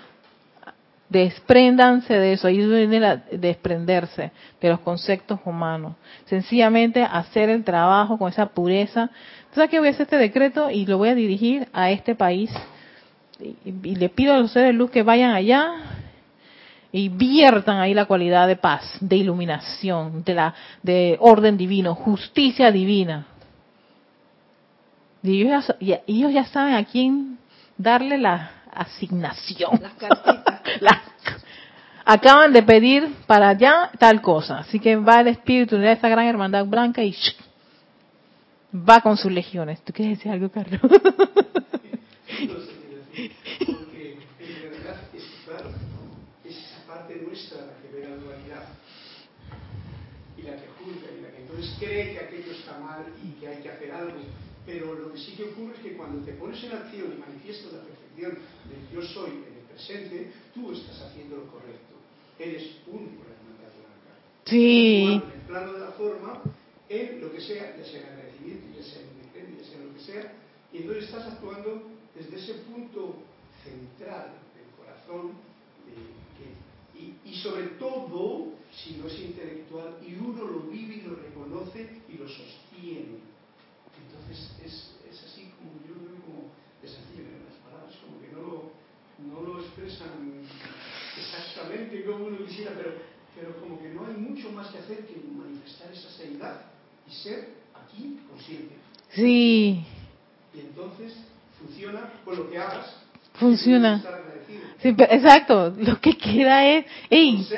Despréndanse 1.09 2.13
de 2.13 2.35
eso, 2.35 2.47
ahí 2.47 2.59
viene 2.59 3.01
la, 3.01 3.17
desprenderse 3.17 4.31
de 4.61 4.69
los 4.69 4.81
conceptos 4.81 5.41
humanos. 5.47 5.95
Sencillamente 6.27 7.03
hacer 7.03 7.49
el 7.49 7.65
trabajo 7.65 8.19
con 8.19 8.29
esa 8.29 8.45
pureza. 8.45 9.09
Entonces 9.39 9.65
aquí 9.65 9.79
voy 9.79 9.89
a 9.89 9.91
hacer 9.93 10.03
este 10.03 10.19
decreto 10.19 10.71
y 10.71 10.85
lo 10.85 10.99
voy 10.99 11.09
a 11.09 11.15
dirigir 11.15 11.69
a 11.73 11.91
este 11.91 12.15
país. 12.15 12.51
Y, 13.41 13.57
y 13.65 13.95
le 13.95 14.11
pido 14.11 14.35
a 14.35 14.39
los 14.41 14.53
seres 14.53 14.69
de 14.69 14.73
luz 14.75 14.91
que 14.91 15.03
vayan 15.03 15.31
allá 15.31 15.71
y 16.93 17.09
viertan 17.09 17.79
ahí 17.79 17.95
la 17.95 18.05
cualidad 18.05 18.47
de 18.47 18.57
paz, 18.57 18.99
de 19.01 19.17
iluminación, 19.17 20.23
de 20.25 20.35
la 20.35 20.55
de 20.83 21.17
orden 21.19 21.57
divino, 21.57 21.95
justicia 21.95 22.71
divina. 22.71 23.38
Y 25.23 25.43
ellos, 25.43 25.75
ya, 25.81 26.01
ellos 26.07 26.33
ya 26.33 26.45
saben 26.47 26.75
a 26.75 26.85
quién 26.85 27.39
darle 27.77 28.19
la 28.19 28.51
asignación. 28.73 29.81
Las 30.81 30.99
acaban 32.05 32.53
de 32.53 32.63
pedir 32.63 33.15
para 33.27 33.51
allá 33.51 33.91
tal 33.99 34.21
cosa. 34.23 34.59
Así 34.59 34.79
que 34.79 34.97
va 34.97 35.21
el 35.21 35.29
espíritu 35.29 35.77
de 35.77 35.93
esa 35.93 36.09
gran 36.09 36.27
hermandad 36.27 36.65
blanca 36.67 37.03
y 37.03 37.15
va 38.73 39.01
con 39.01 39.17
sus 39.17 39.33
legiones. 39.33 39.83
¿Tú 39.83 39.93
quieres 39.93 40.19
decir 40.19 40.33
algo, 40.33 40.51
Carlos? 40.51 40.81
Porque 42.39 44.19
en 44.39 44.63
realidad 44.63 44.97
es 45.15 45.25
claro, 45.45 45.71
es 46.45 46.57
esa 46.57 46.87
parte 46.87 47.21
nuestra 47.27 47.59
la 47.63 47.73
que 47.83 47.89
ve 47.93 48.09
la 48.09 48.17
dualidad 48.17 48.69
y 50.37 50.43
la 50.43 50.53
que 50.53 50.69
juzga 50.79 51.09
y 51.19 51.23
la 51.23 51.31
que 51.31 51.43
entonces 51.43 51.77
cree 51.79 52.13
que 52.13 52.19
aquello 52.21 52.53
está 52.53 52.79
mal 52.79 53.07
y 53.25 53.41
que 53.41 53.49
hay 53.49 53.63
que 53.63 53.71
hacer 53.71 53.91
algo 53.93 54.21
pero 54.69 54.93
lo 54.93 55.11
que 55.11 55.19
sí 55.19 55.33
que 55.33 55.45
ocurre 55.45 55.77
es 55.77 55.81
que 55.81 55.97
cuando 55.97 56.23
te 56.27 56.35
pones 56.35 56.63
en 56.63 56.73
acción 56.73 57.15
y 57.17 57.19
manifiestas 57.19 57.73
la 57.73 57.81
perfección 57.81 58.33
del 58.69 58.85
yo 58.93 59.01
soy 59.01 59.31
en 59.31 59.57
el 59.57 59.65
presente, 59.65 60.31
tú 60.53 60.73
estás 60.73 61.01
haciendo 61.01 61.37
lo 61.37 61.47
correcto. 61.51 61.97
Eres 62.39 62.77
único 62.87 63.25
en 63.25 63.33
la 63.33 63.37
hermandad 63.41 63.73
blanca. 63.81 64.13
Sí. 64.45 65.23
En 65.25 65.41
el 65.41 65.47
plano 65.47 65.73
de 65.73 65.81
la 65.81 65.93
forma, 65.93 66.43
en 66.87 67.21
lo 67.23 67.33
que 67.33 67.41
sea, 67.41 67.79
ya 67.79 67.85
sea 67.87 68.01
en 68.01 68.07
agradecimiento, 68.09 68.67
ya 68.77 68.85
sea 68.85 69.01
en 69.01 69.09
un 69.09 69.57
ya 69.57 69.65
sea 69.65 69.79
en 69.79 69.87
lo 69.87 69.95
que 69.95 70.05
sea, 70.05 70.33
y 70.71 70.77
entonces 70.77 71.05
estás 71.05 71.33
actuando 71.33 71.83
desde 72.15 72.37
ese 72.37 72.55
punto 72.69 73.23
central 73.65 74.35
del 74.53 74.69
corazón, 74.77 75.33
de, 75.89 77.01
y, 77.01 77.17
y 77.25 77.37
sobre 77.37 77.69
todo, 77.81 78.53
si 78.71 78.99
no 78.99 79.07
es 79.07 79.19
intelectual, 79.19 79.97
y 80.07 80.13
uno 80.15 80.45
lo 80.45 80.61
vive 80.69 80.97
y 80.97 81.01
lo 81.09 81.15
reconoce 81.17 81.89
y 82.07 82.19
lo 82.19 82.29
sostiene 82.29 83.38
entonces 84.31 84.61
es, 84.65 85.15
es 85.15 85.25
así 85.25 85.51
como 85.57 85.81
yo 85.87 85.95
lo 85.95 86.03
veo 86.05 86.21
como 86.23 86.53
de 86.83 86.89
sencillo 86.89 87.29
en 87.37 87.45
las 87.45 87.55
palabras, 87.65 87.95
como 88.05 88.21
que 88.21 88.29
no 88.29 88.41
lo, 88.43 88.73
no 89.19 89.41
lo 89.43 89.61
expresan 89.61 90.43
exactamente 91.17 92.05
como 92.05 92.27
uno 92.27 92.39
quisiera, 92.47 92.73
pero, 92.77 92.93
pero 93.35 93.61
como 93.61 93.81
que 93.83 93.89
no 93.91 94.07
hay 94.07 94.15
mucho 94.15 94.51
más 94.53 94.69
que 94.71 94.79
hacer 94.79 95.07
que 95.07 95.17
manifestar 95.35 95.91
esa 95.93 96.11
seriedad 96.11 96.61
y 97.09 97.13
ser 97.13 97.57
aquí 97.75 98.19
consciente. 98.29 98.75
Sí. 99.11 99.85
Y 100.55 100.61
entonces 100.61 101.13
funciona 101.59 102.13
con 102.25 102.37
lo 102.37 102.51
que 102.51 102.59
hagas. 102.59 102.87
Funciona. 103.35 104.05
Sí, 104.83 104.89
exacto. 104.97 105.75
Lo 105.77 106.01
que 106.01 106.17
queda 106.17 106.65
es, 106.67 106.87
hey, 107.11 107.49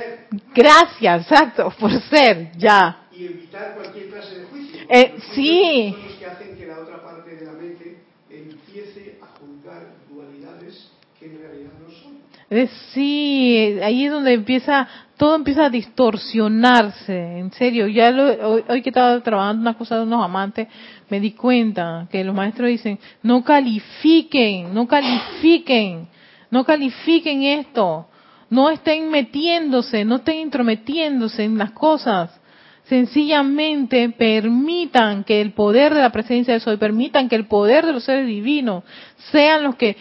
gracias, 0.54 1.22
exacto, 1.22 1.70
por 1.78 1.90
ser, 2.02 2.52
ya. 2.56 2.99
Y 3.20 3.26
evitar 3.26 3.74
cualquier 3.74 4.06
clase 4.08 4.38
de 4.38 4.46
juicio. 4.46 4.80
Eh, 4.88 5.14
sí. 5.34 5.94
Son 5.94 6.04
los 6.04 6.18
que 6.18 6.26
hacen 6.26 6.56
que 6.56 6.66
la 6.66 6.78
otra 6.78 7.02
parte 7.02 7.36
de 7.36 7.44
la 7.44 7.52
mente 7.52 8.02
empiece 8.30 9.18
a 9.20 9.26
juzgar 9.38 9.82
dualidades 10.08 10.90
que 11.18 11.26
en 11.26 11.38
realidad 11.38 11.72
no 11.82 11.90
son. 11.90 12.14
Eh, 12.48 12.68
sí, 12.94 13.78
ahí 13.82 14.06
es 14.06 14.10
donde 14.10 14.32
empieza, 14.32 14.88
todo 15.18 15.36
empieza 15.36 15.66
a 15.66 15.70
distorsionarse, 15.70 17.38
en 17.38 17.52
serio. 17.52 17.88
Ya 17.88 18.10
lo, 18.10 18.24
hoy, 18.48 18.64
hoy, 18.66 18.80
que 18.80 18.88
estaba 18.88 19.22
trabajando 19.22 19.60
una 19.60 19.76
cosa 19.76 19.96
de 19.96 20.04
unos 20.04 20.24
amantes, 20.24 20.66
me 21.10 21.20
di 21.20 21.32
cuenta 21.32 22.08
que 22.10 22.24
los 22.24 22.34
maestros 22.34 22.68
dicen, 22.70 22.98
no 23.22 23.44
califiquen, 23.44 24.72
no 24.72 24.88
califiquen, 24.88 26.08
no 26.50 26.64
califiquen 26.64 27.42
esto, 27.42 28.08
no 28.48 28.70
estén 28.70 29.10
metiéndose, 29.10 30.06
no 30.06 30.16
estén 30.16 30.38
intrometiéndose 30.38 31.44
en 31.44 31.58
las 31.58 31.72
cosas 31.72 32.39
sencillamente 32.90 34.08
permitan 34.10 35.22
que 35.22 35.40
el 35.40 35.52
poder 35.52 35.94
de 35.94 36.00
la 36.00 36.10
presencia 36.10 36.52
de 36.52 36.60
Soy, 36.60 36.76
permitan 36.76 37.28
que 37.28 37.36
el 37.36 37.46
poder 37.46 37.86
de 37.86 37.92
los 37.92 38.02
seres 38.02 38.26
divinos 38.26 38.82
sean 39.30 39.62
los 39.62 39.76
que, 39.76 39.96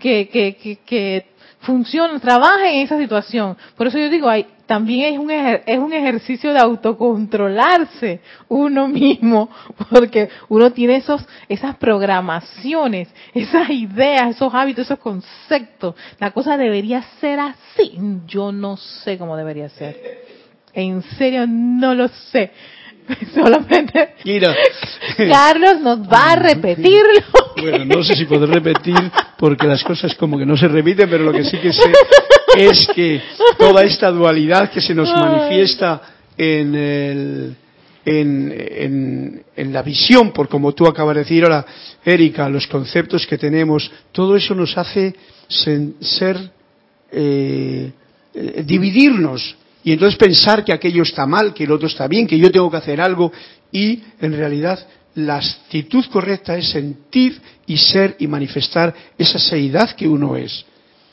que, 0.00 0.28
que, 0.28 0.78
que, 0.84 1.26
funcionen, 1.60 2.18
trabajen 2.18 2.74
en 2.74 2.80
esa 2.80 2.98
situación. 2.98 3.56
Por 3.76 3.86
eso 3.86 3.96
yo 3.96 4.10
digo, 4.10 4.28
hay, 4.28 4.44
también 4.66 5.14
es 5.14 5.20
un, 5.20 5.30
es 5.30 5.78
un 5.78 5.92
ejercicio 5.92 6.52
de 6.52 6.58
autocontrolarse 6.58 8.18
uno 8.48 8.88
mismo, 9.00 9.48
porque 9.88 10.28
uno 10.48 10.72
tiene 10.72 10.96
esos, 10.96 11.24
esas 11.48 11.76
programaciones, 11.76 13.08
esas 13.32 13.70
ideas, 13.70 14.30
esos 14.30 14.52
hábitos, 14.52 14.86
esos 14.86 14.98
conceptos. 14.98 15.94
La 16.18 16.32
cosa 16.32 16.56
debería 16.56 17.04
ser 17.20 17.38
así. 17.38 17.96
Yo 18.26 18.50
no 18.50 18.76
sé 18.76 19.16
cómo 19.16 19.36
debería 19.36 19.68
ser. 19.68 20.21
En 20.74 21.02
serio, 21.18 21.46
no 21.46 21.94
lo 21.94 22.08
sé. 22.08 22.50
Solamente. 23.34 24.14
Carlos 25.28 25.80
nos 25.80 26.00
va 26.00 26.32
a 26.32 26.36
repetirlo. 26.36 27.20
Bueno, 27.62 27.84
no 27.84 28.02
sé 28.02 28.16
si 28.16 28.24
podré 28.24 28.52
repetir 28.52 28.96
porque 29.38 29.66
las 29.68 29.84
cosas 29.84 30.14
como 30.16 30.36
que 30.36 30.44
no 30.46 30.56
se 30.56 30.66
repiten, 30.66 31.08
pero 31.08 31.22
lo 31.22 31.32
que 31.32 31.44
sí 31.44 31.58
que 31.58 31.72
sé 31.72 31.92
es 32.56 32.88
que 32.92 33.20
toda 33.56 33.82
esta 33.84 34.10
dualidad 34.10 34.68
que 34.70 34.80
se 34.80 34.94
nos 34.94 35.08
manifiesta 35.14 36.00
en, 36.36 36.74
el, 36.74 37.56
en, 38.04 38.52
en, 38.56 39.44
en 39.54 39.72
la 39.72 39.82
visión, 39.82 40.32
por 40.32 40.48
como 40.48 40.72
tú 40.72 40.86
acabas 40.88 41.14
de 41.14 41.20
decir 41.22 41.44
ahora, 41.44 41.64
Erika, 42.04 42.48
los 42.48 42.66
conceptos 42.66 43.26
que 43.28 43.38
tenemos, 43.38 43.92
todo 44.10 44.34
eso 44.34 44.54
nos 44.56 44.76
hace 44.76 45.14
sen- 45.48 45.94
ser, 46.00 46.38
eh, 47.12 47.92
eh, 48.34 48.62
dividirnos 48.66 49.56
y 49.84 49.92
entonces 49.92 50.16
pensar 50.18 50.64
que 50.64 50.72
aquello 50.72 51.02
está 51.02 51.26
mal, 51.26 51.52
que 51.54 51.64
el 51.64 51.72
otro 51.72 51.88
está 51.88 52.06
bien, 52.06 52.26
que 52.26 52.38
yo 52.38 52.50
tengo 52.50 52.70
que 52.70 52.76
hacer 52.76 53.00
algo 53.00 53.32
y 53.72 54.00
en 54.20 54.32
realidad 54.32 54.78
la 55.14 55.36
actitud 55.36 56.04
correcta 56.06 56.56
es 56.56 56.70
sentir 56.70 57.40
y 57.66 57.76
ser 57.76 58.16
y 58.18 58.26
manifestar 58.26 58.94
esa 59.18 59.38
seidad 59.38 59.90
que 59.94 60.08
uno 60.08 60.36
es. 60.36 60.64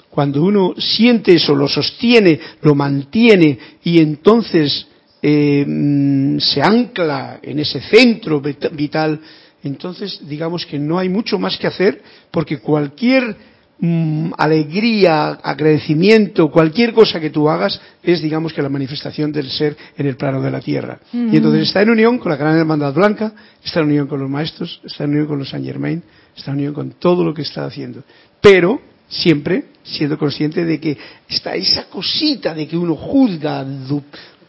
Cuando 0.10 0.42
uno 0.44 0.74
siente 0.78 1.34
eso, 1.34 1.54
lo 1.56 1.68
sostiene, 1.68 2.40
lo 2.62 2.76
mantiene 2.76 3.58
y 3.84 4.00
entonces 4.00 4.88
eh, 5.22 5.66
mm, 5.68 6.40
se 6.40 6.62
ancla 6.62 7.40
en 7.44 7.60
ese 7.60 7.82
centro 7.82 8.42
vit- 8.42 8.72
vital, 8.72 9.20
entonces 9.64 10.20
digamos 10.28 10.66
que 10.66 10.80
no 10.80 10.98
hay 10.98 11.10
mucho 11.10 11.38
más 11.38 11.58
que 11.58 11.68
hacer 11.68 12.02
porque 12.32 12.60
cualquier 12.60 13.36
mm, 13.80 14.32
alegría, 14.38 15.30
agradecimiento, 15.44 16.50
cualquier 16.50 16.94
cosa 16.94 17.20
que 17.20 17.30
tú 17.30 17.50
hagas 17.50 17.80
es 18.04 18.22
digamos 18.22 18.54
que 18.54 18.62
la 18.62 18.70
manifestación 18.70 19.32
del 19.32 19.50
ser 19.50 19.76
en 19.98 20.08
el 20.08 20.16
plano 20.16 20.42
de 20.42 20.52
la 20.52 20.60
tierra. 20.62 21.00
Y 21.14 21.38
entonces 21.38 21.68
está 21.68 21.82
en 21.82 21.90
unión 21.90 22.18
con 22.18 22.32
la 22.32 22.38
gran 22.38 22.58
hermandad 22.58 22.94
blanca, 22.94 23.34
está 23.64 23.80
en 23.80 23.88
unión 23.88 24.08
con 24.08 24.20
los 24.20 24.30
maestros, 24.30 24.82
está 24.84 25.04
en 25.04 25.12
unión 25.12 25.28
con 25.28 25.40
los 25.40 25.50
Saint 25.50 25.66
Germain, 25.66 26.04
está 26.36 26.52
en 26.52 26.58
unión 26.58 26.74
con 26.74 26.92
todo 26.92 27.24
lo 27.24 27.34
que 27.34 27.42
está 27.42 27.66
haciendo. 27.66 28.04
Pero 28.42 28.82
siempre 29.10 29.66
siendo 29.84 30.18
consciente 30.18 30.64
de 30.64 30.80
que 30.80 30.98
está 31.28 31.56
esa 31.56 31.86
cosita 31.86 32.54
de 32.54 32.68
que 32.68 32.78
uno 32.78 32.96
juzga, 32.96 33.66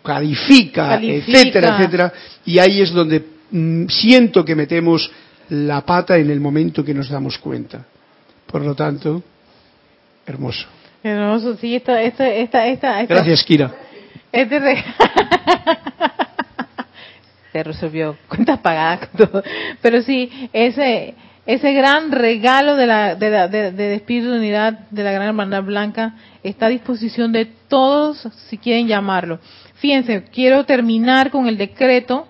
califica, 0.03 0.89
Califica. 0.89 1.39
etcétera, 1.39 1.77
etcétera, 1.77 2.13
y 2.45 2.59
ahí 2.59 2.81
es 2.81 2.93
donde 2.93 3.25
mm, 3.51 3.87
siento 3.89 4.45
que 4.45 4.55
metemos 4.55 5.11
la 5.51 5.85
pata 5.85 6.17
en 6.17 6.31
el 6.31 6.41
momento 6.41 6.85
que 6.85 6.95
nos 6.95 7.09
damos 7.09 7.39
cuenta. 7.39 7.87
Por 8.51 8.63
lo 8.65 8.75
tanto, 8.75 9.23
hermoso. 10.27 10.67
Hermoso, 11.03 11.57
sí, 11.57 11.75
esta, 11.77 12.01
esta, 12.03 12.29
esta, 12.29 12.67
esta, 12.69 13.03
Gracias, 13.07 13.43
Kira. 13.45 13.71
Este 14.33 14.59
re- 14.59 14.85
se 17.53 17.63
resolvió 17.63 18.17
cuentas 18.29 18.59
pagadas 18.61 19.09
con 19.09 19.29
todo. 19.29 19.43
Pero 19.83 20.03
sí, 20.03 20.31
ese 20.53 21.15
ese 21.47 21.73
gran 21.73 22.13
regalo 22.13 22.77
de 22.77 22.87
la 22.87 23.15
de, 23.17 23.31
la- 23.31 23.49
de- 23.49 23.73
de 23.73 23.95
espíritu 23.95 24.31
de 24.31 24.39
unidad 24.39 24.73
de 24.91 25.03
la 25.03 25.11
gran 25.11 25.29
hermandad 25.29 25.63
blanca 25.65 26.15
está 26.43 26.67
a 26.67 26.69
disposición 26.69 27.33
de 27.33 27.47
todos 27.69 28.29
si 28.49 28.59
quieren 28.59 28.87
llamarlo. 28.87 29.41
Fíjense, 29.77 30.25
quiero 30.33 30.65
terminar 30.65 31.31
con 31.31 31.49
el 31.49 31.57
decreto 31.57 32.29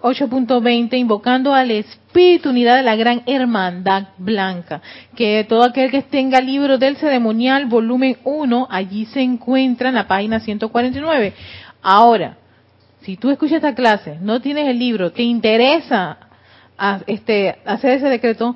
8.20 0.00 0.96
invocando 0.96 1.54
al 1.54 1.70
espíritu 1.70 2.50
unidad 2.50 2.76
de 2.76 2.82
la 2.82 2.96
gran 2.96 3.22
hermandad 3.26 4.08
blanca, 4.18 4.80
que 5.16 5.44
todo 5.48 5.64
aquel 5.64 5.90
que 5.90 6.02
tenga 6.02 6.40
libro 6.40 6.78
del 6.78 6.96
ceremonial 6.96 7.66
volumen 7.66 8.16
1, 8.24 8.68
allí 8.70 9.06
se 9.06 9.20
encuentra 9.20 9.88
en 9.88 9.96
la 9.96 10.06
página 10.06 10.40
149. 10.40 11.34
Ahora, 11.82 12.36
si 13.00 13.16
tú 13.16 13.30
escuchas 13.30 13.56
esta 13.56 13.74
clase, 13.74 14.18
no 14.20 14.40
tienes 14.40 14.68
el 14.68 14.78
libro, 14.78 15.12
te 15.12 15.22
interesa 15.22 16.18
este, 17.06 17.56
hacer 17.64 17.92
ese 17.92 18.08
decreto, 18.08 18.54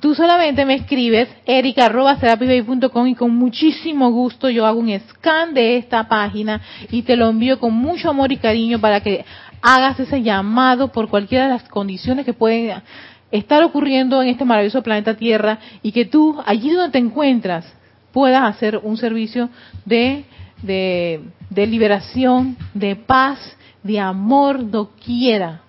tú 0.00 0.14
solamente 0.14 0.64
me 0.64 0.74
escribes 0.74 1.28
erica.com 1.44 3.06
y 3.06 3.14
con 3.14 3.36
muchísimo 3.36 4.10
gusto 4.10 4.48
yo 4.48 4.64
hago 4.64 4.80
un 4.80 4.98
scan 4.98 5.52
de 5.52 5.76
esta 5.76 6.08
página 6.08 6.60
y 6.90 7.02
te 7.02 7.16
lo 7.16 7.28
envío 7.28 7.58
con 7.58 7.74
mucho 7.74 8.08
amor 8.08 8.32
y 8.32 8.38
cariño 8.38 8.80
para 8.80 9.00
que 9.00 9.24
hagas 9.62 10.00
ese 10.00 10.22
llamado 10.22 10.88
por 10.88 11.08
cualquiera 11.08 11.44
de 11.44 11.52
las 11.52 11.68
condiciones 11.68 12.24
que 12.24 12.32
pueden 12.32 12.82
estar 13.30 13.62
ocurriendo 13.62 14.22
en 14.22 14.28
este 14.28 14.44
maravilloso 14.44 14.82
planeta 14.82 15.16
Tierra 15.16 15.58
y 15.82 15.92
que 15.92 16.04
tú, 16.04 16.40
allí 16.46 16.70
donde 16.70 16.92
te 16.92 16.98
encuentras, 16.98 17.72
puedas 18.12 18.42
hacer 18.42 18.80
un 18.82 18.96
servicio 18.96 19.50
de, 19.84 20.24
de, 20.62 21.20
de 21.48 21.66
liberación, 21.66 22.56
de 22.74 22.96
paz, 22.96 23.38
de 23.82 24.00
amor, 24.00 24.70
doquiera 24.70 25.62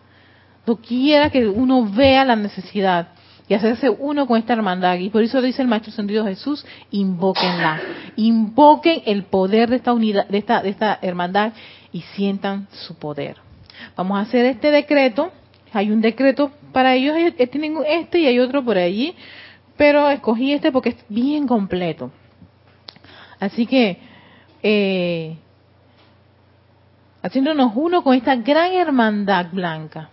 doquiera 0.65 1.29
que 1.29 1.47
uno 1.47 1.85
vea 1.85 2.25
la 2.25 2.35
necesidad 2.35 3.09
y 3.47 3.53
hacerse 3.53 3.89
uno 3.89 4.27
con 4.27 4.37
esta 4.37 4.53
hermandad. 4.53 4.95
Y 4.95 5.09
por 5.09 5.23
eso 5.23 5.41
dice 5.41 5.61
el 5.61 5.67
Maestro 5.67 5.91
Ascendido 5.91 6.25
Jesús, 6.25 6.65
invóquenla, 6.91 7.81
invoquen 8.15 9.01
el 9.05 9.23
poder 9.23 9.69
de 9.69 9.77
esta 9.77 9.93
unidad, 9.93 10.27
de 10.27 10.37
esta, 10.37 10.61
de 10.61 10.69
esta 10.69 10.99
hermandad 11.01 11.53
y 11.91 12.01
sientan 12.15 12.67
su 12.71 12.95
poder. 12.95 13.50
Vamos 13.95 14.17
a 14.17 14.21
hacer 14.21 14.45
este 14.45 14.71
decreto. 14.71 15.31
Hay 15.73 15.91
un 15.91 16.01
decreto 16.01 16.51
para 16.71 16.95
ellos, 16.95 17.15
eh, 17.17 17.47
tienen 17.47 17.77
este 17.87 18.19
y 18.19 18.27
hay 18.27 18.39
otro 18.39 18.63
por 18.63 18.77
allí, 18.77 19.15
pero 19.77 20.09
escogí 20.09 20.53
este 20.53 20.71
porque 20.71 20.89
es 20.89 20.97
bien 21.09 21.47
completo. 21.47 22.11
Así 23.39 23.65
que, 23.65 23.97
eh, 24.63 25.37
haciéndonos 27.21 27.71
uno 27.75 28.03
con 28.03 28.15
esta 28.15 28.35
gran 28.35 28.73
hermandad 28.73 29.47
blanca 29.51 30.09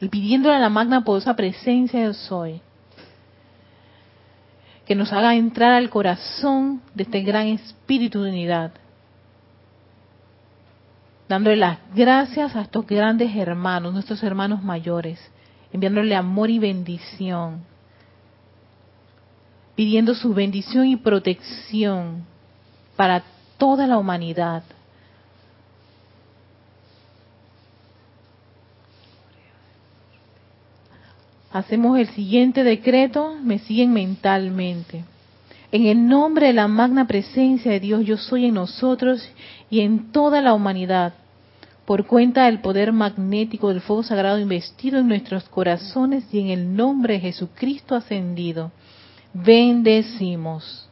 y 0.00 0.08
pidiéndole 0.08 0.56
a 0.56 0.60
la 0.60 0.68
magna 0.68 1.04
poderosa 1.04 1.34
presencia 1.34 2.00
del 2.00 2.14
soy 2.14 2.60
que 4.86 4.94
nos 4.94 5.12
haga 5.12 5.34
entrar 5.34 5.72
al 5.72 5.90
corazón 5.90 6.80
de 6.94 7.02
este 7.02 7.22
gran 7.22 7.48
espíritu 7.48 8.22
de 8.22 8.30
unidad, 8.30 8.72
dándole 11.28 11.56
las 11.56 11.78
gracias 11.94 12.54
a 12.54 12.62
estos 12.62 12.86
grandes 12.86 13.34
hermanos, 13.34 13.92
nuestros 13.92 14.22
hermanos 14.22 14.62
mayores, 14.62 15.18
enviándole 15.72 16.14
amor 16.14 16.50
y 16.50 16.58
bendición, 16.58 17.62
pidiendo 19.74 20.14
su 20.14 20.32
bendición 20.32 20.86
y 20.86 20.96
protección 20.96 22.24
para 22.94 23.22
toda 23.58 23.86
la 23.86 23.98
humanidad. 23.98 24.62
Hacemos 31.52 31.98
el 31.98 32.08
siguiente 32.08 32.64
decreto, 32.64 33.34
me 33.42 33.58
siguen 33.58 33.92
mentalmente. 33.92 35.04
En 35.72 35.86
el 35.86 36.06
nombre 36.06 36.48
de 36.48 36.52
la 36.52 36.68
magna 36.68 37.06
presencia 37.06 37.72
de 37.72 37.80
Dios, 37.80 38.04
yo 38.04 38.16
soy 38.16 38.46
en 38.46 38.54
nosotros 38.54 39.28
y 39.68 39.80
en 39.80 40.12
toda 40.12 40.40
la 40.40 40.54
humanidad, 40.54 41.14
por 41.84 42.06
cuenta 42.06 42.46
del 42.46 42.60
poder 42.60 42.92
magnético 42.92 43.68
del 43.68 43.80
fuego 43.80 44.02
sagrado 44.02 44.38
investido 44.38 44.98
en 44.98 45.08
nuestros 45.08 45.44
corazones 45.44 46.24
y 46.32 46.40
en 46.40 46.48
el 46.48 46.76
nombre 46.76 47.14
de 47.14 47.20
Jesucristo 47.20 47.94
ascendido, 47.94 48.70
bendecimos, 49.32 50.88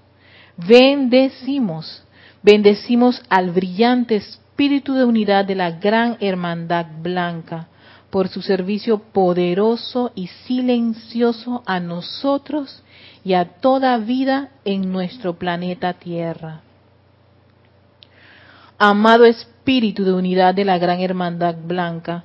bendecimos, 0.56 2.04
bendecimos 2.42 3.22
al 3.28 3.50
brillante 3.50 4.16
espíritu 4.16 4.94
de 4.94 5.04
unidad 5.04 5.44
de 5.44 5.54
la 5.54 5.70
gran 5.72 6.16
hermandad 6.20 6.86
blanca 7.00 7.68
por 8.10 8.28
su 8.28 8.42
servicio 8.42 8.98
poderoso 8.98 10.12
y 10.14 10.28
silencioso 10.46 11.64
a 11.66 11.80
nosotros 11.80 12.84
y 13.24 13.32
a 13.32 13.46
toda 13.60 13.96
vida 13.98 14.50
en 14.64 14.92
nuestro 14.92 15.34
planeta 15.38 15.94
Tierra. 15.94 16.60
Amado 18.78 19.24
Espíritu 19.24 20.04
de 20.04 20.12
unidad 20.12 20.54
de 20.54 20.64
la 20.64 20.78
Gran 20.78 21.00
Hermandad 21.00 21.56
Blanca, 21.64 22.24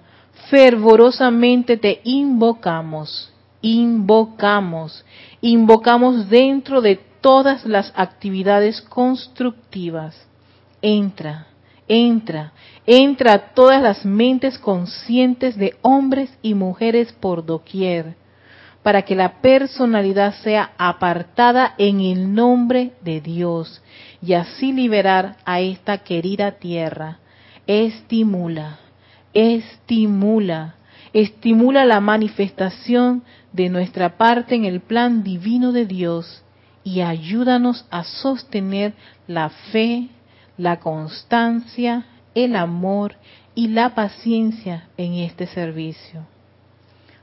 fervorosamente 0.50 1.78
te 1.78 2.02
invocamos, 2.04 3.32
invocamos, 3.62 5.06
invocamos 5.41 6.30
dentro 6.30 6.82
de 6.82 7.00
todas 7.22 7.66
las 7.66 7.93
actividades 7.95 8.82
constructivas. 8.82 10.28
Entra, 10.82 11.47
entra, 11.88 12.54
entra 12.86 13.34
a 13.34 13.54
todas 13.54 13.82
las 13.82 14.06
mentes 14.06 14.58
conscientes 14.58 15.58
de 15.58 15.76
hombres 15.82 16.38
y 16.41 16.54
mujeres 16.56 17.14
por 17.14 17.45
doquier, 17.45 18.16
para 18.84 19.01
que 19.03 19.15
la 19.15 19.41
personalidad 19.41 20.36
sea 20.36 20.71
apartada 20.77 21.75
en 21.77 21.99
el 21.99 22.34
nombre 22.34 22.93
de 23.01 23.21
Dios 23.21 23.82
y 24.21 24.34
así 24.34 24.71
liberar 24.71 25.36
a 25.45 25.59
esta 25.59 25.99
querida 25.99 26.53
tierra. 26.53 27.19
Estimula, 27.67 28.80
estimula, 29.34 30.75
estimula 31.13 31.86
la 31.86 31.99
manifestación 31.99 33.23
de 33.51 33.69
nuestra 33.69 34.17
parte 34.17 34.55
en 34.55 34.65
el 34.65 34.80
plan 34.80 35.23
divino 35.23 35.71
de 35.71 35.86
Dios 35.86 36.43
y 36.84 37.01
ayúdanos 37.01 37.86
a 37.91 38.03
sostener 38.03 38.93
la 39.27 39.49
fe, 39.49 40.07
la 40.57 40.80
constancia, 40.80 42.05
el 42.34 42.55
amor 42.55 43.15
y 43.55 43.67
la 43.67 43.93
paciencia 43.93 44.88
en 44.97 45.15
este 45.15 45.47
servicio. 45.47 46.25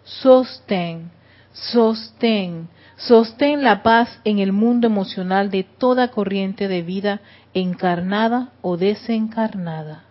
Sostén, 0.04 1.10
sostén, 1.56 2.68
sostén 2.96 3.64
la 3.64 3.82
paz 3.82 4.20
en 4.24 4.38
el 4.38 4.52
mundo 4.52 4.86
emocional 4.86 5.50
de 5.50 5.64
toda 5.64 6.10
corriente 6.10 6.68
de 6.68 6.82
vida 6.82 7.20
encarnada 7.54 8.52
o 8.60 8.76
desencarnada. 8.76 10.04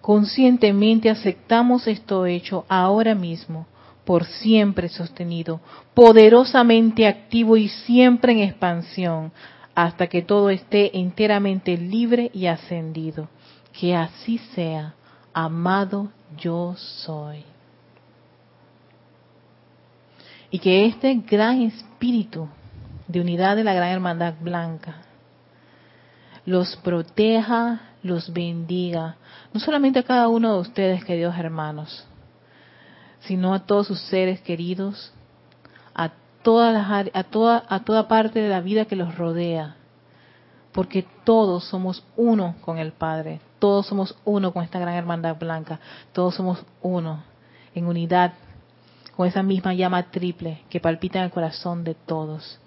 Conscientemente 0.00 1.08
aceptamos 1.08 1.86
esto 1.86 2.26
hecho 2.26 2.64
ahora 2.68 3.14
mismo, 3.14 3.66
por 4.04 4.24
siempre 4.24 4.88
sostenido, 4.88 5.60
poderosamente 5.94 7.06
activo 7.06 7.56
y 7.56 7.68
siempre 7.68 8.32
en 8.32 8.40
expansión, 8.40 9.32
hasta 9.76 10.08
que 10.08 10.22
todo 10.22 10.50
esté 10.50 10.98
enteramente 10.98 11.76
libre 11.76 12.30
y 12.34 12.46
ascendido. 12.46 13.28
Que 13.72 13.94
así 13.94 14.38
sea, 14.54 14.94
amado 15.32 16.10
yo 16.36 16.74
soy. 16.76 17.51
Y 20.52 20.58
que 20.58 20.84
este 20.84 21.14
gran 21.14 21.62
espíritu 21.62 22.46
de 23.08 23.22
unidad 23.22 23.56
de 23.56 23.64
la 23.64 23.72
gran 23.72 23.88
hermandad 23.88 24.34
blanca 24.38 24.96
los 26.44 26.76
proteja, 26.76 27.80
los 28.02 28.30
bendiga, 28.34 29.16
no 29.54 29.60
solamente 29.60 30.00
a 30.00 30.02
cada 30.02 30.28
uno 30.28 30.54
de 30.54 30.60
ustedes, 30.60 31.04
queridos 31.04 31.36
hermanos, 31.38 32.06
sino 33.20 33.54
a 33.54 33.60
todos 33.60 33.86
sus 33.86 34.00
seres 34.02 34.42
queridos, 34.42 35.14
a 35.94 36.10
todas 36.42 36.74
las 36.74 37.08
a 37.14 37.24
toda 37.24 37.64
a 37.66 37.80
toda 37.80 38.06
parte 38.06 38.40
de 38.40 38.50
la 38.50 38.60
vida 38.60 38.84
que 38.84 38.96
los 38.96 39.16
rodea, 39.16 39.76
porque 40.72 41.06
todos 41.24 41.64
somos 41.64 42.04
uno 42.14 42.56
con 42.60 42.76
el 42.76 42.92
Padre, 42.92 43.40
todos 43.58 43.86
somos 43.86 44.18
uno 44.26 44.52
con 44.52 44.64
esta 44.64 44.78
gran 44.78 44.96
hermandad 44.96 45.36
blanca, 45.38 45.80
todos 46.12 46.34
somos 46.34 46.62
uno 46.82 47.22
en 47.74 47.86
unidad 47.86 48.34
esa 49.24 49.42
misma 49.42 49.74
llama 49.74 50.10
triple 50.10 50.62
que 50.70 50.80
palpita 50.80 51.18
en 51.18 51.26
el 51.26 51.30
corazón 51.30 51.84
de 51.84 51.94
todos. 51.94 52.58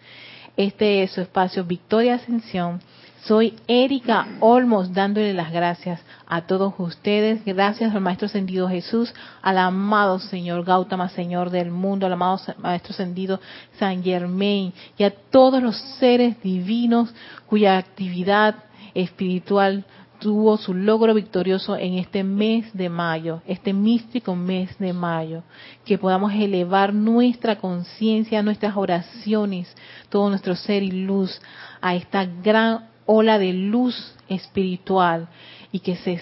Este 0.57 1.03
es 1.03 1.11
su 1.11 1.21
espacio 1.21 1.63
Victoria 1.65 2.15
Ascensión 2.15 2.81
soy 3.25 3.55
Erika 3.67 4.27
Olmos 4.39 4.93
dándole 4.93 5.33
las 5.33 5.51
gracias 5.51 5.99
a 6.27 6.41
todos 6.41 6.75
ustedes. 6.77 7.43
Gracias 7.43 7.95
al 7.95 8.01
Maestro 8.01 8.27
Ascendido 8.27 8.69
Jesús, 8.69 9.11
al 9.41 9.57
amado 9.57 10.19
Señor 10.19 10.63
Gautama, 10.63 11.09
Señor 11.09 11.49
del 11.49 11.71
mundo, 11.71 12.05
al 12.05 12.13
amado 12.13 12.39
Maestro 12.59 12.93
Ascendido 12.93 13.39
San 13.79 14.03
Germain 14.03 14.71
y 14.95 15.05
a 15.05 15.09
todos 15.09 15.63
los 15.63 15.75
seres 15.99 16.39
divinos 16.43 17.15
cuya 17.47 17.79
actividad 17.79 18.57
espiritual 18.93 19.85
tuvo 20.19 20.57
su 20.57 20.73
logro 20.73 21.13
victorioso 21.13 21.75
en 21.77 21.95
este 21.95 22.23
mes 22.23 22.71
de 22.73 22.89
mayo, 22.89 23.41
este 23.47 23.73
místico 23.73 24.35
mes 24.35 24.77
de 24.79 24.93
mayo, 24.93 25.43
que 25.85 25.97
podamos 25.97 26.33
elevar 26.33 26.93
nuestra 26.93 27.57
conciencia, 27.57 28.43
nuestras 28.43 28.75
oraciones, 28.75 29.75
todo 30.09 30.29
nuestro 30.29 30.55
ser 30.55 30.83
y 30.83 30.91
luz 30.91 31.41
a 31.81 31.95
esta 31.95 32.25
gran 32.25 32.89
ola 33.05 33.37
de 33.37 33.53
luz 33.53 34.15
espiritual 34.27 35.27
y 35.71 35.79
que 35.79 35.95
se 35.97 36.21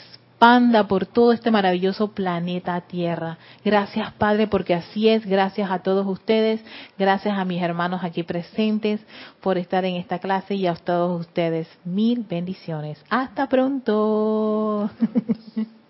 por 0.90 1.06
todo 1.06 1.32
este 1.32 1.52
maravilloso 1.52 2.10
planeta 2.12 2.82
Tierra. 2.82 3.38
Gracias 3.64 4.12
Padre 4.16 4.46
porque 4.48 4.74
así 4.74 5.08
es, 5.08 5.26
gracias 5.26 5.72
a 5.72 5.80
todos 5.80 6.06
ustedes, 6.06 6.60
gracias 7.00 7.38
a 7.38 7.46
mis 7.46 7.62
hermanos 7.62 8.04
aquí 8.04 8.24
presentes 8.24 9.00
por 9.40 9.58
estar 9.58 9.86
en 9.86 9.96
esta 9.96 10.20
clase 10.20 10.56
y 10.56 10.68
a 10.68 10.76
todos 10.76 11.22
ustedes 11.22 11.70
mil 11.86 12.26
bendiciones. 12.30 13.02
Hasta 13.10 13.48
pronto. 13.48 14.90